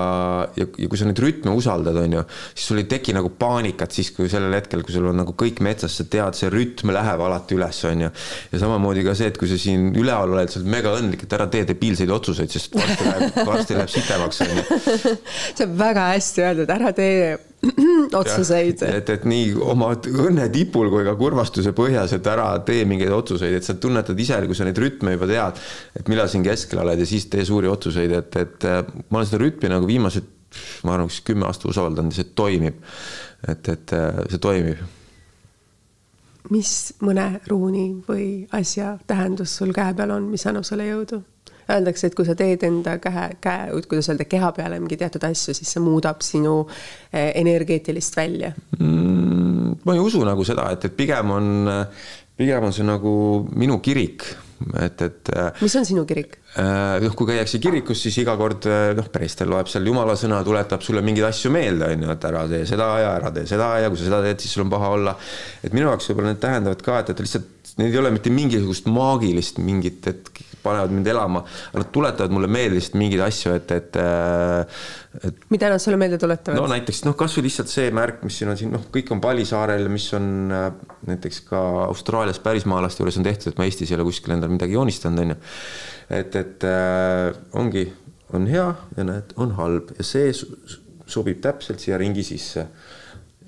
ja, 0.56 0.68
ja 0.80 0.88
kui 0.88 1.00
sa 1.00 1.08
neid 1.08 1.20
rütme 1.20 1.52
usaldad, 1.52 2.00
on 2.00 2.18
ju, 2.18 2.24
siis 2.54 2.70
sul 2.72 2.80
ei 2.80 2.88
teki 2.88 3.16
nagu 3.18 3.28
paanikat 3.38 3.92
siis, 3.92 4.08
kui 4.16 4.30
sellel 4.32 4.56
hetkel, 4.56 4.86
kui 4.86 4.96
sul 4.96 5.10
on 5.12 5.20
nagu 5.20 5.36
kõik 5.36 5.60
metsas, 5.64 6.00
sa 6.00 6.08
tead, 6.08 6.40
see 6.40 6.48
rütm 6.52 6.94
läheb 6.96 7.24
alati 7.28 7.58
üles, 7.58 7.84
on 7.90 8.06
ju. 8.06 8.12
ja 8.54 8.64
samamoodi 8.64 9.04
ka 9.04 9.16
see, 9.18 9.28
et 9.34 9.40
kui 9.40 9.52
sa 9.52 9.60
siin 9.60 9.90
üleval 9.92 10.32
oled, 10.32 10.48
sa 10.48 10.62
oled 10.62 10.76
mega 10.78 10.96
õnnelik, 10.96 11.28
et 11.28 11.36
ära 11.36 11.50
tee 11.52 11.68
debiilseid 11.68 12.12
otsuseid 12.14 12.56
sest 12.56 12.72
varsti 12.80 13.10
läheb, 13.10 13.42
varsti 13.44 13.76
läheb 13.76 13.92
sitemaks 13.92 14.46
onju. 14.48 14.68
see 15.58 15.66
on 15.68 15.76
väga 15.76 16.12
hästi 16.14 16.48
öeldud, 16.48 16.72
ära 16.72 16.96
tee 16.96 17.34
otsuseid. 18.20 18.82
et, 18.88 19.10
et 19.14 19.26
nii 19.28 19.52
oma 19.72 19.92
õnne 19.96 20.48
tipul 20.52 20.90
kui 20.92 21.06
ka 21.06 21.14
kurvastuse 21.18 21.74
põhjas, 21.76 22.16
et 22.16 22.26
ära 22.30 22.48
tee 22.66 22.84
mingeid 22.88 23.12
otsuseid, 23.14 23.58
et 23.58 23.66
sa 23.66 23.76
tunnetad 23.80 24.18
ise, 24.20 24.40
kui 24.46 24.58
sa 24.58 24.66
neid 24.68 24.80
rütme 24.80 25.16
juba 25.16 25.28
tead, 25.30 25.62
et 26.00 26.10
millal 26.12 26.30
siin 26.32 26.44
keskel 26.46 26.82
oled 26.84 27.00
ja 27.00 27.08
siis 27.08 27.28
tee 27.32 27.46
suuri 27.46 27.70
otsuseid, 27.70 28.16
et, 28.20 28.40
et 28.42 28.68
ma 29.08 29.20
olen 29.20 29.30
seda 29.30 29.42
rütmi 29.44 29.72
nagu 29.72 29.88
viimased, 29.88 30.28
ma 30.86 30.96
arvan, 30.96 31.10
kas 31.10 31.22
kümme 31.26 31.48
aastat 31.48 31.70
usaldanud 31.72 32.14
ja 32.14 32.22
see 32.22 32.34
toimib. 32.36 32.82
et, 33.48 33.68
et 33.68 33.96
see 34.30 34.40
toimib 34.40 34.84
mis 36.52 36.92
mõne 37.04 37.40
ruuni 37.48 37.86
või 38.08 38.26
asja 38.52 38.98
tähendus 39.08 39.56
sul 39.56 39.72
käe 39.76 39.94
peal 39.96 40.12
on, 40.12 40.28
mis 40.32 40.44
annab 40.46 40.66
sulle 40.68 40.88
jõudu? 40.88 41.22
Öeldakse, 41.70 42.10
et 42.10 42.16
kui 42.16 42.26
sa 42.28 42.36
teed 42.38 42.64
enda 42.66 42.98
käe, 43.02 43.28
käe, 43.42 43.68
kuidas 43.88 44.10
öelda, 44.12 44.26
keha 44.28 44.50
peale 44.56 44.80
mingi 44.82 44.98
teatud 45.00 45.24
asju, 45.30 45.54
siis 45.56 45.70
see 45.76 45.82
muudab 45.84 46.20
sinu 46.24 46.58
eh, 46.66 47.32
energeetilist 47.40 48.18
välja 48.18 48.52
mm,. 48.78 49.84
ma 49.84 49.96
ei 49.96 50.02
usu 50.02 50.20
nagu 50.26 50.44
seda, 50.44 50.68
et, 50.74 50.84
et 50.88 50.96
pigem 50.96 51.32
on, 51.32 51.70
pigem 52.36 52.68
on 52.68 52.74
see 52.74 52.86
nagu 52.86 53.14
minu 53.56 53.78
kirik, 53.84 54.26
et, 54.80 55.02
et. 55.06 55.32
mis 55.62 55.76
on 55.80 55.86
sinu 55.88 56.04
kirik? 56.08 56.38
Eh, 56.54 57.00
noh, 57.02 57.14
kui 57.18 57.26
käiakse 57.32 57.58
kirikus, 57.62 57.98
siis 58.04 58.20
iga 58.22 58.36
kord 58.38 58.68
eh, 58.70 58.92
noh, 58.94 59.08
preester 59.12 59.48
loeb 59.50 59.66
seal 59.70 59.88
jumala 59.88 60.14
sõna, 60.20 60.38
tuletab 60.46 60.84
sulle 60.86 61.02
mingeid 61.02 61.26
asju 61.30 61.50
meelde, 61.54 61.88
on 61.90 62.04
ju, 62.06 62.12
et 62.14 62.26
ära 62.30 62.44
tee 62.50 62.62
seda 62.68 62.90
ja 63.02 63.14
ära 63.16 63.32
tee 63.34 63.48
seda 63.50 63.72
ja 63.82 63.90
kui 63.90 63.98
sa 63.98 64.10
seda 64.10 64.20
teed, 64.26 64.44
siis 64.44 64.54
sul 64.54 64.66
on 64.66 64.70
paha 64.76 64.92
olla. 64.98 65.16
et 65.64 65.74
minu 65.74 65.88
jaoks 65.88 66.10
võib-olla 66.10 66.34
need 66.34 66.44
tähendavad 66.44 66.84
ka, 66.86 67.00
et, 67.02 67.14
et 67.14 67.24
lihtsalt 67.24 67.74
need 67.80 67.90
ei 67.90 67.98
ole 67.98 68.12
mitte 68.14 68.30
mingisugust 68.30 68.86
maagilist 68.86 69.58
mingit, 69.64 70.06
et 70.12 70.30
panevad 70.64 70.94
mind 70.94 71.10
elama, 71.12 71.42
aga 71.70 71.82
nad 71.82 71.90
tuletavad 71.94 72.34
mulle 72.34 72.48
meelde 72.50 72.78
lihtsalt 72.78 72.96
mingeid 73.00 73.22
asju, 73.26 73.54
et, 73.58 73.74
et, 73.76 73.98
äh, 74.00 74.84
et. 75.20 75.44
mida 75.52 75.70
nad 75.72 75.82
sulle 75.82 75.98
meelde 76.00 76.18
tuletavad? 76.20 76.58
no 76.58 76.68
näiteks 76.70 77.04
noh, 77.08 77.16
kasvõi 77.18 77.46
lihtsalt 77.48 77.72
see 77.72 77.90
märk, 77.94 78.22
mis 78.26 78.40
siin 78.40 78.52
on 78.52 78.60
siin 78.60 78.72
noh, 78.74 78.86
kõik 78.94 79.12
on 79.14 79.22
Pali 79.24 79.46
saarel, 79.48 79.88
mis 79.92 80.08
on 80.16 80.30
äh, 80.54 80.66
näiteks 81.10 81.44
ka 81.50 81.60
Austraalias 81.88 82.40
pärismaalaste 82.44 83.04
juures 83.04 83.20
on 83.20 83.28
tehtud, 83.28 83.52
et 83.52 83.60
ma 83.60 83.68
Eestis 83.68 83.92
ei 83.92 83.98
ole 83.98 84.08
kuskil 84.08 84.36
endale 84.36 84.56
midagi 84.56 84.76
joonistanud, 84.78 85.24
on 85.24 85.34
ju. 85.34 85.38
et, 86.20 86.40
et 86.42 86.68
äh, 86.70 87.30
ongi, 87.60 87.86
on 88.34 88.48
hea 88.50 88.68
ja 88.96 89.08
näed, 89.12 89.36
on 89.40 89.54
halb 89.60 89.94
ja 89.98 90.06
see 90.06 90.32
sobib 90.34 91.42
täpselt 91.44 91.82
siia 91.82 91.98
ringi 92.00 92.24
sisse 92.26 92.64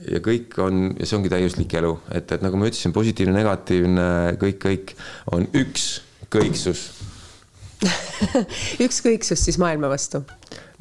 ja 0.04 0.20
kõik 0.22 0.56
on, 0.60 0.90
ja 0.98 1.08
see 1.08 1.16
ongi 1.18 1.32
täiuslik 1.32 1.72
elu, 1.80 1.94
et, 2.14 2.32
et 2.36 2.44
nagu 2.44 2.58
ma 2.60 2.68
ütlesin, 2.68 2.92
positiivne, 2.94 3.32
negatiivne, 3.36 4.08
kõik, 4.42 4.58
kõik 4.66 4.92
on 5.32 5.48
üks 5.56 5.88
kõiksus 6.32 6.88
ükskõiksus 8.86 9.46
siis 9.48 9.60
maailma 9.62 9.90
vastu? 9.92 10.22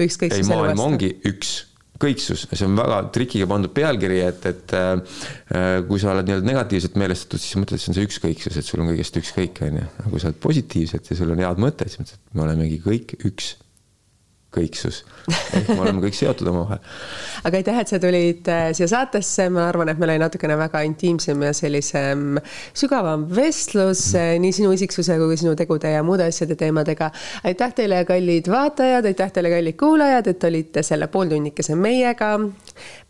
ükskõiksus 0.01 0.43
ei, 0.43 0.49
maailm 0.51 0.83
ongi 0.83 1.15
üks 1.29 1.57
kõiksus, 2.01 2.45
see 2.51 2.65
on 2.67 2.75
väga 2.77 2.97
trikiga 3.15 3.47
pandud 3.47 3.71
pealkiri, 3.75 4.19
et, 4.27 4.47
et 4.49 4.73
äh, 4.75 5.19
kui 5.87 6.01
sa 6.01 6.11
oled 6.11 6.27
nii-öelda 6.27 6.49
negatiivselt 6.49 6.97
meelestatud, 6.99 7.41
siis 7.41 7.55
mõtled, 7.59 7.79
et 7.79 7.85
see 7.85 7.93
on 7.93 7.97
see 7.97 8.07
ükskõiksus, 8.09 8.57
et 8.59 8.67
sul 8.67 8.83
on 8.83 8.91
kõigest 8.91 9.19
ükskõik, 9.21 9.61
on 9.63 9.79
ju. 9.79 9.85
aga 10.01 10.11
kui 10.11 10.23
sa 10.23 10.31
oled 10.31 10.41
positiivselt 10.43 11.11
ja 11.11 11.19
sul 11.19 11.31
on 11.31 11.43
head 11.43 11.61
mõtted, 11.63 11.91
siis 11.91 12.01
mõtled, 12.03 12.19
et 12.19 12.35
me 12.35 12.45
olemegi 12.47 12.81
kõik 12.83 13.15
üks 13.29 13.53
kõiksus. 14.55 15.03
ehk 15.57 15.71
me 15.71 15.79
oleme 15.81 16.03
kõik 16.03 16.15
seotud 16.17 16.47
omavahel. 16.51 16.81
aga 17.47 17.59
aitäh, 17.59 17.79
et 17.81 17.91
sa 17.91 17.99
tulid 18.01 18.49
äh, 18.51 18.69
siia 18.77 18.87
saatesse, 18.89 19.47
ma 19.53 19.67
arvan, 19.69 19.89
et 19.89 20.01
meil 20.01 20.15
oli 20.15 20.21
natukene 20.21 20.57
väga 20.59 20.83
intiimsem 20.87 21.41
ja 21.47 21.53
sellisem 21.55 22.39
sügavam 22.73 23.25
vestlus 23.35 24.07
mm. 24.13 24.43
nii 24.43 24.55
sinu 24.59 24.73
isiksuse 24.75 25.17
kui 25.21 25.37
sinu 25.39 25.55
tegude 25.57 25.91
ja 25.91 26.03
muude 26.05 26.27
asjade 26.29 26.57
teemadega. 26.59 27.11
aitäh 27.43 27.73
teile, 27.75 28.03
kallid 28.07 28.49
vaatajad, 28.51 29.09
aitäh 29.11 29.33
teile, 29.33 29.51
kallid 29.53 29.79
kuulajad, 29.79 30.29
et 30.31 30.47
olite 30.49 30.83
selle 30.85 31.07
pooltunnikese 31.11 31.75
meiega. 31.75 32.35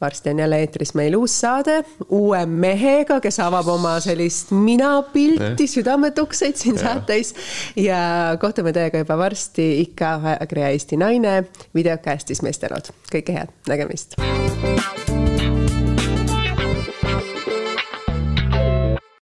varsti 0.02 0.30
on 0.30 0.40
jälle 0.40 0.60
eetris 0.64 0.94
meil 0.96 1.16
uus 1.18 1.40
saade 1.42 1.82
uue 2.10 2.46
mehega, 2.46 3.20
kes 3.22 3.40
avab 3.44 3.68
oma 3.76 3.96
sellist 4.04 4.52
minapilti, 4.56 5.68
südametukseid 5.68 6.56
siin 6.60 6.80
ja. 6.80 6.82
saates 6.88 7.34
ja 7.80 8.00
kohtume 8.42 8.74
teiega 8.74 9.04
juba 9.04 9.18
varsti 9.18 9.68
ikka 9.82 10.16
ajakirja 10.36 10.70
Eesti 10.76 10.98
Naine 10.98 11.35
videokastis 11.76 12.42
meesterod. 12.46 12.94
kõike 13.12 13.40
head, 13.40 13.54
nägemist. 13.68 14.20